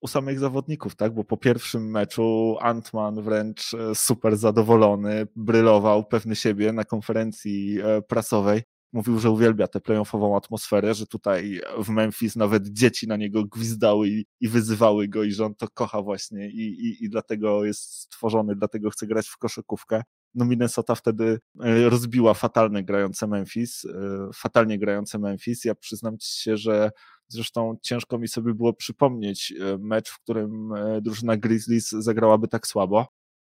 u 0.01 0.07
samych 0.07 0.39
zawodników, 0.39 0.95
tak? 0.95 1.13
Bo 1.13 1.23
po 1.23 1.37
pierwszym 1.37 1.91
meczu 1.91 2.57
Antman 2.61 3.21
wręcz 3.21 3.71
super 3.93 4.37
zadowolony, 4.37 5.27
brylował, 5.35 6.05
pewny 6.05 6.35
siebie 6.35 6.73
na 6.73 6.83
konferencji 6.83 7.79
prasowej 8.07 8.61
mówił, 8.93 9.19
że 9.19 9.29
uwielbia 9.29 9.67
tę 9.67 9.81
playoffową 9.81 10.37
atmosferę, 10.37 10.93
że 10.93 11.07
tutaj 11.07 11.61
w 11.77 11.89
Memphis 11.89 12.35
nawet 12.35 12.67
dzieci 12.67 13.07
na 13.07 13.17
niego 13.17 13.45
gwizdały 13.45 14.09
i, 14.09 14.25
i 14.41 14.47
wyzywały 14.47 15.07
go 15.07 15.23
i 15.23 15.31
że 15.31 15.45
on 15.45 15.55
to 15.55 15.67
kocha 15.73 16.01
właśnie 16.01 16.49
i, 16.49 16.61
i, 16.61 17.05
i 17.05 17.09
dlatego 17.09 17.65
jest 17.65 17.81
stworzony, 17.81 18.55
dlatego 18.55 18.89
chce 18.89 19.07
grać 19.07 19.27
w 19.27 19.37
koszykówkę. 19.37 20.03
No 20.35 20.45
Minnesota 20.45 20.95
wtedy 20.95 21.39
e, 21.63 21.89
rozbiła 21.89 22.33
fatalne 22.33 22.83
grające 22.83 23.27
Memphis, 23.27 23.85
e, 23.85 24.29
fatalnie 24.35 24.79
grające 24.79 25.19
Memphis. 25.19 25.65
Ja 25.65 25.75
przyznam 25.75 26.17
ci 26.17 26.41
się, 26.41 26.57
że 26.57 26.91
zresztą 27.27 27.77
ciężko 27.81 28.17
mi 28.17 28.27
sobie 28.27 28.53
było 28.53 28.73
przypomnieć 28.73 29.53
e, 29.59 29.77
mecz, 29.77 30.09
w 30.09 30.19
którym 30.19 30.69
drużyna 31.01 31.37
Grizzlies 31.37 31.89
zagrałaby 31.89 32.47
tak 32.47 32.67
słabo 32.67 33.07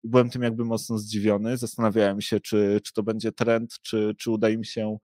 byłem 0.03 0.29
tym 0.29 0.41
jakby 0.41 0.65
mocno 0.65 0.97
zdziwiony. 0.97 1.57
Zastanawiałem 1.57 2.21
się, 2.21 2.39
czy, 2.39 2.79
czy 2.83 2.93
to 2.93 3.03
będzie 3.03 3.31
trend, 3.31 3.75
czy, 3.81 4.15
czy 4.17 4.31
uda 4.31 4.49
im 4.49 4.63
się 4.63 4.97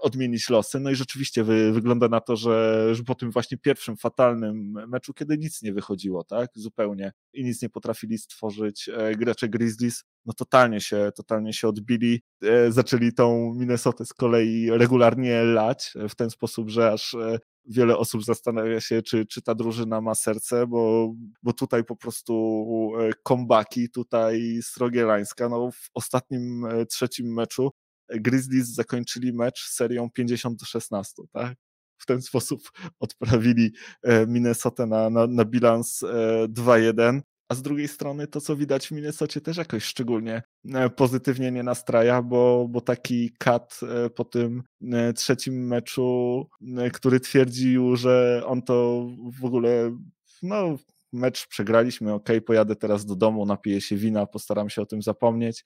odmienić 0.00 0.50
losy. 0.50 0.80
No 0.80 0.90
i 0.90 0.94
rzeczywiście 0.94 1.44
wy, 1.44 1.72
wygląda 1.72 2.08
na 2.08 2.20
to, 2.20 2.36
że, 2.36 2.88
że 2.94 3.02
po 3.02 3.14
tym 3.14 3.30
właśnie 3.30 3.58
pierwszym 3.58 3.96
fatalnym 3.96 4.72
meczu, 4.88 5.14
kiedy 5.14 5.38
nic 5.38 5.62
nie 5.62 5.72
wychodziło, 5.72 6.24
tak, 6.24 6.50
zupełnie 6.54 7.12
i 7.32 7.44
nic 7.44 7.62
nie 7.62 7.68
potrafili 7.68 8.18
stworzyć 8.18 8.88
e, 8.88 9.14
gracze 9.14 9.48
Grizzlies, 9.48 10.04
no 10.26 10.32
totalnie 10.32 10.80
się, 10.80 11.10
totalnie 11.16 11.52
się 11.52 11.68
odbili. 11.68 12.22
E, 12.42 12.72
zaczęli 12.72 13.12
tą 13.12 13.54
Minnesotę 13.54 14.04
z 14.04 14.12
kolei 14.12 14.70
regularnie 14.70 15.42
lać 15.42 15.94
w 16.08 16.14
ten 16.14 16.30
sposób, 16.30 16.70
że 16.70 16.92
aż 16.92 17.14
e, 17.14 17.38
wiele 17.64 17.96
osób 17.96 18.24
zastanawia 18.24 18.80
się, 18.80 19.02
czy, 19.02 19.26
czy 19.26 19.42
ta 19.42 19.54
drużyna 19.54 20.00
ma 20.00 20.14
serce, 20.14 20.66
bo, 20.66 21.12
bo 21.42 21.52
tutaj 21.52 21.84
po 21.84 21.96
prostu 21.96 22.36
kombaki, 23.22 23.90
tutaj 23.90 24.58
Srogielańska, 24.62 25.48
no 25.48 25.70
w 25.70 25.90
ostatnim 25.94 26.66
trzecim 26.88 27.34
meczu 27.34 27.70
Grizzlies 28.08 28.74
zakończyli 28.74 29.32
mecz 29.32 29.68
serią 29.68 30.10
50 30.10 30.58
do 30.58 30.66
16, 30.66 31.22
tak? 31.32 31.56
W 31.98 32.06
ten 32.06 32.22
sposób 32.22 32.60
odprawili 33.00 33.72
e, 34.02 34.26
Minnesota 34.26 34.86
na, 34.86 35.10
na, 35.10 35.26
na 35.26 35.44
bilans 35.44 36.04
2-1. 36.48 37.00
E, 37.00 37.22
A 37.48 37.54
z 37.54 37.62
drugiej 37.62 37.88
strony 37.88 38.26
to, 38.26 38.40
co 38.40 38.56
widać 38.56 38.88
w 38.88 38.90
Minnesocie 38.90 39.40
też 39.40 39.56
jakoś 39.56 39.84
szczególnie 39.84 40.42
e, 40.74 40.90
pozytywnie 40.90 41.52
nie 41.52 41.62
nastraja, 41.62 42.22
bo, 42.22 42.66
bo 42.68 42.80
taki 42.80 43.30
kat 43.38 43.80
po 44.14 44.24
tym 44.24 44.62
trzecim 45.14 45.66
meczu, 45.66 46.46
który 46.92 47.20
twierdził, 47.20 47.96
że 47.96 48.42
on 48.46 48.62
to 48.62 49.06
w 49.40 49.44
ogóle 49.44 49.96
no, 50.42 50.76
mecz 51.12 51.46
przegraliśmy, 51.46 52.12
ok, 52.12 52.28
pojadę 52.46 52.76
teraz 52.76 53.06
do 53.06 53.16
domu, 53.16 53.46
napiję 53.46 53.80
się 53.80 53.96
wina, 53.96 54.26
postaram 54.26 54.70
się 54.70 54.82
o 54.82 54.86
tym 54.86 55.02
zapomnieć 55.02 55.64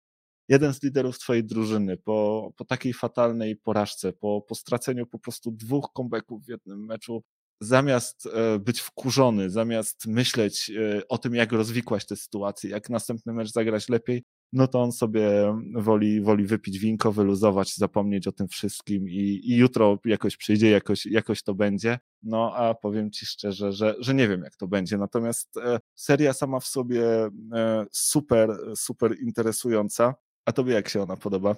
jeden 0.49 0.75
z 0.75 0.83
liderów 0.83 1.19
twojej 1.19 1.45
drużyny 1.45 1.97
po, 1.97 2.51
po 2.57 2.65
takiej 2.65 2.93
fatalnej 2.93 3.57
porażce, 3.57 4.13
po, 4.13 4.43
po 4.49 4.55
straceniu 4.55 5.07
po 5.07 5.19
prostu 5.19 5.51
dwóch 5.51 5.89
comebacków 5.97 6.45
w 6.45 6.49
jednym 6.49 6.85
meczu, 6.85 7.23
zamiast 7.61 8.27
e, 8.27 8.59
być 8.59 8.81
wkurzony, 8.81 9.51
zamiast 9.51 10.07
myśleć 10.07 10.71
e, 10.71 11.09
o 11.09 11.19
tym, 11.19 11.35
jak 11.35 11.53
rozwikłać 11.53 12.07
tę 12.07 12.17
sytuację, 12.17 12.71
jak 12.71 12.91
następny 12.91 13.33
mecz 13.33 13.53
zagrać 13.53 13.89
lepiej, 13.89 14.25
no 14.53 14.67
to 14.67 14.83
on 14.83 14.93
sobie 14.93 15.55
woli, 15.75 16.21
woli 16.21 16.47
wypić 16.47 16.79
winko, 16.79 17.13
wyluzować, 17.13 17.75
zapomnieć 17.75 18.27
o 18.27 18.33
tym 18.33 18.49
wszystkim 18.49 19.09
i, 19.09 19.41
i 19.45 19.57
jutro 19.57 19.99
jakoś 20.05 20.37
przyjdzie, 20.37 20.71
jakoś, 20.71 21.07
jakoś 21.07 21.43
to 21.43 21.55
będzie. 21.55 21.99
No 22.23 22.55
a 22.55 22.75
powiem 22.75 23.11
ci 23.11 23.27
szczerze, 23.27 23.73
że, 23.73 23.95
że 23.99 24.15
nie 24.15 24.29
wiem 24.29 24.43
jak 24.43 24.57
to 24.57 24.69
będzie. 24.69 24.99
Natomiast 24.99 25.57
e, 25.57 25.79
seria 25.95 26.33
sama 26.33 26.61
w 26.61 26.67
sobie 26.67 27.05
super, 27.93 28.59
super 28.77 29.21
interesująca. 29.21 30.15
A 30.47 30.53
tobie 30.53 30.75
jak 30.75 30.89
się 30.89 31.03
ona 31.03 31.17
podoba? 31.17 31.57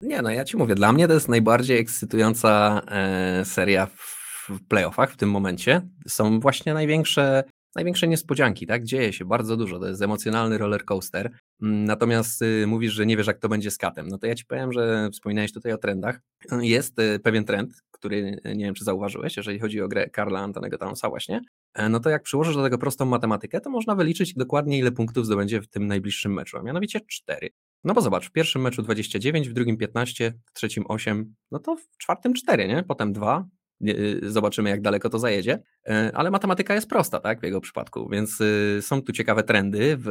Nie, 0.00 0.22
no 0.22 0.30
ja 0.30 0.44
ci 0.44 0.56
mówię, 0.56 0.74
dla 0.74 0.92
mnie 0.92 1.08
to 1.08 1.14
jest 1.14 1.28
najbardziej 1.28 1.78
ekscytująca 1.78 2.82
e, 2.88 3.44
seria 3.44 3.86
w 3.86 4.60
playoffach 4.68 5.12
w 5.12 5.16
tym 5.16 5.30
momencie. 5.30 5.88
Są 6.08 6.40
właśnie 6.40 6.74
największe, 6.74 7.44
największe 7.76 8.08
niespodzianki, 8.08 8.66
tak? 8.66 8.84
Dzieje 8.84 9.12
się 9.12 9.24
bardzo 9.24 9.56
dużo, 9.56 9.78
to 9.78 9.88
jest 9.88 10.02
emocjonalny 10.02 10.58
roller 10.58 10.84
coaster. 10.84 11.30
Mm, 11.62 11.84
natomiast 11.84 12.42
y, 12.42 12.66
mówisz, 12.66 12.92
że 12.92 13.06
nie 13.06 13.16
wiesz, 13.16 13.26
jak 13.26 13.38
to 13.38 13.48
będzie 13.48 13.70
z 13.70 13.78
katem. 13.78 14.08
No 14.08 14.18
to 14.18 14.26
ja 14.26 14.34
ci 14.34 14.44
powiem, 14.44 14.72
że 14.72 15.08
wspominałeś 15.12 15.52
tutaj 15.52 15.72
o 15.72 15.78
trendach. 15.78 16.20
Jest 16.60 16.98
y, 16.98 17.18
pewien 17.18 17.44
trend, 17.44 17.82
który 17.90 18.40
nie 18.44 18.64
wiem, 18.64 18.74
czy 18.74 18.84
zauważyłeś, 18.84 19.36
jeżeli 19.36 19.58
chodzi 19.58 19.80
o 19.80 19.88
grę 19.88 20.10
Karla 20.10 20.40
Antonego 20.40 20.78
Townsa 20.78 21.08
właśnie. 21.08 21.40
E, 21.74 21.88
no 21.88 22.00
to 22.00 22.10
jak 22.10 22.22
przyłożysz 22.22 22.56
do 22.56 22.62
tego 22.62 22.78
prostą 22.78 23.04
matematykę, 23.04 23.60
to 23.60 23.70
można 23.70 23.94
wyliczyć 23.94 24.34
dokładnie, 24.34 24.78
ile 24.78 24.92
punktów 24.92 25.26
zdobędzie 25.26 25.60
w 25.60 25.68
tym 25.68 25.86
najbliższym 25.86 26.32
meczu, 26.32 26.58
a 26.58 26.62
mianowicie 26.62 27.00
4. 27.00 27.50
No 27.84 27.94
bo 27.94 28.00
zobacz, 28.00 28.28
w 28.28 28.32
pierwszym 28.32 28.62
meczu 28.62 28.82
29, 28.82 29.48
w 29.48 29.52
drugim 29.52 29.76
15, 29.76 30.32
w 30.44 30.52
trzecim 30.52 30.84
8, 30.88 31.34
no 31.50 31.58
to 31.58 31.76
w 31.76 31.96
czwartym 31.98 32.34
4, 32.34 32.68
nie? 32.68 32.82
Potem 32.82 33.12
2. 33.12 33.48
Y, 33.88 34.20
zobaczymy, 34.22 34.70
jak 34.70 34.82
daleko 34.82 35.10
to 35.10 35.18
zajedzie. 35.18 35.62
E, 35.88 36.10
ale 36.14 36.30
matematyka 36.30 36.74
jest 36.74 36.88
prosta, 36.88 37.20
tak, 37.20 37.40
w 37.40 37.44
jego 37.44 37.60
przypadku, 37.60 38.08
więc 38.08 38.40
y, 38.40 38.78
są 38.82 39.02
tu 39.02 39.12
ciekawe 39.12 39.42
trendy 39.42 39.96
w, 39.96 40.04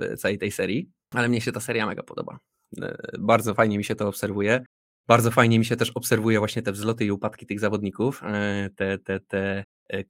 w 0.00 0.18
całej 0.18 0.38
tej 0.38 0.52
serii, 0.52 0.90
ale 1.14 1.28
mnie 1.28 1.40
się 1.40 1.52
ta 1.52 1.60
seria 1.60 1.86
mega 1.86 2.02
podoba. 2.02 2.38
E, 2.82 2.96
bardzo 3.18 3.54
fajnie 3.54 3.78
mi 3.78 3.84
się 3.84 3.94
to 3.94 4.08
obserwuje. 4.08 4.64
Bardzo 5.08 5.30
fajnie 5.30 5.58
mi 5.58 5.64
się 5.64 5.76
też 5.76 5.90
obserwuje 5.90 6.38
właśnie 6.38 6.62
te 6.62 6.72
wzloty 6.72 7.04
i 7.04 7.10
upadki 7.10 7.46
tych 7.46 7.60
zawodników, 7.60 8.22
e, 8.24 8.70
te, 8.76 8.98
te, 8.98 9.20
te 9.20 9.64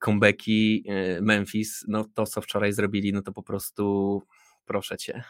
comebacki 0.04 0.84
Memphis, 1.22 1.84
no 1.88 2.04
to 2.14 2.26
co 2.26 2.40
wczoraj 2.40 2.72
zrobili, 2.72 3.12
no 3.12 3.22
to 3.22 3.32
po 3.32 3.42
prostu 3.42 4.22
proszę 4.66 4.96
cię. 4.96 5.24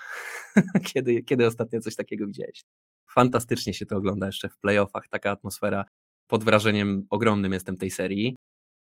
kiedy, 0.94 1.22
kiedy 1.22 1.46
ostatnio 1.46 1.80
coś 1.80 1.96
takiego 1.96 2.26
widziałeś? 2.26 2.64
Fantastycznie 3.10 3.74
się 3.74 3.86
to 3.86 3.96
ogląda 3.96 4.26
jeszcze 4.26 4.48
w 4.48 4.58
playoffach, 4.58 5.08
taka 5.08 5.30
atmosfera. 5.30 5.84
Pod 6.26 6.44
wrażeniem 6.44 7.06
ogromnym 7.10 7.52
jestem 7.52 7.76
tej 7.76 7.90
serii. 7.90 8.36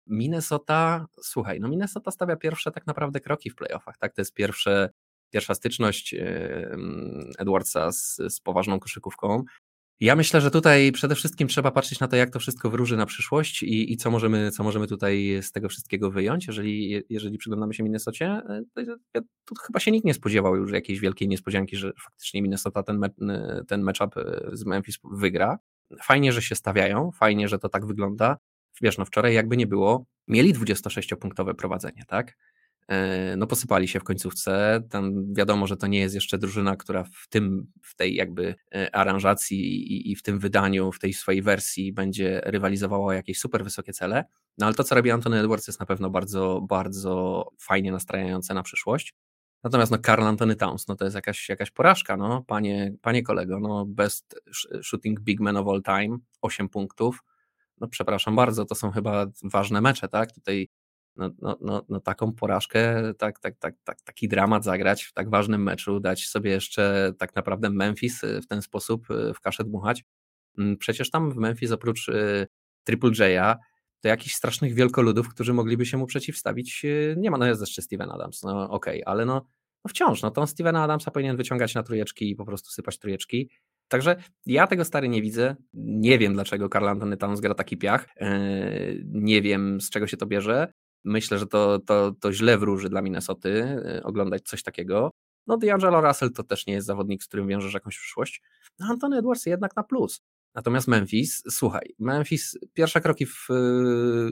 Minnesota, 0.07 1.07
słuchaj, 1.23 1.61
no 1.61 1.69
Minnesota 1.69 2.11
stawia 2.11 2.37
pierwsze 2.37 2.71
tak 2.71 2.87
naprawdę 2.87 3.21
kroki 3.21 3.51
w 3.51 3.55
playoffach, 3.55 3.99
tak? 3.99 4.15
To 4.15 4.21
jest 4.21 4.35
pierwsze, 4.35 4.91
pierwsza 5.33 5.55
styczność 5.55 6.15
Edwardsa 7.39 7.93
z, 7.93 8.17
z 8.29 8.41
poważną 8.41 8.81
koszykówką. 8.81 9.45
Ja 10.01 10.17
myślę, 10.17 10.41
że 10.41 10.51
tutaj 10.51 10.93
przede 10.93 11.15
wszystkim 11.15 11.49
trzeba 11.49 11.71
patrzeć 11.71 12.01
na 12.01 12.09
to, 12.09 12.17
jak 12.17 12.31
to 12.31 12.39
wszystko 12.39 12.71
wróży 12.71 12.97
na 12.97 13.07
przyszłość 13.07 13.63
i, 13.63 13.93
i 13.93 13.97
co, 13.97 14.11
możemy, 14.11 14.51
co 14.51 14.65
możemy 14.65 14.87
tutaj 14.87 15.39
z 15.43 15.53
tego 15.53 15.69
wszystkiego 15.69 16.11
wyjąć. 16.11 16.47
Jeżeli, 16.47 17.03
jeżeli 17.09 17.39
przyglądamy 17.39 17.75
się 17.75 17.83
Minnesocie, 17.83 18.27
e, 18.27 18.63
to, 19.13 19.21
to 19.45 19.55
chyba 19.67 19.81
się 19.81 19.91
nikt 19.91 20.07
nie 20.07 20.15
spodziewał 20.15 20.57
już 20.57 20.73
jakiejś 20.73 21.01
wielkiej 21.01 21.29
niespodzianki, 21.29 21.77
że 21.77 21.93
faktycznie 22.05 22.43
Minnesota 22.43 22.83
ten, 22.83 22.99
me, 22.99 23.11
ten 23.69 23.83
matchup 23.83 24.17
e, 24.17 24.51
z 24.53 24.65
Memphis 24.65 24.99
wygra. 25.13 25.59
Fajnie, 26.03 26.33
że 26.33 26.43
się 26.43 26.55
stawiają, 26.55 27.11
fajnie, 27.13 27.49
że 27.49 27.59
to 27.59 27.69
tak 27.69 27.87
wygląda. 27.87 28.37
Wiesz, 28.83 28.99
no 28.99 29.05
wczoraj 29.05 29.35
jakby 29.35 29.57
nie 29.57 29.67
było, 29.67 30.07
mieli 30.29 30.55
26-punktowe 30.55 31.55
prowadzenie, 31.55 32.05
tak? 32.09 32.37
E, 32.89 33.37
no 33.37 33.47
posypali 33.47 33.89
się 33.89 34.01
w 34.01 34.05
końcówce. 34.05 34.83
Tam 34.91 35.35
wiadomo, 35.35 35.67
że 35.67 35.77
to 35.77 35.87
nie 35.87 35.99
jest 35.99 36.15
jeszcze 36.15 36.39
drużyna, 36.39 36.77
która 36.77 37.05
w 37.05 37.29
tym, 37.29 37.67
w 37.83 37.95
tej 37.97 38.15
jakby 38.15 38.55
e, 38.75 38.97
aranżacji 38.97 39.93
i, 39.93 40.13
i 40.13 40.17
w 40.17 40.23
tym 40.23 40.39
wydaniu, 40.39 40.93
w 40.93 40.99
tej 40.99 41.13
swojej 41.13 41.43
wersji 41.43 41.93
będzie 41.93 42.41
rywalizowała 42.45 43.07
o 43.07 43.13
jakieś 43.13 43.39
super 43.39 43.65
wysokie 43.65 43.93
cele. 43.93 44.25
No 44.59 44.67
ale 44.67 44.75
to, 44.75 44.85
co 44.85 44.95
robi 44.95 45.11
Anthony 45.11 45.41
Edwards 45.41 45.67
jest 45.67 45.81
na 45.81 45.87
pewno 45.87 46.11
bardzo, 46.11 46.61
bardzo 46.69 47.49
fajnie 47.61 47.93
nastrajające 47.93 48.55
na 48.55 48.63
przyszłość. 48.63 49.15
Natomiast 49.65 49.93
no 49.93 49.99
Carl 49.99 50.23
Anthony 50.23 50.57
Towns, 50.57 50.89
no 50.89 50.97
to 50.97 51.05
jest 51.05 51.15
jakaś, 51.15 51.49
jakaś 51.49 51.71
porażka, 51.71 52.17
no 52.17 52.43
panie, 52.47 52.95
panie 53.03 53.23
kolego, 53.23 53.61
no 53.61 53.87
best 53.87 54.41
shooting 54.83 55.21
big 55.21 55.41
man 55.41 55.57
of 55.57 55.69
all 55.69 55.83
time, 55.83 56.19
8 56.43 56.69
punktów, 56.69 57.25
no 57.81 57.89
przepraszam 57.89 58.37
bardzo, 58.37 58.65
to 58.65 58.75
są 58.75 58.91
chyba 58.91 59.27
ważne 59.43 59.81
mecze, 59.81 60.09
tak? 60.09 60.33
Tutaj 60.33 60.69
no, 61.17 61.31
no, 61.43 61.59
no, 61.61 61.83
no 61.89 62.01
taką 62.01 62.33
porażkę, 62.33 63.15
tak, 63.19 63.41
tak, 63.41 63.57
tak, 63.59 63.75
tak, 63.85 64.01
taki 64.03 64.29
dramat 64.29 64.65
zagrać 64.65 65.05
w 65.05 65.13
tak 65.13 65.31
ważnym 65.31 65.63
meczu, 65.63 66.01
dać 66.01 66.27
sobie 66.27 66.51
jeszcze 66.51 67.13
tak 67.19 67.35
naprawdę 67.37 67.71
Memphis 67.71 68.25
y, 68.25 68.41
w 68.43 68.47
ten 68.47 68.63
sposób 68.63 69.11
y, 69.11 69.35
w 69.35 69.41
kaszę 69.41 69.65
dmuchać. 69.65 70.05
Mm, 70.59 70.77
przecież 70.77 71.11
tam 71.11 71.31
w 71.31 71.37
Memphis 71.37 71.71
oprócz 71.71 72.09
y, 72.09 72.47
Triple 72.85 73.11
J'a 73.11 73.57
to 74.01 74.09
jakichś 74.09 74.35
strasznych 74.35 74.75
wielkoludów, 74.75 75.29
którzy 75.29 75.55
mogliby 75.55 75.87
się 75.87 75.97
mu 75.97 76.07
przeciwstawić, 76.07 76.83
nie 77.17 77.31
ma. 77.31 77.39
No 77.39 77.47
jest 77.47 77.61
jeszcze 77.61 77.83
Steven 77.83 78.11
Adams, 78.11 78.43
no 78.43 78.71
okej, 78.71 79.03
okay, 79.03 79.13
ale 79.13 79.25
no, 79.25 79.35
no 79.85 79.89
wciąż, 79.89 80.23
no 80.23 80.31
to 80.31 80.41
on 80.41 80.47
Stevena 80.47 80.83
Adamsa 80.83 81.11
powinien 81.11 81.37
wyciągać 81.37 81.75
na 81.75 81.83
trójeczki 81.83 82.31
i 82.31 82.37
po 82.37 82.45
prostu 82.45 82.71
sypać 82.71 82.99
trójeczki. 82.99 83.51
Także 83.89 84.17
ja 84.47 84.67
tego 84.67 84.85
stary 84.85 85.09
nie 85.09 85.23
widzę. 85.23 85.57
Nie 85.75 86.19
wiem, 86.19 86.35
dlaczego 86.35 86.69
Karl 86.69 86.89
Antony 86.89 87.17
Towns 87.17 87.41
gra 87.41 87.55
taki 87.55 87.77
piach. 87.77 88.09
Nie 89.05 89.43
wiem, 89.43 89.81
z 89.81 89.91
czego 89.91 90.07
się 90.07 90.17
to 90.17 90.27
bierze. 90.27 90.73
Myślę, 91.05 91.39
że 91.39 91.47
to, 91.47 91.79
to, 91.79 92.13
to 92.21 92.33
źle 92.33 92.59
wróży 92.59 92.89
dla 92.89 93.03
Minnesoty 93.03 93.49
y, 93.99 94.03
oglądać 94.03 94.43
coś 94.43 94.63
takiego. 94.63 95.11
No 95.47 95.59
D'Angelo 95.59 96.07
Russell 96.09 96.33
to 96.33 96.43
też 96.43 96.67
nie 96.67 96.75
jest 96.75 96.87
zawodnik, 96.87 97.23
z 97.23 97.27
którym 97.27 97.49
wiążesz 97.49 97.75
jakąś 97.75 97.99
przyszłość. 97.99 98.43
No 98.79 98.97
Edwards 99.19 99.47
jednak 99.47 99.77
na 99.77 99.83
plus. 99.83 100.23
Natomiast 100.55 100.89
Memphis, 100.89 101.43
słuchaj, 101.51 101.95
Memphis 101.99 102.59
pierwsze 102.73 103.01
kroki 103.01 103.27
w, 103.27 103.51
y, 103.51 103.55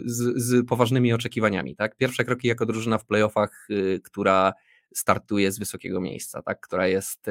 z, 0.04 0.42
z, 0.42 0.68
poważnymi 0.68 1.12
oczekiwaniami, 1.12 1.76
tak? 1.76 1.96
Pierwsze 1.96 2.24
kroki 2.24 2.48
jako 2.48 2.66
drużyna 2.66 2.98
w 2.98 3.06
playoffach, 3.06 3.66
y, 3.70 4.00
która 4.04 4.52
startuje 4.94 5.52
z 5.52 5.58
wysokiego 5.58 6.00
miejsca, 6.00 6.42
tak? 6.42 6.60
Która 6.60 6.86
jest 6.86 7.28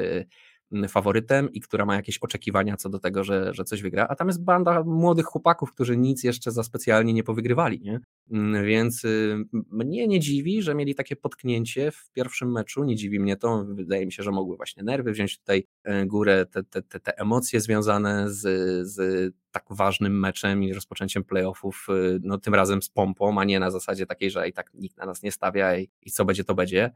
faworytem 0.88 1.52
i 1.52 1.60
która 1.60 1.84
ma 1.84 1.94
jakieś 1.94 2.18
oczekiwania 2.18 2.76
co 2.76 2.88
do 2.88 2.98
tego, 2.98 3.24
że, 3.24 3.54
że 3.54 3.64
coś 3.64 3.82
wygra, 3.82 4.06
a 4.08 4.14
tam 4.14 4.28
jest 4.28 4.44
banda 4.44 4.82
młodych 4.84 5.26
chłopaków, 5.26 5.72
którzy 5.72 5.96
nic 5.96 6.24
jeszcze 6.24 6.50
za 6.50 6.62
specjalnie 6.62 7.12
nie 7.12 7.24
powygrywali, 7.24 7.80
nie? 7.80 8.00
Mm, 8.30 8.64
więc 8.64 9.04
y, 9.04 9.44
mnie 9.52 10.08
nie 10.08 10.20
dziwi, 10.20 10.62
że 10.62 10.74
mieli 10.74 10.94
takie 10.94 11.16
potknięcie 11.16 11.90
w 11.90 12.10
pierwszym 12.10 12.52
meczu, 12.52 12.84
nie 12.84 12.96
dziwi 12.96 13.20
mnie 13.20 13.36
to, 13.36 13.64
wydaje 13.68 14.06
mi 14.06 14.12
się, 14.12 14.22
że 14.22 14.30
mogły 14.30 14.56
właśnie 14.56 14.82
nerwy 14.82 15.12
wziąć 15.12 15.38
tutaj 15.38 15.64
e, 15.84 16.06
górę, 16.06 16.46
te, 16.46 16.62
te, 16.64 16.82
te, 16.82 17.00
te 17.00 17.18
emocje 17.18 17.60
związane 17.60 18.30
z, 18.30 18.40
z 18.88 19.34
tak 19.52 19.64
ważnym 19.70 20.20
meczem 20.20 20.62
i 20.62 20.72
rozpoczęciem 20.72 21.24
playoffów, 21.24 21.86
y, 21.90 22.20
no 22.22 22.38
tym 22.38 22.54
razem 22.54 22.82
z 22.82 22.88
pompą, 22.88 23.40
a 23.40 23.44
nie 23.44 23.60
na 23.60 23.70
zasadzie 23.70 24.06
takiej, 24.06 24.30
że 24.30 24.48
i 24.48 24.52
tak 24.52 24.70
nikt 24.74 24.96
na 24.96 25.06
nas 25.06 25.22
nie 25.22 25.32
stawia 25.32 25.76
i, 25.76 25.88
i 26.02 26.10
co 26.10 26.24
będzie, 26.24 26.44
to 26.44 26.54
będzie. 26.54 26.90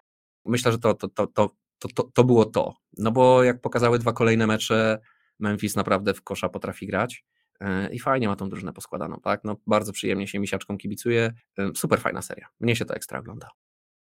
Myślę, 0.44 0.72
że 0.72 0.78
to, 0.78 0.94
to, 0.94 1.08
to, 1.08 1.26
to, 1.26 1.50
to, 1.78 1.88
to, 1.88 2.02
to 2.14 2.24
było 2.24 2.44
to. 2.44 2.74
No 2.98 3.12
bo 3.12 3.42
jak 3.42 3.60
pokazały 3.60 3.98
dwa 3.98 4.12
kolejne 4.12 4.46
mecze, 4.46 4.98
Memphis 5.38 5.76
naprawdę 5.76 6.14
w 6.14 6.22
kosza 6.22 6.48
potrafi 6.48 6.86
grać 6.86 7.24
e, 7.60 7.94
i 7.94 7.98
fajnie 7.98 8.28
ma 8.28 8.36
tą 8.36 8.48
drużynę 8.48 8.72
poskładaną, 8.72 9.20
tak? 9.22 9.40
No 9.44 9.56
bardzo 9.66 9.92
przyjemnie 9.92 10.28
się 10.28 10.38
misiaczką 10.38 10.78
kibicuje, 10.78 11.32
e, 11.58 11.70
super 11.76 12.00
fajna 12.00 12.22
seria. 12.22 12.48
Mnie 12.60 12.76
się 12.76 12.84
to 12.84 12.94
ekstra 12.94 13.18
ogląda. 13.18 13.48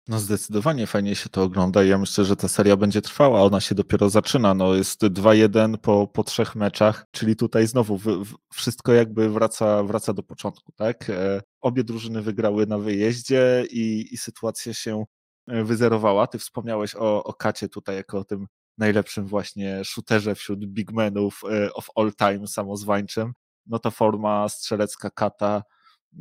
No 0.08 0.18
zdecydowanie 0.18 0.86
fajnie 0.86 1.14
się 1.14 1.28
to 1.28 1.42
ogląda 1.42 1.84
ja 1.84 1.98
myślę, 1.98 2.24
że 2.24 2.36
ta 2.36 2.48
seria 2.48 2.76
będzie 2.76 3.02
trwała, 3.02 3.42
ona 3.42 3.60
się 3.60 3.74
dopiero 3.74 4.10
zaczyna, 4.10 4.54
no 4.54 4.74
jest 4.74 5.02
2-1 5.02 5.76
po, 5.78 6.06
po 6.06 6.24
trzech 6.24 6.54
meczach, 6.54 7.06
czyli 7.10 7.36
tutaj 7.36 7.66
znowu 7.66 7.98
w, 7.98 8.04
w, 8.04 8.34
wszystko 8.52 8.92
jakby 8.92 9.28
wraca, 9.30 9.82
wraca 9.82 10.12
do 10.12 10.22
początku, 10.22 10.72
tak? 10.72 11.10
E, 11.10 11.42
obie 11.60 11.84
drużyny 11.84 12.22
wygrały 12.22 12.66
na 12.66 12.78
wyjeździe 12.78 13.64
i, 13.70 14.14
i 14.14 14.16
sytuacja 14.16 14.74
się 14.74 15.04
wyzerowała. 15.48 16.26
Ty 16.26 16.38
wspomniałeś 16.38 16.94
o, 16.94 17.24
o 17.24 17.34
Kacie 17.34 17.68
tutaj 17.68 17.96
jako 17.96 18.18
o 18.18 18.24
tym 18.24 18.46
najlepszym 18.78 19.26
właśnie 19.26 19.84
shooterze 19.84 20.34
wśród 20.34 20.66
bigmenów 20.66 21.40
e, 21.50 21.74
of 21.74 21.88
all 21.96 22.12
time 22.12 22.46
samozwańczym. 22.46 23.32
No 23.66 23.78
to 23.78 23.90
forma 23.90 24.48
strzelecka 24.48 25.10
Kata 25.10 25.62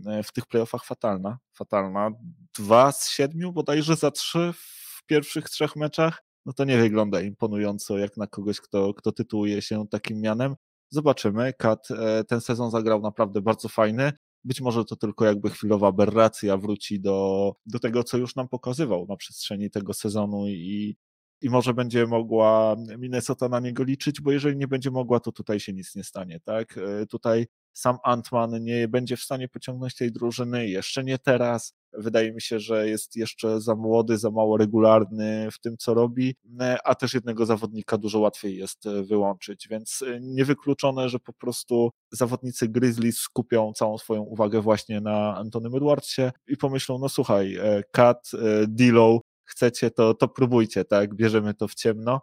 e, 0.05 0.23
w 0.23 0.31
tych 0.31 0.45
playoffach 0.45 0.85
fatalna. 0.85 1.37
Fatalna. 1.53 2.11
Dwa 2.57 2.91
z 2.91 3.09
siedmiu 3.09 3.53
bodajże 3.53 3.95
za 3.95 4.11
trzy 4.11 4.53
w 4.53 5.05
pierwszych 5.05 5.49
trzech 5.49 5.75
meczach. 5.75 6.23
No 6.45 6.53
to 6.53 6.63
nie 6.63 6.77
wygląda 6.77 7.21
imponująco 7.21 7.97
jak 7.97 8.17
na 8.17 8.27
kogoś, 8.27 8.61
kto, 8.61 8.93
kto 8.93 9.11
tytułuje 9.11 9.61
się 9.61 9.87
takim 9.87 10.21
mianem. 10.21 10.55
Zobaczymy. 10.89 11.53
Kat 11.53 11.87
ten 12.27 12.41
sezon 12.41 12.71
zagrał 12.71 13.01
naprawdę 13.01 13.41
bardzo 13.41 13.69
fajny. 13.69 14.13
Być 14.45 14.61
może 14.61 14.85
to 14.85 14.95
tylko 14.95 15.25
jakby 15.25 15.49
chwilowa 15.49 15.87
aberracja 15.87 16.57
wróci 16.57 16.99
do, 16.99 17.51
do 17.65 17.79
tego, 17.79 18.03
co 18.03 18.17
już 18.17 18.35
nam 18.35 18.47
pokazywał 18.47 19.05
na 19.09 19.15
przestrzeni 19.15 19.69
tego 19.69 19.93
sezonu 19.93 20.47
i, 20.47 20.97
i 21.41 21.49
może 21.49 21.73
będzie 21.73 22.07
mogła 22.07 22.75
Minnesota 22.97 23.49
na 23.49 23.59
niego 23.59 23.83
liczyć, 23.83 24.21
bo 24.21 24.31
jeżeli 24.31 24.57
nie 24.57 24.67
będzie 24.67 24.91
mogła, 24.91 25.19
to 25.19 25.31
tutaj 25.31 25.59
się 25.59 25.73
nic 25.73 25.95
nie 25.95 26.03
stanie, 26.03 26.39
tak? 26.39 26.77
E, 26.77 27.05
tutaj 27.05 27.47
sam 27.73 27.97
Antman 28.03 28.63
nie 28.63 28.87
będzie 28.87 29.17
w 29.17 29.21
stanie 29.21 29.47
pociągnąć 29.47 29.95
tej 29.95 30.11
drużyny, 30.11 30.67
jeszcze 30.69 31.03
nie 31.03 31.17
teraz. 31.17 31.73
Wydaje 31.97 32.33
mi 32.33 32.41
się, 32.41 32.59
że 32.59 32.89
jest 32.89 33.15
jeszcze 33.15 33.61
za 33.61 33.75
młody, 33.75 34.17
za 34.17 34.31
mało 34.31 34.57
regularny 34.57 35.47
w 35.51 35.59
tym, 35.59 35.77
co 35.77 35.93
robi, 35.93 36.35
e, 36.59 36.77
a 36.85 36.95
też 36.95 37.13
jednego 37.13 37.45
zawodnika 37.45 37.97
dużo 37.97 38.19
łatwiej 38.19 38.57
jest 38.57 38.85
e, 38.85 39.03
wyłączyć, 39.03 39.67
więc 39.67 40.01
e, 40.01 40.19
niewykluczone, 40.21 41.09
że 41.09 41.19
po 41.19 41.33
prostu 41.33 41.91
zawodnicy 42.11 42.67
Grizzlies 42.67 43.17
skupią 43.17 43.73
całą 43.73 43.97
swoją 43.97 44.21
uwagę 44.21 44.61
właśnie 44.61 45.01
na 45.01 45.35
Antonym 45.37 45.75
Edwardsie 45.75 46.21
i 46.47 46.57
pomyślą, 46.57 46.99
no 46.99 47.09
słuchaj, 47.09 47.57
Kat, 47.91 48.31
Dilo, 48.67 49.21
chcecie, 49.45 49.91
to, 49.91 50.13
to 50.13 50.27
próbujcie, 50.27 50.85
tak, 50.85 51.15
bierzemy 51.15 51.53
to 51.53 51.67
w 51.67 51.75
ciemno. 51.75 52.21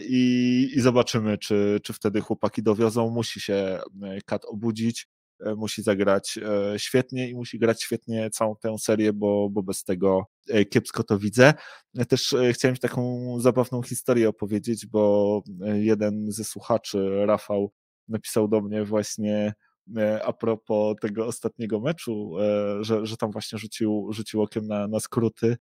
I, 0.00 0.68
i 0.74 0.80
zobaczymy, 0.80 1.38
czy, 1.38 1.80
czy 1.82 1.92
wtedy 1.92 2.20
chłopaki 2.20 2.62
dowiozą. 2.62 3.10
Musi 3.10 3.40
się 3.40 3.78
Kat 4.26 4.44
obudzić, 4.44 5.06
E, 5.06 5.13
musi 5.56 5.82
zagrać 5.82 6.38
e, 6.38 6.78
świetnie 6.78 7.28
i 7.28 7.34
musi 7.34 7.58
grać 7.58 7.82
świetnie 7.82 8.30
całą 8.30 8.56
tę 8.56 8.78
serię, 8.78 9.12
bo, 9.12 9.50
bo 9.50 9.62
bez 9.62 9.84
tego 9.84 10.26
e, 10.48 10.64
kiepsko 10.64 11.02
to 11.02 11.18
widzę. 11.18 11.54
Też 12.08 12.34
chciałem 12.52 12.76
taką 12.76 13.26
zabawną 13.40 13.82
historię 13.82 14.28
opowiedzieć, 14.28 14.86
bo 14.86 15.42
jeden 15.74 16.32
ze 16.32 16.44
słuchaczy, 16.44 17.26
Rafał, 17.26 17.72
napisał 18.08 18.48
do 18.48 18.60
mnie 18.60 18.84
właśnie 18.84 19.52
a 20.24 20.32
propos 20.32 20.96
tego 21.00 21.26
ostatniego 21.26 21.80
meczu, 21.80 22.32
że, 22.80 23.06
że 23.06 23.16
tam 23.16 23.30
właśnie 23.30 23.58
rzucił, 23.58 24.08
rzucił 24.12 24.42
okiem 24.42 24.66
na, 24.66 24.88
na 24.88 25.00
skróty 25.00 25.56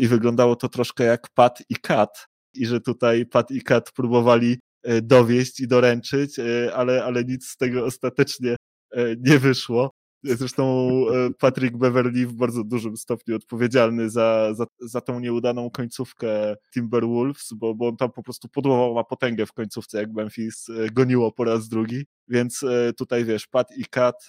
i 0.00 0.08
wyglądało 0.08 0.56
to 0.56 0.68
troszkę 0.68 1.04
jak 1.04 1.28
Pat 1.34 1.62
i 1.68 1.76
Kat 1.76 2.26
i 2.54 2.66
że 2.66 2.80
tutaj 2.80 3.26
Pat 3.26 3.50
i 3.50 3.62
Kat 3.62 3.92
próbowali 3.92 4.58
dowieść 5.02 5.60
i 5.60 5.68
doręczyć, 5.68 6.36
ale, 6.74 7.04
ale 7.04 7.24
nic 7.24 7.46
z 7.46 7.56
tego 7.56 7.84
ostatecznie 7.84 8.56
E, 8.56 8.73
nie 9.20 9.38
wyszło. 9.38 9.90
Zresztą 10.24 10.90
e, 11.08 11.30
Patrick 11.38 11.76
Beverly 11.76 12.26
w 12.26 12.32
bardzo 12.32 12.64
dużym 12.64 12.96
stopniu 12.96 13.36
odpowiedzialny 13.36 14.10
za, 14.10 14.54
za, 14.54 14.66
za 14.80 15.00
tą 15.00 15.20
nieudaną 15.20 15.70
końcówkę 15.70 16.56
Timberwolves, 16.74 17.52
bo, 17.52 17.74
bo 17.74 17.88
on 17.88 17.96
tam 17.96 18.12
po 18.12 18.22
prostu 18.22 18.48
podłował 18.48 18.94
ma 18.94 19.04
potęgę 19.04 19.46
w 19.46 19.52
końcówce, 19.52 19.98
jak 19.98 20.12
Memphis 20.12 20.68
e, 20.68 20.90
goniło 20.90 21.32
po 21.32 21.44
raz 21.44 21.68
drugi. 21.68 22.04
Więc 22.28 22.64
tutaj 22.98 23.24
wiesz, 23.24 23.46
Pat 23.46 23.76
i 23.76 23.84
Kat, 23.84 24.26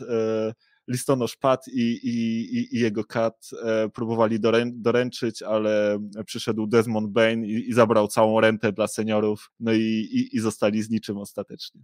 listonosz 0.88 1.36
Pat 1.36 1.68
i, 1.68 1.99
i, 2.03 2.76
i 2.76 2.80
jego 2.80 3.03
Kat 3.03 3.49
próbowali 3.93 4.39
dorę, 4.39 4.66
doręczyć, 4.74 5.41
ale 5.41 5.99
przyszedł 6.26 6.68
Desmond 6.68 7.11
Bain 7.11 7.45
i, 7.45 7.51
i 7.51 7.74
zabrał 7.74 8.07
całą 8.07 8.39
rentę 8.39 8.72
dla 8.72 8.88
seniorów, 8.88 9.51
no 9.59 9.74
i, 9.74 9.82
i, 9.82 10.36
i 10.36 10.39
zostali 10.39 10.84
z 10.84 10.89
niczym 10.89 11.18
ostatecznie. 11.18 11.82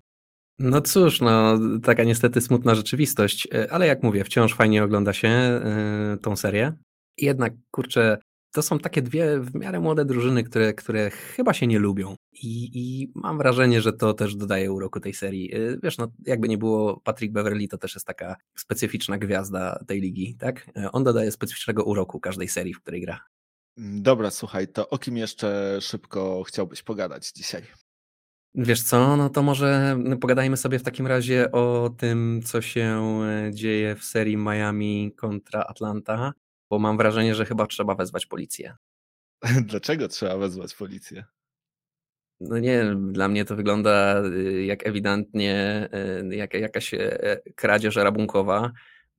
No 0.60 0.82
cóż, 0.82 1.22
no 1.22 1.60
taka 1.84 2.04
niestety 2.04 2.42
smutna 2.42 2.76
rzeczywistość, 2.76 3.48
e, 3.54 3.72
ale 3.74 3.88
jak 3.88 4.04
mówię, 4.04 4.24
wciąż 4.24 4.54
fajnie 4.54 4.84
ogląda 4.84 5.14
się 5.14 5.62
y, 6.14 6.18
tą 6.18 6.36
serię. 6.36 6.74
Jednak, 7.18 7.54
kurczę, 7.72 8.18
to 8.54 8.62
są 8.62 8.80
takie 8.80 9.02
dwie 9.02 9.40
w 9.40 9.56
miarę 9.56 9.80
młode 9.80 10.06
drużyny, 10.06 10.44
które, 10.44 10.74
które 10.74 11.10
chyba 11.10 11.54
się 11.54 11.68
nie 11.68 11.80
lubią. 11.80 12.16
I, 12.34 12.70
I, 12.74 13.12
mam 13.16 13.38
wrażenie, 13.38 13.82
że 13.82 13.94
to 13.94 14.14
też 14.14 14.36
dodaje 14.36 14.72
uroku 14.72 15.00
tej 15.00 15.14
serii. 15.14 15.56
Y, 15.56 15.80
wiesz, 15.84 15.98
no 15.98 16.08
jakby 16.26 16.50
nie 16.50 16.58
było, 16.58 17.02
Patrick 17.04 17.34
Beverly 17.34 17.68
to 17.68 17.78
też 17.78 17.94
jest 17.94 18.08
taka 18.08 18.36
specyficzna 18.58 19.18
gwiazda 19.18 19.84
tej 19.88 20.02
ligi, 20.02 20.36
tak? 20.40 20.66
On 20.92 21.04
dodaje 21.04 21.32
specyficznego 21.32 21.84
uroku 21.84 22.20
każdej 22.20 22.48
serii, 22.48 22.74
w 22.74 22.82
której 22.82 23.02
gra. 23.02 23.20
Mm, 23.78 24.02
dobra, 24.02 24.32
słuchaj, 24.32 24.68
to 24.68 24.90
o 24.90 24.98
kim 24.98 25.18
jeszcze 25.18 25.78
szybko 25.82 26.44
chciałbyś 26.44 26.84
pogadać 26.84 27.32
dzisiaj? 27.32 27.64
Wiesz 28.56 28.84
co, 28.84 29.18
no 29.18 29.30
to 29.30 29.44
może 29.44 29.98
pogadajmy 30.22 30.58
sobie 30.58 30.80
w 30.80 30.84
takim 30.84 31.08
razie 31.08 31.52
o 31.52 31.90
tym, 31.98 32.42
co 32.46 32.62
się 32.62 33.22
e, 33.24 33.52
dzieje 33.54 33.96
w 33.96 34.04
serii 34.04 34.38
Miami 34.38 35.14
kontra 35.18 35.64
Atlanta, 35.64 36.34
bo 36.70 36.80
mam 36.80 36.98
wrażenie, 36.98 37.36
że 37.36 37.46
chyba 37.46 37.68
trzeba 37.68 37.96
wezwać 37.96 38.26
policję. 38.26 38.76
Dlaczego 39.70 40.08
trzeba 40.08 40.38
wezwać 40.38 40.76
policję? 40.76 41.26
No 42.40 42.60
nie, 42.60 42.96
dla 42.96 43.28
mnie 43.28 43.46
to 43.46 43.56
wygląda 43.56 44.22
y, 44.26 44.66
jak 44.66 44.88
ewidentnie 44.88 45.90
y, 46.32 46.36
jak, 46.36 46.54
jakaś 46.54 46.94
e, 46.94 47.42
kradzież 47.56 47.96
rabunkowa. 47.96 48.72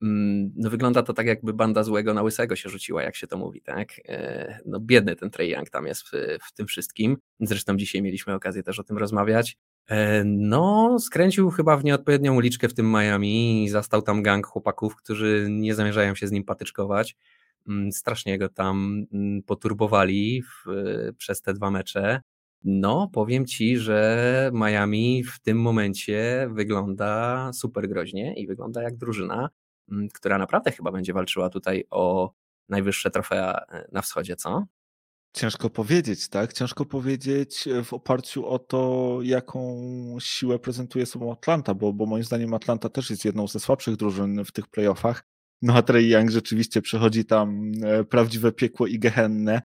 Mm, 0.03 0.53
no 0.57 0.71
wygląda 0.71 1.03
to 1.03 1.13
tak, 1.13 1.27
jakby 1.27 1.53
banda 1.53 1.83
złego 1.83 2.15
na 2.15 2.23
łysego 2.23 2.57
się 2.57 2.69
rzuciła, 2.69 3.03
jak 3.03 3.17
się 3.17 3.27
to 3.27 3.37
mówi, 3.37 3.61
tak? 3.61 4.01
E, 4.09 4.61
no 4.67 4.81
biedny 4.81 5.17
ten 5.17 5.31
Trey 5.31 5.51
Young 5.51 5.71
tam 5.71 5.87
jest 5.87 6.03
w, 6.03 6.11
w 6.43 6.53
tym 6.53 6.67
wszystkim. 6.67 7.17
Zresztą 7.41 7.77
dzisiaj 7.77 8.03
mieliśmy 8.03 8.35
okazję 8.35 8.63
też 8.63 8.79
o 8.79 8.85
tym 8.85 8.99
rozmawiać. 8.99 9.57
E, 9.89 10.25
no, 10.25 10.97
skręcił 10.99 11.51
chyba 11.51 11.77
w 11.77 11.85
nieodpowiednią 11.85 12.35
uliczkę 12.35 12.69
w 12.69 12.75
tym 12.75 12.91
Miami 12.93 13.65
i 13.65 13.69
zastał 13.69 14.03
tam 14.03 14.23
gang 14.23 14.47
chłopaków, 14.47 14.97
którzy 14.97 15.47
nie 15.51 15.75
zamierzają 15.75 16.15
się 16.15 16.27
z 16.27 16.33
nim 16.33 16.45
patyczkować. 16.45 17.17
Mm, 17.69 17.93
strasznie 17.93 18.39
go 18.39 18.49
tam 18.49 19.07
mm, 19.13 19.43
poturbowali 19.43 20.43
w, 20.43 20.71
przez 21.17 21.43
te 21.43 21.55
dwa 21.55 21.71
mecze. 21.71 22.21
No, 22.65 23.11
powiem 23.13 23.47
ci, 23.47 23.79
że 23.79 24.51
Miami 24.55 25.25
w 25.25 25.41
tym 25.41 25.61
momencie 25.61 26.49
wygląda 26.53 27.51
super 27.53 27.89
groźnie 27.89 28.35
i 28.35 28.47
wygląda 28.47 28.83
jak 28.83 28.97
drużyna, 28.97 29.49
która 30.15 30.39
naprawdę 30.39 30.73
chyba 30.73 30.93
będzie 30.93 31.13
walczyła 31.13 31.51
tutaj 31.51 31.85
o 31.91 32.33
najwyższe 32.69 33.11
trofea 33.11 33.65
e, 33.69 33.89
na 33.93 34.03
wschodzie, 34.03 34.37
co? 34.37 34.67
Ciężko 35.33 35.71
powiedzieć, 35.71 36.29
tak? 36.29 36.53
Ciężko 36.53 36.85
powiedzieć 36.85 37.69
e, 37.69 37.85
w 37.85 37.93
oparciu 37.93 38.47
o 38.47 38.59
to, 38.59 39.19
jaką 39.23 39.81
siłę 40.21 40.59
prezentuje 40.59 41.07
sobą 41.07 41.33
Atlanta, 41.33 41.75
bo, 41.75 41.93
bo 41.93 42.07
moim 42.07 42.25
zdaniem 42.25 42.55
Atlanta 42.55 42.89
też 42.89 43.11
jest 43.11 43.25
jedną 43.25 43.49
ze 43.49 43.61
słabszych 43.61 43.97
drużyn 43.97 44.45
w 44.45 44.53
tych 44.53 44.69
playoffach. 44.69 45.25
No 45.63 45.75
a 45.75 45.83
Trey 45.83 46.11
Young 46.11 46.31
rzeczywiście 46.31 46.83
przechodzi 46.83 47.25
tam 47.25 47.73
e, 47.85 48.05
prawdziwe 48.05 48.53
piekło 48.53 48.87
i 48.87 48.99
gehennę. 48.99 49.63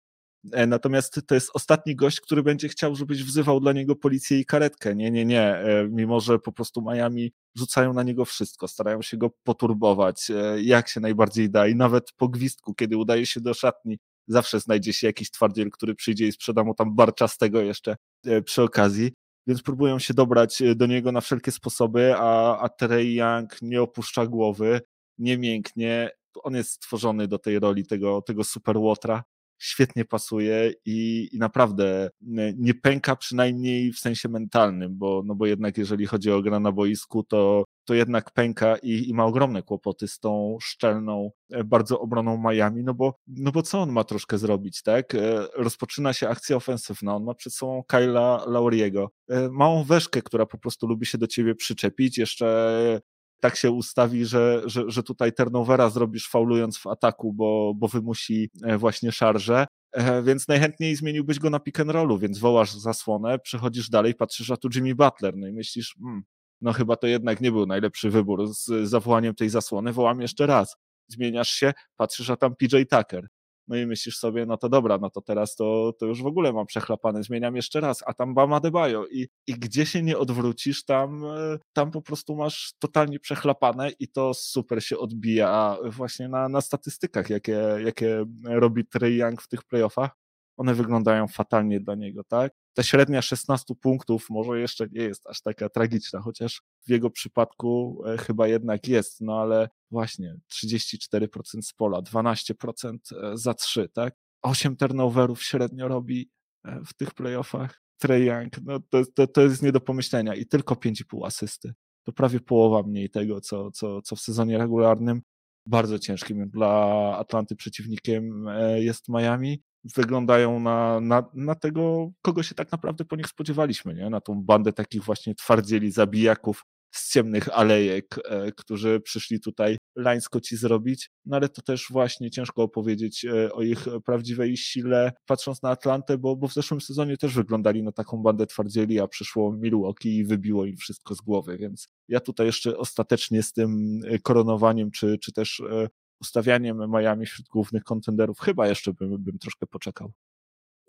E, 0.52 0.66
natomiast 0.66 1.20
to 1.26 1.34
jest 1.34 1.50
ostatni 1.54 1.96
gość, 1.96 2.20
który 2.20 2.42
będzie 2.42 2.68
chciał, 2.68 2.94
żebyś 2.94 3.24
wzywał 3.24 3.60
dla 3.60 3.72
niego 3.72 3.96
policję 3.96 4.38
i 4.38 4.44
karetkę. 4.44 4.94
Nie, 4.94 5.10
nie, 5.10 5.24
nie. 5.24 5.42
E, 5.42 5.88
mimo, 5.90 6.20
że 6.20 6.38
po 6.38 6.52
prostu 6.52 6.82
Miami 6.82 7.32
rzucają 7.56 7.92
na 7.92 8.02
niego 8.02 8.24
wszystko, 8.24 8.68
starają 8.68 9.02
się 9.02 9.16
go 9.16 9.30
poturbować, 9.42 10.30
jak 10.56 10.88
się 10.88 11.00
najbardziej 11.00 11.50
da. 11.50 11.66
I 11.66 11.74
nawet 11.74 12.12
po 12.16 12.28
gwizdku, 12.28 12.74
kiedy 12.74 12.96
udaje 12.96 13.26
się 13.26 13.40
do 13.40 13.54
szatni, 13.54 13.98
zawsze 14.28 14.60
znajdzie 14.60 14.92
się 14.92 15.06
jakiś 15.06 15.30
twardziel, 15.30 15.70
który 15.70 15.94
przyjdzie 15.94 16.26
i 16.26 16.32
sprzeda 16.32 16.64
mu 16.64 16.74
tam 16.74 16.94
barczastego 16.96 17.60
jeszcze 17.60 17.96
przy 18.44 18.62
okazji. 18.62 19.12
Więc 19.46 19.62
próbują 19.62 19.98
się 19.98 20.14
dobrać 20.14 20.62
do 20.76 20.86
niego 20.86 21.12
na 21.12 21.20
wszelkie 21.20 21.52
sposoby, 21.52 22.14
a, 22.16 22.58
a 22.58 22.68
Trey 22.68 23.14
Young 23.14 23.62
nie 23.62 23.82
opuszcza 23.82 24.26
głowy 24.26 24.80
nie 25.18 25.38
mięknie. 25.38 26.10
On 26.42 26.54
jest 26.54 26.70
stworzony 26.70 27.28
do 27.28 27.38
tej 27.38 27.58
roli 27.58 27.86
tego, 27.86 28.22
tego 28.22 28.44
super 28.44 28.76
łotra. 28.76 29.24
Świetnie 29.64 30.04
pasuje 30.04 30.72
i, 30.84 31.28
i 31.32 31.38
naprawdę 31.38 32.10
nie 32.56 32.74
pęka 32.74 33.16
przynajmniej 33.16 33.92
w 33.92 33.98
sensie 33.98 34.28
mentalnym, 34.28 34.98
bo, 34.98 35.22
no 35.26 35.34
bo 35.34 35.46
jednak 35.46 35.78
jeżeli 35.78 36.06
chodzi 36.06 36.30
o 36.30 36.42
grę 36.42 36.60
na 36.60 36.72
boisku, 36.72 37.22
to, 37.22 37.64
to 37.84 37.94
jednak 37.94 38.30
pęka 38.30 38.76
i, 38.76 39.08
i 39.08 39.14
ma 39.14 39.24
ogromne 39.24 39.62
kłopoty 39.62 40.08
z 40.08 40.18
tą 40.18 40.56
szczelną, 40.62 41.30
e, 41.50 41.64
bardzo 41.64 42.00
obroną 42.00 42.42
Miami, 42.50 42.84
no 42.84 42.94
bo, 42.94 43.18
no 43.26 43.52
bo 43.52 43.62
co 43.62 43.80
on 43.80 43.92
ma 43.92 44.04
troszkę 44.04 44.38
zrobić, 44.38 44.82
tak? 44.82 45.14
E, 45.14 45.46
rozpoczyna 45.56 46.12
się 46.12 46.28
akcja 46.28 46.56
ofensywna, 46.56 47.16
on 47.16 47.24
ma 47.24 47.34
przed 47.34 47.54
sobą 47.54 47.82
Kyla 47.88 48.44
Lauriego, 48.46 49.10
e, 49.28 49.48
małą 49.48 49.84
weszkę, 49.84 50.22
która 50.22 50.46
po 50.46 50.58
prostu 50.58 50.86
lubi 50.86 51.06
się 51.06 51.18
do 51.18 51.26
ciebie 51.26 51.54
przyczepić, 51.54 52.18
jeszcze 52.18 53.00
tak 53.42 53.56
się 53.56 53.70
ustawi, 53.70 54.24
że, 54.24 54.62
że, 54.64 54.84
że 54.86 55.02
tutaj 55.02 55.32
turnovera 55.32 55.90
zrobisz 55.90 56.28
faulując 56.28 56.78
w 56.78 56.86
ataku, 56.86 57.32
bo, 57.32 57.72
bo 57.76 57.88
wymusi 57.88 58.50
e, 58.64 58.78
właśnie 58.78 59.12
szarże. 59.12 59.66
E, 59.92 60.22
więc 60.22 60.48
najchętniej 60.48 60.96
zmieniłbyś 60.96 61.38
go 61.38 61.50
na 61.50 61.60
pick 61.60 61.80
and 61.80 61.90
rollu, 61.90 62.18
więc 62.18 62.38
wołasz 62.38 62.72
zasłonę, 62.72 63.38
przechodzisz 63.38 63.90
dalej, 63.90 64.14
patrzysz, 64.14 64.50
a 64.50 64.56
tu 64.56 64.68
Jimmy 64.74 64.94
Butler, 64.94 65.36
no 65.36 65.48
i 65.48 65.52
myślisz, 65.52 65.94
hmm, 66.02 66.22
no 66.60 66.72
chyba 66.72 66.96
to 66.96 67.06
jednak 67.06 67.40
nie 67.40 67.52
był 67.52 67.66
najlepszy 67.66 68.10
wybór 68.10 68.48
z 68.54 68.88
zawołaniem 68.88 69.34
tej 69.34 69.48
zasłony, 69.48 69.92
wołam 69.92 70.20
jeszcze 70.20 70.46
raz. 70.46 70.76
Zmieniasz 71.08 71.50
się, 71.50 71.72
patrzysz, 71.96 72.30
a 72.30 72.36
tam 72.36 72.56
PJ 72.56 72.76
Tucker. 72.90 73.28
No 73.68 73.76
i 73.76 73.86
myślisz 73.86 74.18
sobie, 74.18 74.46
no 74.46 74.56
to 74.56 74.68
dobra, 74.68 74.98
no 74.98 75.10
to 75.10 75.20
teraz 75.20 75.56
to, 75.56 75.92
to 75.98 76.06
już 76.06 76.22
w 76.22 76.26
ogóle 76.26 76.52
mam 76.52 76.66
przechlapane, 76.66 77.22
zmieniam 77.22 77.56
jeszcze 77.56 77.80
raz, 77.80 78.02
a 78.06 78.14
tam 78.14 78.34
Bama 78.34 78.60
Debajo 78.60 79.06
i, 79.06 79.28
i 79.46 79.52
gdzie 79.52 79.86
się 79.86 80.02
nie 80.02 80.18
odwrócisz, 80.18 80.84
tam, 80.84 81.24
e, 81.24 81.58
tam 81.72 81.90
po 81.90 82.02
prostu 82.02 82.36
masz 82.36 82.72
totalnie 82.78 83.20
przechlapane 83.20 83.90
i 83.98 84.08
to 84.08 84.34
super 84.34 84.84
się 84.84 84.98
odbija 84.98 85.78
właśnie 85.84 86.28
na, 86.28 86.48
na 86.48 86.60
statystykach, 86.60 87.30
jakie, 87.30 87.60
jakie 87.84 88.24
robi 88.44 88.86
Trey 88.86 89.16
Young 89.16 89.42
w 89.42 89.48
tych 89.48 89.64
playoffach. 89.64 90.10
One 90.56 90.74
wyglądają 90.74 91.28
fatalnie 91.28 91.80
dla 91.80 91.94
niego, 91.94 92.24
tak? 92.24 92.61
Ta 92.74 92.82
średnia 92.82 93.22
16 93.22 93.74
punktów 93.74 94.30
może 94.30 94.60
jeszcze 94.60 94.86
nie 94.92 95.02
jest 95.02 95.26
aż 95.26 95.40
taka 95.42 95.68
tragiczna, 95.68 96.20
chociaż 96.20 96.62
w 96.86 96.90
jego 96.90 97.10
przypadku 97.10 98.02
e, 98.06 98.18
chyba 98.18 98.48
jednak 98.48 98.88
jest, 98.88 99.20
no 99.20 99.40
ale 99.40 99.68
właśnie 99.90 100.36
34% 100.64 101.62
z 101.62 101.72
pola, 101.72 102.02
12% 102.02 102.96
e, 103.12 103.36
za 103.36 103.54
3, 103.54 103.88
tak? 103.88 104.14
8 104.42 104.76
turnoverów 104.76 105.42
średnio 105.42 105.88
robi 105.88 106.30
e, 106.64 106.80
w 106.84 106.94
tych 106.94 107.14
playoffach. 107.14 107.82
Trey 107.98 108.24
Young, 108.24 108.52
no 108.62 108.80
to, 108.90 109.02
to, 109.14 109.26
to 109.26 109.42
jest 109.42 109.62
nie 109.62 109.72
do 109.72 109.80
pomyślenia 109.80 110.34
i 110.34 110.46
tylko 110.46 110.74
5,5 110.74 111.26
asysty. 111.26 111.74
To 112.04 112.12
prawie 112.12 112.40
połowa 112.40 112.82
mniej 112.82 113.10
tego, 113.10 113.40
co, 113.40 113.70
co, 113.70 114.02
co 114.02 114.16
w 114.16 114.20
sezonie 114.20 114.58
regularnym. 114.58 115.22
Bardzo 115.66 115.98
ciężkim 115.98 116.50
dla 116.50 116.74
Atlanty 117.18 117.56
przeciwnikiem 117.56 118.46
jest 118.76 119.08
Miami 119.08 119.62
wyglądają 119.96 120.60
na, 120.60 121.00
na, 121.00 121.24
na 121.34 121.54
tego, 121.54 122.10
kogo 122.22 122.42
się 122.42 122.54
tak 122.54 122.72
naprawdę 122.72 123.04
po 123.04 123.16
nich 123.16 123.26
spodziewaliśmy, 123.26 123.94
nie? 123.94 124.10
na 124.10 124.20
tą 124.20 124.42
bandę 124.42 124.72
takich 124.72 125.04
właśnie 125.04 125.34
twardzieli, 125.34 125.90
zabijaków 125.90 126.62
z 126.94 127.12
ciemnych 127.12 127.48
alejek, 127.58 128.06
e, 128.24 128.52
którzy 128.52 129.00
przyszli 129.00 129.40
tutaj 129.40 129.76
lańsko 129.96 130.40
ci 130.40 130.56
zrobić, 130.56 131.10
no 131.24 131.36
ale 131.36 131.48
to 131.48 131.62
też 131.62 131.86
właśnie 131.90 132.30
ciężko 132.30 132.62
opowiedzieć 132.62 133.24
e, 133.24 133.52
o 133.52 133.62
ich 133.62 133.84
prawdziwej 134.04 134.56
sile, 134.56 135.12
patrząc 135.26 135.62
na 135.62 135.70
Atlantę, 135.70 136.18
bo, 136.18 136.36
bo 136.36 136.48
w 136.48 136.52
zeszłym 136.52 136.80
sezonie 136.80 137.16
też 137.16 137.34
wyglądali 137.34 137.82
na 137.82 137.92
taką 137.92 138.22
bandę 138.22 138.46
twardzieli, 138.46 139.00
a 139.00 139.08
przyszło 139.08 139.52
Milwaukee 139.52 140.16
i 140.16 140.24
wybiło 140.24 140.66
im 140.66 140.76
wszystko 140.76 141.14
z 141.14 141.20
głowy, 141.20 141.58
więc 141.58 141.88
ja 142.08 142.20
tutaj 142.20 142.46
jeszcze 142.46 142.76
ostatecznie 142.76 143.42
z 143.42 143.52
tym 143.52 144.00
e, 144.06 144.18
koronowaniem, 144.18 144.90
czy, 144.90 145.18
czy 145.18 145.32
też 145.32 145.60
e, 145.60 145.88
ustawianiem 146.22 146.90
Miami 146.90 147.26
wśród 147.26 147.48
głównych 147.48 147.84
kontenderów, 147.84 148.40
chyba 148.40 148.68
jeszcze 148.68 148.92
bym, 148.92 149.22
bym 149.22 149.38
troszkę 149.38 149.66
poczekał. 149.66 150.12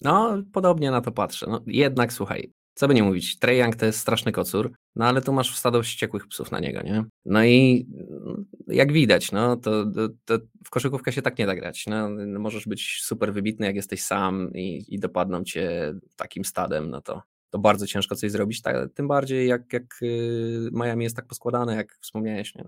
No, 0.02 0.44
podobnie 0.54 0.92
na 0.92 1.02
to 1.02 1.12
patrzę. 1.12 1.46
No, 1.50 1.62
jednak 1.68 2.14
słuchaj, 2.14 2.54
co 2.74 2.88
by 2.88 2.94
nie 2.94 3.04
mówić, 3.04 3.40
Trae 3.40 3.56
Young 3.56 3.76
to 3.76 3.86
jest 3.86 4.00
straszny 4.00 4.32
kocur, 4.32 4.72
no 4.96 5.06
ale 5.06 5.22
tu 5.22 5.34
masz 5.34 5.56
stado 5.56 5.84
wściekłych 5.84 6.28
psów 6.28 6.52
na 6.52 6.60
niego, 6.60 6.82
nie? 6.82 7.06
No 7.26 7.46
i 7.46 7.88
jak 8.68 8.92
widać, 8.92 9.32
no 9.32 9.58
to, 9.58 9.86
to, 9.86 10.10
to 10.26 10.46
w 10.66 10.70
koszykówkę 10.70 11.12
się 11.12 11.22
tak 11.22 11.38
nie 11.38 11.46
da 11.46 11.56
grać. 11.56 11.86
No, 11.88 12.10
możesz 12.40 12.68
być 12.68 13.00
super 13.02 13.34
wybitny, 13.34 13.66
jak 13.66 13.76
jesteś 13.76 14.02
sam 14.02 14.54
i, 14.54 14.86
i 14.88 15.00
dopadną 15.00 15.44
cię 15.44 15.94
takim 16.16 16.46
stadem, 16.46 16.90
no 16.90 17.02
to 17.02 17.22
to 17.54 17.60
bardzo 17.60 17.88
ciężko 17.88 18.16
coś 18.16 18.32
zrobić, 18.32 18.62
tak, 18.62 18.94
tym 18.94 19.08
bardziej 19.08 19.48
jak, 19.48 19.74
jak 19.74 19.84
y, 20.02 20.70
Miami 20.72 21.04
jest 21.04 21.16
tak 21.16 21.28
poskładane, 21.28 21.76
jak 21.76 21.98
wspomniałeś, 22.02 22.56
nie? 22.56 22.66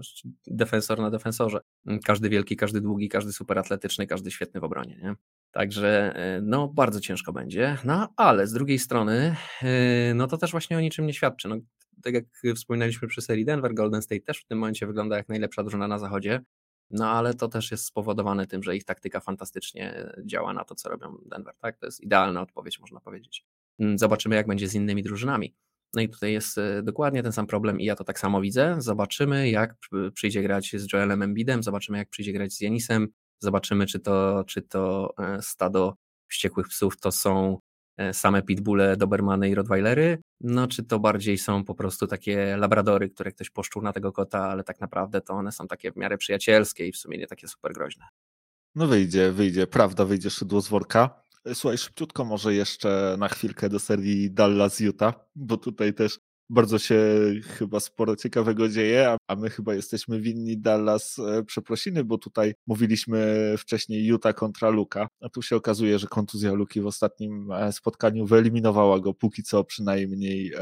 defensor 0.47 0.99
na 0.99 1.11
defensorze. 1.11 1.59
Każdy 2.05 2.29
wielki, 2.29 2.55
każdy 2.55 2.81
długi, 2.81 3.09
każdy 3.09 3.33
super 3.33 3.59
atletyczny, 3.59 4.07
każdy 4.07 4.31
świetny 4.31 4.59
w 4.59 4.63
obronie. 4.63 4.99
Nie? 5.03 5.15
Także 5.51 6.15
y, 6.37 6.41
no 6.41 6.67
bardzo 6.67 6.99
ciężko 6.99 7.33
będzie, 7.33 7.77
no 7.83 8.13
ale 8.17 8.47
z 8.47 8.53
drugiej 8.53 8.79
strony 8.79 9.35
y, 9.63 10.13
no 10.15 10.27
to 10.27 10.37
też 10.37 10.51
właśnie 10.51 10.77
o 10.77 10.81
niczym 10.81 11.07
nie 11.07 11.13
świadczy. 11.13 11.47
No, 11.47 11.55
tak 12.03 12.13
jak 12.13 12.55
wspominaliśmy 12.55 13.07
przy 13.07 13.21
serii 13.21 13.45
Denver, 13.45 13.73
Golden 13.73 14.01
State 14.01 14.21
też 14.21 14.39
w 14.39 14.45
tym 14.45 14.57
momencie 14.57 14.87
wygląda 14.87 15.17
jak 15.17 15.29
najlepsza 15.29 15.63
drużyna 15.63 15.87
na 15.87 15.99
zachodzie, 15.99 16.41
no 16.89 17.09
ale 17.09 17.33
to 17.33 17.47
też 17.47 17.71
jest 17.71 17.85
spowodowane 17.85 18.47
tym, 18.47 18.63
że 18.63 18.75
ich 18.75 18.83
taktyka 18.83 19.19
fantastycznie 19.19 20.11
działa 20.25 20.53
na 20.53 20.63
to, 20.63 20.75
co 20.75 20.89
robią 20.89 21.17
Denver. 21.25 21.55
Tak? 21.61 21.77
To 21.77 21.85
jest 21.85 22.01
idealna 22.01 22.41
odpowiedź, 22.41 22.79
można 22.79 22.99
powiedzieć. 22.99 23.45
Mm, 23.79 23.97
zobaczymy, 23.97 24.35
jak 24.35 24.47
będzie 24.47 24.67
z 24.67 24.75
innymi 24.75 25.03
drużynami. 25.03 25.55
No 25.93 26.01
i 26.01 26.09
tutaj 26.09 26.33
jest 26.33 26.59
dokładnie 26.83 27.23
ten 27.23 27.31
sam 27.31 27.47
problem 27.47 27.79
i 27.79 27.85
ja 27.85 27.95
to 27.95 28.03
tak 28.03 28.19
samo 28.19 28.41
widzę. 28.41 28.75
Zobaczymy, 28.79 29.49
jak 29.49 29.75
przyjdzie 30.13 30.41
grać 30.41 30.71
z 30.77 30.93
Joelem 30.93 31.21
Embidem, 31.21 31.63
zobaczymy, 31.63 31.97
jak 31.97 32.09
przyjdzie 32.09 32.33
grać 32.33 32.53
z 32.53 32.61
Janisem, 32.61 33.07
zobaczymy, 33.39 33.85
czy 33.85 33.99
to, 33.99 34.43
czy 34.47 34.61
to 34.61 35.13
stado 35.41 35.95
wściekłych 36.27 36.67
psów 36.67 36.97
to 36.97 37.11
są 37.11 37.57
E, 37.97 38.13
same 38.13 38.41
pitbulle, 38.41 38.97
dobermany 38.97 39.49
i 39.49 39.55
rottweilery, 39.55 40.17
no 40.41 40.67
czy 40.67 40.83
to 40.83 40.99
bardziej 40.99 41.37
są 41.37 41.63
po 41.63 41.75
prostu 41.75 42.07
takie 42.07 42.57
labradory, 42.57 43.09
które 43.09 43.31
ktoś 43.31 43.49
poszczuł 43.49 43.81
na 43.81 43.93
tego 43.93 44.11
kota, 44.11 44.39
ale 44.39 44.63
tak 44.63 44.79
naprawdę 44.79 45.21
to 45.21 45.33
one 45.33 45.51
są 45.51 45.67
takie 45.67 45.91
w 45.91 45.95
miarę 45.95 46.17
przyjacielskie 46.17 46.87
i 46.87 46.91
w 46.91 46.97
sumie 46.97 47.17
nie 47.17 47.27
takie 47.27 47.47
super 47.47 47.73
groźne. 47.73 48.05
No 48.75 48.87
wyjdzie, 48.87 49.31
wyjdzie, 49.31 49.67
prawda, 49.67 50.05
wyjdzie 50.05 50.29
szydło 50.29 50.61
z 50.61 50.69
worka. 50.69 51.23
E, 51.45 51.55
słuchaj, 51.55 51.77
szybciutko 51.77 52.25
może 52.25 52.53
jeszcze 52.53 53.15
na 53.19 53.27
chwilkę 53.27 53.69
do 53.69 53.79
serii 53.79 54.31
Dallas 54.31 54.79
Utah, 54.79 55.13
bo 55.35 55.57
tutaj 55.57 55.93
też 55.93 56.19
bardzo 56.49 56.79
się 56.79 56.99
chyba 57.43 57.79
sporo 57.79 58.15
ciekawego 58.15 58.69
dzieje, 58.69 59.17
a 59.27 59.35
my 59.35 59.49
chyba 59.49 59.73
jesteśmy 59.73 60.21
winni 60.21 60.57
Dallas 60.57 61.19
e, 61.19 61.43
przeprosiny, 61.43 62.03
bo 62.03 62.17
tutaj 62.17 62.53
mówiliśmy 62.67 63.55
wcześniej 63.57 64.05
Utah 64.05 64.35
kontra 64.35 64.69
Luka, 64.69 65.07
a 65.21 65.29
tu 65.29 65.41
się 65.41 65.55
okazuje, 65.55 65.99
że 65.99 66.07
kontuzja 66.07 66.53
Luki 66.53 66.81
w 66.81 66.87
ostatnim 66.87 67.51
e, 67.51 67.71
spotkaniu 67.73 68.25
wyeliminowała 68.25 68.99
go 68.99 69.13
póki 69.13 69.43
co 69.43 69.63
przynajmniej 69.63 70.53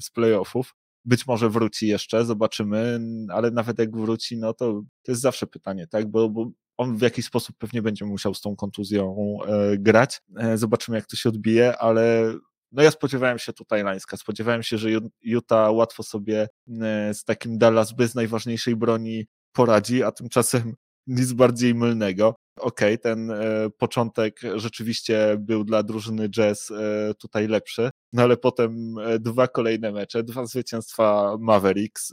z 0.00 0.10
playoffów. 0.10 0.74
Być 1.04 1.26
może 1.26 1.50
wróci 1.50 1.86
jeszcze, 1.86 2.24
zobaczymy, 2.24 3.00
ale 3.28 3.50
nawet 3.50 3.78
jak 3.78 3.96
wróci, 3.96 4.38
no 4.38 4.54
to 4.54 4.82
to 5.02 5.12
jest 5.12 5.22
zawsze 5.22 5.46
pytanie, 5.46 5.86
tak? 5.86 6.10
Bo, 6.10 6.28
bo 6.28 6.50
on 6.80 6.96
w 6.96 7.02
jakiś 7.02 7.26
sposób 7.26 7.56
pewnie 7.58 7.82
będzie 7.82 8.04
musiał 8.04 8.34
z 8.34 8.40
tą 8.40 8.56
kontuzją 8.56 9.38
e, 9.46 9.78
grać. 9.78 10.20
E, 10.36 10.58
zobaczymy, 10.58 10.96
jak 10.96 11.06
to 11.06 11.16
się 11.16 11.28
odbije, 11.28 11.78
ale 11.78 12.34
no 12.72 12.82
ja 12.82 12.90
spodziewałem 12.90 13.38
się 13.38 13.52
tutaj 13.52 13.82
Lańska, 13.82 14.16
spodziewałem 14.16 14.62
się, 14.62 14.78
że 14.78 14.88
Utah 15.22 15.72
łatwo 15.72 16.02
sobie 16.02 16.48
e, 16.80 17.14
z 17.14 17.24
takim 17.24 17.58
Dallas 17.58 17.92
bez 17.92 18.14
najważniejszej 18.14 18.76
broni 18.76 19.26
poradzi, 19.52 20.02
a 20.02 20.12
tymczasem 20.12 20.74
nic 21.06 21.32
bardziej 21.32 21.74
mylnego. 21.74 22.34
Okej, 22.56 22.94
okay, 22.94 22.98
ten 22.98 23.30
e, 23.30 23.70
początek 23.78 24.40
rzeczywiście 24.56 25.36
był 25.38 25.64
dla 25.64 25.82
drużyny 25.82 26.28
Jazz 26.28 26.70
e, 26.70 27.14
tutaj 27.14 27.48
lepszy, 27.48 27.90
no 28.12 28.22
ale 28.22 28.36
potem 28.36 28.98
e, 28.98 29.18
dwa 29.18 29.48
kolejne 29.48 29.92
mecze, 29.92 30.22
dwa 30.22 30.46
zwycięstwa 30.46 31.36
Mavericks, 31.40 32.12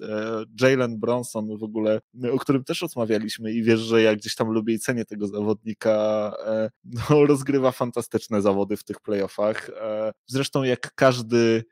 Jalen 0.61 0.99
Bronson 0.99 1.57
w 1.57 1.63
ogóle, 1.63 1.99
o 2.31 2.39
którym 2.39 2.63
też 2.63 2.81
rozmawialiśmy 2.81 3.51
i 3.51 3.63
wiesz, 3.63 3.79
że 3.79 4.01
ja 4.01 4.15
gdzieś 4.15 4.35
tam 4.35 4.49
lubię 4.49 4.73
i 4.73 4.79
cenię 4.79 5.05
tego 5.05 5.27
zawodnika, 5.27 6.33
no 6.85 7.25
rozgrywa 7.25 7.71
fantastyczne 7.71 8.41
zawody 8.41 8.77
w 8.77 8.83
tych 8.83 8.99
playoffach. 8.99 9.69
Zresztą 10.27 10.63
jak 10.63 10.95
każdy 10.95 11.63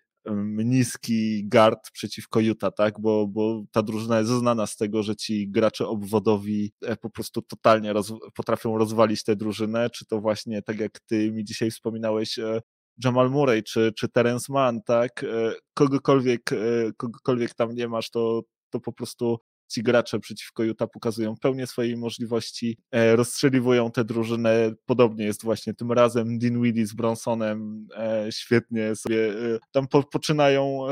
niski 0.64 1.48
guard 1.48 1.92
przeciwko 1.92 2.40
Utah, 2.40 2.74
tak? 2.78 3.00
Bo, 3.00 3.28
bo 3.28 3.64
ta 3.72 3.84
drużyna 3.84 4.20
jest 4.20 4.32
znana 4.32 4.68
z 4.68 4.76
tego, 4.76 5.04
że 5.04 5.16
ci 5.16 5.50
gracze 5.50 5.88
obwodowi 5.88 6.74
e, 6.82 6.96
po 6.96 7.10
prostu 7.10 7.42
totalnie 7.42 7.94
roz, 7.94 8.14
potrafią 8.36 8.78
rozwalić 8.78 9.24
tę 9.24 9.36
drużynę, 9.36 9.90
czy 9.90 10.06
to 10.06 10.22
właśnie 10.22 10.62
tak 10.62 10.80
jak 10.80 11.00
ty 11.00 11.32
mi 11.32 11.46
dzisiaj 11.46 11.72
wspominałeś, 11.72 12.40
e, 12.40 12.62
Jamal 13.04 13.30
Murray 13.30 13.64
czy, 13.64 13.94
czy 13.98 14.10
Terence 14.10 14.54
Mann, 14.54 14.82
tak? 14.86 15.24
E, 15.24 15.54
kogokolwiek, 15.74 16.50
kogokolwiek 16.98 17.54
tam 17.54 17.76
nie 17.76 17.88
masz, 17.88 18.10
to, 18.10 18.42
to 18.70 18.80
po 18.80 18.94
prostu 18.94 19.40
ci 19.68 19.84
gracze 19.84 20.20
przeciwko 20.20 20.64
Utah 20.64 20.90
pokazują 20.94 21.36
pełnię 21.42 21.68
swojej 21.68 21.98
możliwości, 21.98 22.78
e, 22.92 23.16
rozstrzeliwują 23.16 23.92
tę 23.92 24.06
drużynę. 24.06 24.74
Podobnie 24.86 25.26
jest 25.26 25.44
właśnie 25.44 25.74
tym 25.74 25.92
razem 25.92 26.40
Dinwiddie 26.40 26.88
z 26.88 26.94
Bronsonem 26.94 27.88
e, 27.98 28.28
świetnie 28.32 28.96
sobie 28.96 29.30
e, 29.30 29.60
tam 29.72 29.88
po, 29.88 30.04
poczynają 30.04 30.88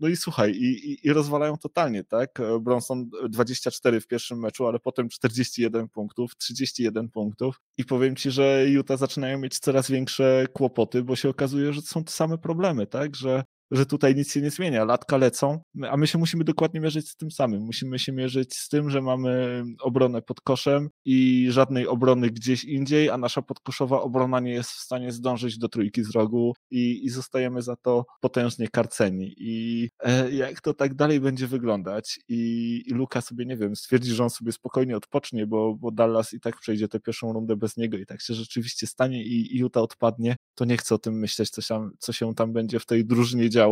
no 0.00 0.08
i 0.08 0.16
słuchaj, 0.16 0.52
i, 0.52 0.90
i, 0.92 1.06
i, 1.06 1.12
rozwalają 1.12 1.56
totalnie, 1.56 2.04
tak? 2.04 2.38
Bronson 2.60 3.10
24 3.28 4.00
w 4.00 4.06
pierwszym 4.06 4.38
meczu, 4.38 4.66
ale 4.66 4.78
potem 4.78 5.08
41 5.08 5.88
punktów, 5.88 6.36
31 6.36 7.08
punktów. 7.08 7.60
I 7.76 7.84
powiem 7.84 8.16
ci, 8.16 8.30
że 8.30 8.64
Utah 8.68 8.98
zaczynają 8.98 9.38
mieć 9.38 9.58
coraz 9.58 9.90
większe 9.90 10.46
kłopoty, 10.52 11.02
bo 11.02 11.16
się 11.16 11.28
okazuje, 11.28 11.72
że 11.72 11.82
to 11.82 11.88
są 11.88 12.04
te 12.04 12.12
same 12.12 12.38
problemy, 12.38 12.86
tak? 12.86 13.16
Że 13.16 13.44
że 13.70 13.86
tutaj 13.86 14.14
nic 14.14 14.32
się 14.32 14.40
nie 14.40 14.50
zmienia, 14.50 14.84
latka 14.84 15.16
lecą, 15.16 15.60
a 15.90 15.96
my 15.96 16.06
się 16.06 16.18
musimy 16.18 16.44
dokładnie 16.44 16.80
mierzyć 16.80 17.08
z 17.08 17.16
tym 17.16 17.30
samym. 17.30 17.62
Musimy 17.62 17.98
się 17.98 18.12
mierzyć 18.12 18.56
z 18.56 18.68
tym, 18.68 18.90
że 18.90 19.02
mamy 19.02 19.64
obronę 19.80 20.22
pod 20.22 20.40
koszem 20.40 20.88
i 21.04 21.46
żadnej 21.50 21.86
obrony 21.86 22.30
gdzieś 22.30 22.64
indziej, 22.64 23.10
a 23.10 23.18
nasza 23.18 23.42
podkoszowa 23.42 24.00
obrona 24.00 24.40
nie 24.40 24.52
jest 24.52 24.70
w 24.70 24.80
stanie 24.80 25.12
zdążyć 25.12 25.58
do 25.58 25.68
trójki 25.68 26.04
z 26.04 26.10
rogu 26.10 26.54
i, 26.70 27.04
i 27.04 27.10
zostajemy 27.10 27.62
za 27.62 27.76
to 27.76 28.04
potężnie 28.20 28.68
karceni. 28.68 29.34
I 29.36 29.88
e, 30.00 30.30
jak 30.32 30.60
to 30.60 30.74
tak 30.74 30.94
dalej 30.94 31.20
będzie 31.20 31.46
wyglądać 31.46 32.20
i, 32.28 32.82
i 32.86 32.94
Luka 32.94 33.20
sobie, 33.20 33.46
nie 33.46 33.56
wiem, 33.56 33.76
stwierdzi, 33.76 34.10
że 34.10 34.22
on 34.22 34.30
sobie 34.30 34.52
spokojnie 34.52 34.96
odpocznie, 34.96 35.46
bo, 35.46 35.74
bo 35.74 35.90
Dallas 35.90 36.32
i 36.32 36.40
tak 36.40 36.60
przejdzie 36.60 36.88
tę 36.88 37.00
pierwszą 37.00 37.32
rundę 37.32 37.56
bez 37.56 37.76
niego 37.76 37.96
i 37.96 38.06
tak 38.06 38.22
się 38.22 38.34
rzeczywiście 38.34 38.86
stanie 38.86 39.24
i, 39.24 39.56
i 39.56 39.58
Utah 39.58 39.82
odpadnie, 39.82 40.36
to 40.54 40.64
nie 40.64 40.76
chcę 40.76 40.94
o 40.94 40.98
tym 40.98 41.14
myśleć, 41.14 41.50
co 41.50 41.62
się, 41.62 41.90
co 41.98 42.12
się 42.12 42.34
tam 42.34 42.52
będzie 42.52 42.80
w 42.80 42.86
tej 42.86 43.04
drużynie 43.04 43.50
działo, 43.50 43.63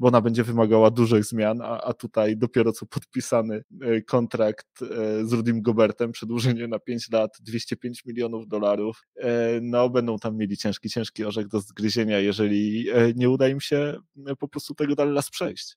bo 0.00 0.08
ona 0.08 0.20
będzie 0.20 0.44
wymagała 0.44 0.90
dużych 0.90 1.24
zmian, 1.24 1.60
a, 1.62 1.80
a 1.80 1.92
tutaj 1.92 2.36
dopiero 2.36 2.72
co 2.72 2.86
podpisany 2.86 3.64
e, 3.80 4.02
kontrakt 4.02 4.82
e, 4.82 4.86
z 5.24 5.32
Rudim 5.32 5.62
Gobertem, 5.62 6.12
przedłużenie 6.12 6.68
na 6.68 6.78
5 6.78 7.10
lat, 7.10 7.36
205 7.40 8.04
milionów 8.04 8.48
dolarów, 8.48 9.02
e, 9.16 9.60
no 9.62 9.90
będą 9.90 10.18
tam 10.18 10.36
mieli 10.36 10.56
ciężki, 10.56 10.90
ciężki 10.90 11.24
orzech 11.24 11.48
do 11.48 11.60
zgryzienia, 11.60 12.18
jeżeli 12.18 12.86
nie 13.16 13.30
uda 13.30 13.48
im 13.48 13.60
się 13.60 13.96
po 14.38 14.48
prostu 14.48 14.74
tego 14.74 14.94
Dallas 14.94 15.30
przejść. 15.30 15.76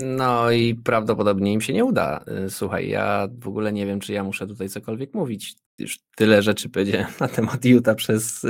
No 0.00 0.50
i 0.50 0.74
prawdopodobnie 0.74 1.52
im 1.52 1.60
się 1.60 1.72
nie 1.72 1.84
uda. 1.84 2.24
Słuchaj, 2.48 2.88
ja 2.88 3.28
w 3.38 3.48
ogóle 3.48 3.72
nie 3.72 3.86
wiem, 3.86 4.00
czy 4.00 4.12
ja 4.12 4.24
muszę 4.24 4.46
tutaj 4.46 4.68
cokolwiek 4.68 5.14
mówić. 5.14 5.54
Już 5.78 5.98
tyle 6.16 6.42
rzeczy 6.42 6.68
powiedziałem 6.68 7.06
na 7.20 7.28
temat 7.28 7.64
Utah 7.64 7.96
przez 7.96 8.46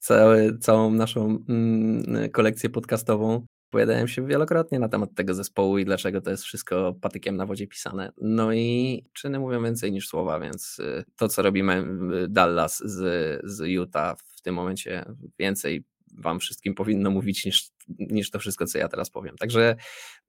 całe, 0.00 0.58
całą 0.58 0.90
naszą 0.90 1.38
mm, 1.48 2.30
kolekcję 2.30 2.70
podcastową. 2.70 3.46
Powiadałem 3.70 4.08
się 4.08 4.26
wielokrotnie 4.26 4.78
na 4.78 4.88
temat 4.88 5.14
tego 5.14 5.34
zespołu 5.34 5.78
i 5.78 5.84
dlaczego 5.84 6.20
to 6.20 6.30
jest 6.30 6.42
wszystko 6.42 6.94
patykiem 7.00 7.36
na 7.36 7.46
wodzie 7.46 7.66
pisane. 7.66 8.12
No 8.20 8.52
i 8.52 9.02
czyny 9.12 9.38
mówią 9.38 9.62
więcej 9.62 9.92
niż 9.92 10.08
słowa, 10.08 10.40
więc 10.40 10.80
to, 11.16 11.28
co 11.28 11.42
robimy 11.42 11.84
Dallas 12.28 12.82
z, 12.84 13.40
z 13.44 13.60
Utah 13.66 14.18
w 14.18 14.40
tym 14.40 14.54
momencie 14.54 15.04
więcej 15.38 15.84
wam 16.18 16.40
wszystkim 16.40 16.74
powinno 16.74 17.10
mówić 17.10 17.44
niż, 17.44 17.70
niż 17.98 18.30
to 18.30 18.38
wszystko, 18.38 18.66
co 18.66 18.78
ja 18.78 18.88
teraz 18.88 19.10
powiem. 19.10 19.36
Także 19.36 19.76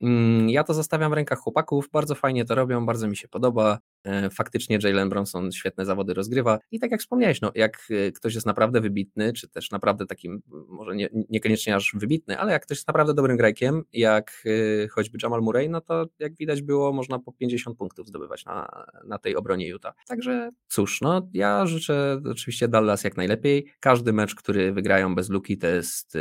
mm, 0.02 0.50
ja 0.50 0.64
to 0.64 0.74
zostawiam 0.74 1.12
w 1.12 1.14
rękach 1.14 1.40
chłopaków, 1.40 1.90
bardzo 1.92 2.16
fajnie 2.16 2.46
to 2.46 2.56
robią, 2.56 2.86
bardzo 2.86 3.08
mi 3.08 3.18
się 3.18 3.28
podoba. 3.28 3.80
E, 4.10 4.30
faktycznie 4.30 4.80
Jalen 4.84 5.10
Bronson 5.10 5.52
świetne 5.52 5.86
zawody 5.86 6.14
rozgrywa 6.14 6.60
i 6.72 6.80
tak 6.80 6.92
jak 6.92 7.00
wspomniałeś, 7.00 7.42
no, 7.42 7.52
jak 7.56 7.88
e, 7.90 8.12
ktoś 8.12 8.36
jest 8.36 8.48
naprawdę 8.48 8.82
wybitny, 8.82 9.34
czy 9.34 9.48
też 9.48 9.72
naprawdę 9.72 10.06
takim, 10.06 10.42
może 10.68 10.96
nie, 10.96 11.10
niekoniecznie 11.30 11.76
aż 11.76 11.96
wybitny, 11.96 12.38
ale 12.38 12.52
jak 12.52 12.64
ktoś 12.64 12.78
jest 12.78 12.88
naprawdę 12.88 13.14
dobrym 13.14 13.38
grajkiem, 13.38 13.84
jak 13.94 14.44
e, 14.84 14.88
choćby 14.88 15.18
Jamal 15.24 15.42
Murray, 15.42 15.70
no 15.70 15.82
to 15.82 16.06
jak 16.20 16.36
widać 16.36 16.62
było, 16.62 16.94
można 16.94 17.20
po 17.20 17.32
50 17.32 17.78
punktów 17.78 18.08
zdobywać 18.08 18.46
na, 18.46 18.86
na 19.08 19.18
tej 19.18 19.36
obronie 19.36 19.68
Utah. 19.68 19.96
Także 20.08 20.50
cóż, 20.68 21.02
no 21.02 21.30
ja 21.34 21.66
życzę 21.66 22.22
oczywiście 22.32 22.68
Dallas 22.68 23.04
jak 23.04 23.18
najlepiej. 23.18 23.66
Każdy 23.80 24.14
mecz, 24.14 24.36
który 24.36 24.74
wygrają 24.74 25.16
bez 25.16 25.30
Luki, 25.30 25.58
to 25.58 25.68
jest 25.68 26.18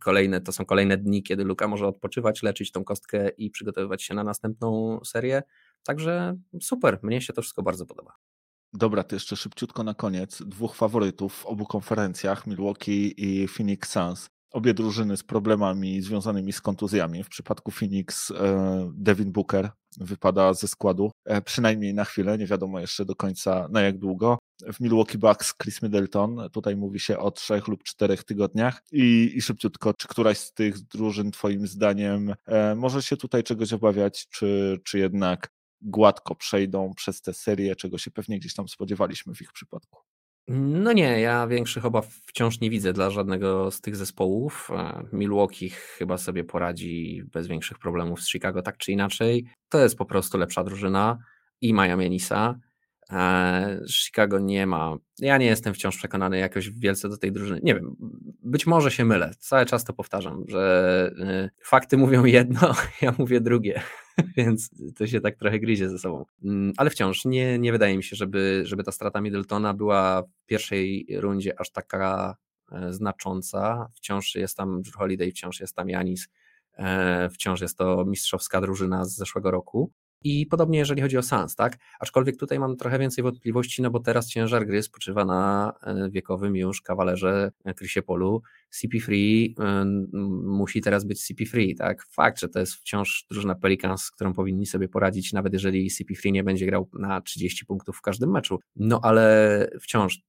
kolejne, 0.00 0.40
to 0.40 0.52
są 0.52 0.64
kolejne 0.64 0.96
dni, 0.96 1.22
kiedy 1.22 1.44
Luka 1.44 1.68
może 1.68 1.86
odpoczywać, 1.86 2.42
leczyć 2.42 2.72
tą 2.72 2.84
kostkę 2.84 3.28
i 3.28 3.50
przygotowywać 3.50 4.02
się 4.02 4.14
na 4.14 4.24
następną 4.24 5.00
serię. 5.04 5.42
Także 5.84 6.36
super, 6.60 6.98
mnie 7.02 7.20
się 7.20 7.32
to 7.32 7.42
wszystko 7.42 7.62
bardzo 7.62 7.86
podoba. 7.86 8.12
Dobra, 8.72 9.04
to 9.04 9.16
jeszcze 9.16 9.36
szybciutko 9.36 9.84
na 9.84 9.94
koniec. 9.94 10.42
Dwóch 10.42 10.76
faworytów 10.76 11.34
w 11.34 11.46
obu 11.46 11.66
konferencjach, 11.66 12.46
Milwaukee 12.46 13.14
i 13.16 13.48
Phoenix 13.48 13.90
Suns. 13.90 14.28
Obie 14.52 14.74
drużyny 14.74 15.16
z 15.16 15.22
problemami 15.22 16.02
związanymi 16.02 16.52
z 16.52 16.60
kontuzjami. 16.60 17.24
W 17.24 17.28
przypadku 17.28 17.70
Phoenix 17.70 18.30
e, 18.30 18.90
Devin 18.94 19.32
Booker 19.32 19.70
wypada 19.98 20.54
ze 20.54 20.68
składu, 20.68 21.10
e, 21.24 21.42
przynajmniej 21.42 21.94
na 21.94 22.04
chwilę, 22.04 22.38
nie 22.38 22.46
wiadomo 22.46 22.80
jeszcze 22.80 23.04
do 23.04 23.16
końca 23.16 23.68
na 23.70 23.80
jak 23.80 23.98
długo. 23.98 24.38
W 24.72 24.80
Milwaukee 24.80 25.18
Bucks 25.18 25.54
Chris 25.62 25.82
Middleton, 25.82 26.50
tutaj 26.52 26.76
mówi 26.76 27.00
się 27.00 27.18
o 27.18 27.30
trzech 27.30 27.68
lub 27.68 27.82
czterech 27.82 28.24
tygodniach 28.24 28.82
i, 28.92 29.32
i 29.34 29.42
szybciutko, 29.42 29.94
czy 29.94 30.08
któraś 30.08 30.38
z 30.38 30.52
tych 30.52 30.80
drużyn 30.80 31.30
twoim 31.30 31.66
zdaniem 31.66 32.34
e, 32.46 32.74
może 32.74 33.02
się 33.02 33.16
tutaj 33.16 33.42
czegoś 33.42 33.72
obawiać, 33.72 34.28
czy, 34.28 34.80
czy 34.84 34.98
jednak 34.98 35.48
gładko 35.84 36.34
przejdą 36.34 36.94
przez 36.96 37.22
tę 37.22 37.34
serię, 37.34 37.76
czego 37.76 37.98
się 37.98 38.10
pewnie 38.10 38.38
gdzieś 38.38 38.54
tam 38.54 38.68
spodziewaliśmy 38.68 39.34
w 39.34 39.42
ich 39.42 39.52
przypadku. 39.52 40.00
No 40.48 40.92
nie, 40.92 41.20
ja 41.20 41.46
większych 41.46 41.84
obaw 41.84 42.06
wciąż 42.06 42.60
nie 42.60 42.70
widzę 42.70 42.92
dla 42.92 43.10
żadnego 43.10 43.70
z 43.70 43.80
tych 43.80 43.96
zespołów. 43.96 44.70
E, 44.72 45.02
Milwaukee 45.12 45.70
chyba 45.70 46.18
sobie 46.18 46.44
poradzi 46.44 47.22
bez 47.32 47.46
większych 47.46 47.78
problemów 47.78 48.20
z 48.20 48.30
Chicago, 48.30 48.62
tak 48.62 48.76
czy 48.76 48.92
inaczej. 48.92 49.46
To 49.68 49.78
jest 49.78 49.96
po 49.96 50.04
prostu 50.04 50.38
lepsza 50.38 50.64
drużyna 50.64 51.18
i 51.60 51.74
mają 51.74 51.98
Janisa. 51.98 52.54
E, 53.10 53.80
Chicago 53.90 54.38
nie 54.38 54.66
ma. 54.66 54.96
Ja 55.18 55.38
nie 55.38 55.46
jestem 55.46 55.74
wciąż 55.74 55.96
przekonany 55.96 56.38
jakoś 56.38 56.70
wielce 56.70 57.08
do 57.08 57.16
tej 57.16 57.32
drużyny. 57.32 57.60
Nie 57.62 57.74
wiem, 57.74 57.96
być 58.42 58.66
może 58.66 58.90
się 58.90 59.04
mylę. 59.04 59.30
Cały 59.38 59.66
czas 59.66 59.84
to 59.84 59.92
powtarzam, 59.92 60.44
że 60.48 61.10
e, 61.20 61.50
fakty 61.62 61.96
mówią 61.96 62.24
jedno, 62.38 62.74
ja 63.02 63.14
mówię 63.18 63.40
drugie, 63.40 63.82
więc 64.36 64.70
to 64.96 65.06
się 65.06 65.20
tak 65.20 65.36
trochę 65.36 65.60
gryzie 65.60 65.90
ze 65.90 65.98
sobą. 65.98 66.24
Mm, 66.44 66.72
ale 66.76 66.90
wciąż 66.90 67.24
nie, 67.24 67.58
nie 67.58 67.72
wydaje 67.72 67.96
mi 67.96 68.04
się, 68.04 68.16
żeby, 68.16 68.62
żeby 68.64 68.84
ta 68.84 68.92
strata 68.92 69.20
Middletona 69.20 69.74
była 69.74 70.22
w 70.22 70.46
pierwszej 70.46 71.06
rundzie 71.16 71.60
aż 71.60 71.70
taka 71.70 72.36
e, 72.72 72.92
znacząca. 72.92 73.88
Wciąż 73.94 74.34
jest 74.34 74.56
tam 74.56 74.82
Drew 74.82 74.94
Holiday, 74.94 75.30
wciąż 75.30 75.60
jest 75.60 75.76
tam 75.76 75.88
Janis, 75.88 76.28
wciąż 77.32 77.60
jest 77.60 77.78
to 77.78 78.04
mistrzowska 78.04 78.60
drużyna 78.60 79.04
z 79.04 79.16
zeszłego 79.16 79.50
roku. 79.50 79.92
I 80.24 80.46
podobnie 80.46 80.78
jeżeli 80.78 81.02
chodzi 81.02 81.18
o 81.18 81.22
Sans, 81.22 81.54
tak? 81.54 81.76
Aczkolwiek 82.00 82.36
tutaj 82.36 82.58
mam 82.58 82.76
trochę 82.76 82.98
więcej 82.98 83.24
wątpliwości, 83.24 83.82
no 83.82 83.90
bo 83.90 84.00
teraz 84.00 84.28
ciężar 84.28 84.66
gry 84.66 84.82
spoczywa 84.82 85.24
na 85.24 85.72
e, 85.82 86.10
wiekowym 86.10 86.56
już 86.56 86.82
kawalerze 86.82 87.50
Chrisie 87.78 88.02
Polu. 88.02 88.42
CP3 88.74 89.14
e, 89.60 89.84
musi 90.44 90.80
teraz 90.80 91.04
być 91.04 91.20
CP3, 91.20 91.76
tak? 91.78 92.06
Fakt, 92.10 92.40
że 92.40 92.48
to 92.48 92.58
jest 92.60 92.74
wciąż 92.74 93.26
drużyna 93.30 93.54
Pelicans, 93.54 94.02
z 94.02 94.10
którą 94.10 94.32
powinni 94.32 94.66
sobie 94.66 94.88
poradzić, 94.88 95.32
nawet 95.32 95.52
jeżeli 95.52 95.90
CP3 95.90 96.32
nie 96.32 96.44
będzie 96.44 96.66
grał 96.66 96.88
na 96.92 97.20
30 97.20 97.66
punktów 97.66 97.96
w 97.96 98.02
każdym 98.02 98.30
meczu. 98.30 98.58
No 98.76 99.00
ale 99.02 99.68
wciąż 99.80 100.20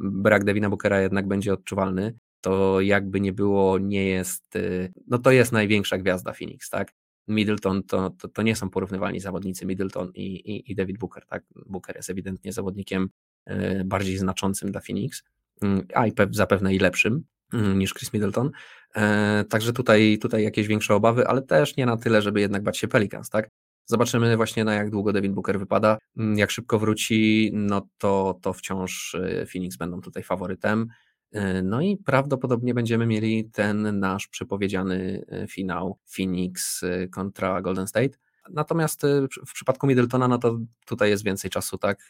brak 0.00 0.44
Devina 0.44 0.70
Bookera 0.70 1.00
jednak 1.00 1.28
będzie 1.28 1.52
odczuwalny 1.52 2.14
to 2.40 2.80
jakby 2.80 3.20
nie 3.20 3.32
było, 3.32 3.78
nie 3.78 4.06
jest, 4.06 4.56
e, 4.56 4.88
no 5.06 5.18
to 5.18 5.30
jest 5.30 5.52
największa 5.52 5.98
gwiazda 5.98 6.32
Phoenix, 6.32 6.70
tak? 6.70 6.92
Middleton 7.28 7.82
to, 7.82 8.10
to, 8.10 8.28
to 8.28 8.42
nie 8.42 8.56
są 8.56 8.70
porównywalni 8.70 9.20
zawodnicy 9.20 9.66
Middleton 9.66 10.10
i, 10.14 10.22
i, 10.22 10.72
i 10.72 10.74
David 10.74 10.98
Booker. 10.98 11.26
Tak? 11.26 11.42
Booker 11.66 11.96
jest 11.96 12.10
ewidentnie 12.10 12.52
zawodnikiem 12.52 13.08
e, 13.44 13.84
bardziej 13.84 14.18
znaczącym 14.18 14.72
dla 14.72 14.80
Phoenix, 14.80 15.22
mm, 15.62 15.86
a 15.94 16.06
i 16.06 16.12
zapewne 16.30 16.74
i 16.74 16.78
lepszym 16.78 17.24
mm, 17.52 17.78
niż 17.78 17.94
Chris 17.94 18.12
Middleton. 18.12 18.50
E, 18.96 19.44
także 19.48 19.72
tutaj, 19.72 20.18
tutaj 20.20 20.42
jakieś 20.42 20.66
większe 20.66 20.94
obawy, 20.94 21.26
ale 21.26 21.42
też 21.42 21.76
nie 21.76 21.86
na 21.86 21.96
tyle, 21.96 22.22
żeby 22.22 22.40
jednak 22.40 22.62
bać 22.62 22.78
się 22.78 22.88
Pelicans, 22.88 23.30
tak? 23.30 23.48
Zobaczymy 23.84 24.36
właśnie 24.36 24.64
na 24.64 24.74
jak 24.74 24.90
długo 24.90 25.12
Devin 25.12 25.34
Booker 25.34 25.58
wypada. 25.58 25.98
Mm, 26.16 26.38
jak 26.38 26.50
szybko 26.50 26.78
wróci, 26.78 27.50
no 27.52 27.88
to, 27.98 28.38
to 28.42 28.52
wciąż 28.52 29.14
e, 29.14 29.46
Phoenix 29.46 29.76
będą 29.76 30.00
tutaj 30.00 30.22
faworytem. 30.22 30.88
E, 31.32 31.62
no 31.62 31.80
i 31.80 31.96
prawdopodobnie 31.96 32.74
będziemy 32.74 33.06
mieli 33.06 33.50
ten 33.50 33.98
nasz 33.98 34.28
przepowiedziany 34.28 35.24
e, 35.28 35.46
finał 35.46 35.98
Phoenix 36.16 36.82
e, 36.82 37.08
kontra 37.08 37.62
Golden 37.62 37.86
State. 37.86 38.18
Natomiast 38.50 39.02
w 39.46 39.52
przypadku 39.52 39.86
Middletona, 39.86 40.28
no 40.28 40.38
to 40.38 40.58
tutaj 40.86 41.10
jest 41.10 41.24
więcej 41.24 41.50
czasu, 41.50 41.78
tak? 41.78 42.08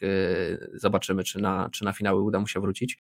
Zobaczymy, 0.73 1.23
czy 1.23 1.41
na, 1.41 1.69
czy 1.71 1.85
na 1.85 1.93
finały 1.93 2.21
uda 2.21 2.39
mu 2.39 2.47
się 2.47 2.59
wrócić. 2.59 3.03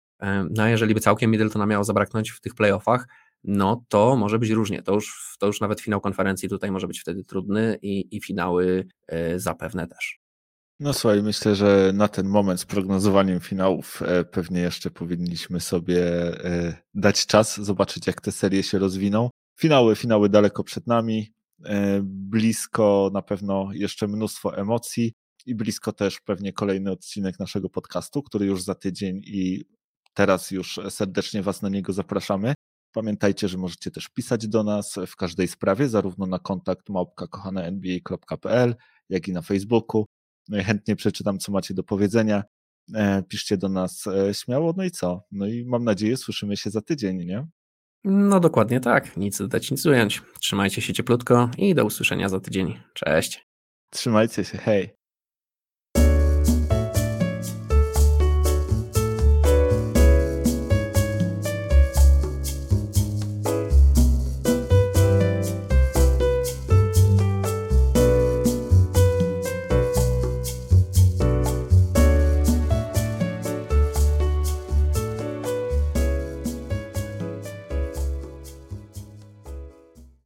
No 0.51 0.63
a 0.63 0.69
jeżeli 0.69 0.95
by 0.95 1.01
całkiem 1.01 1.31
Middletona 1.31 1.67
miało 1.67 1.85
zabraknąć 1.85 2.31
w 2.31 2.41
tych 2.41 2.55
playoffach, 2.55 3.09
no 3.45 3.85
to 3.89 4.17
może 4.17 4.39
być 4.39 4.51
różnie. 4.51 4.83
To 4.83 4.95
już, 4.95 5.37
to 5.39 5.47
już 5.47 5.61
nawet 5.61 5.81
finał 5.81 6.01
konferencji 6.01 6.49
tutaj 6.49 6.71
może 6.71 6.87
być 6.87 7.01
wtedy 7.01 7.25
trudny 7.25 7.79
i, 7.83 8.17
i 8.17 8.21
finały 8.21 8.87
zapewne 9.37 9.87
też. 9.87 10.22
No 10.83 10.93
słuchaj, 10.93 11.23
myślę, 11.23 11.55
że 11.55 11.91
na 11.95 12.09
ten 12.09 12.29
moment 12.29 12.61
z 12.61 12.67
prognozowaniem 12.67 13.41
finałów 13.41 14.03
e, 14.03 14.25
pewnie 14.25 14.61
jeszcze 14.61 14.91
powinniśmy 14.91 15.61
sobie 15.61 16.03
e, 16.45 16.77
dać 16.95 17.27
czas, 17.27 17.61
zobaczyć 17.61 18.07
jak 18.07 18.21
te 18.21 18.33
serie 18.33 18.63
się 18.63 18.79
rozwiną. 18.79 19.31
Finały, 19.59 19.97
finały 19.97 20.29
daleko 20.29 20.65
przed 20.65 20.87
nami, 20.87 21.33
e, 21.65 22.01
blisko 22.05 23.11
na 23.13 23.23
pewno 23.23 23.69
jeszcze 23.73 24.09
mnóstwo 24.09 24.57
emocji 24.57 25.13
i 25.47 25.55
blisko 25.55 25.93
też 25.93 26.21
pewnie 26.21 26.53
kolejny 26.53 26.91
odcinek 26.91 27.39
naszego 27.39 27.69
podcastu, 27.69 28.23
który 28.23 28.47
już 28.47 28.63
za 28.63 28.75
tydzień 28.75 29.21
i 29.25 29.65
teraz 30.15 30.51
już 30.51 30.81
serdecznie 30.91 31.43
Was 31.43 31.63
na 31.63 31.69
niego 31.69 31.93
zapraszamy. 31.93 32.55
Pamiętajcie, 32.93 33.49
że 33.49 33.59
możecie 33.59 33.91
też 33.91 34.09
pisać 34.09 34.49
do 34.49 34.63
nas 34.63 34.95
w 35.07 35.17
każdej 35.17 35.49
sprawie, 35.49 35.89
zarówno 35.89 36.27
na 36.27 36.39
kontakt 36.39 36.89
małpka 36.89 37.27
jak 39.09 39.29
i 39.29 39.33
na 39.33 39.43
Facebooku. 39.43 40.07
No 40.49 40.59
i 40.59 40.65
chętnie 40.65 40.97
przeczytam, 40.97 41.39
co 41.39 41.53
macie 41.53 41.75
do 41.75 41.85
powiedzenia. 41.85 42.43
E, 42.95 43.23
piszcie 43.23 43.57
do 43.57 43.69
nas 43.69 44.07
e, 44.07 44.35
śmiało, 44.35 44.75
no 44.77 44.85
i 44.85 44.91
co? 44.91 45.25
No 45.33 45.47
i 45.47 45.65
mam 45.65 45.85
nadzieję, 45.85 46.17
słyszymy 46.17 46.57
się 46.57 46.71
za 46.71 46.81
tydzień, 46.81 47.17
nie? 47.17 47.47
No 48.05 48.41
dokładnie 48.41 48.81
tak. 48.81 49.17
Nic 49.17 49.39
dodać, 49.39 49.71
nic 49.71 49.87
ująć. 49.87 50.23
Trzymajcie 50.41 50.83
się 50.83 50.93
cieplutko 50.93 51.51
i 51.59 51.75
do 51.75 51.85
usłyszenia 51.85 52.29
za 52.29 52.41
tydzień. 52.41 52.81
Cześć. 52.95 53.47
Trzymajcie 53.91 54.45
się, 54.45 54.59
hej. 54.59 55.02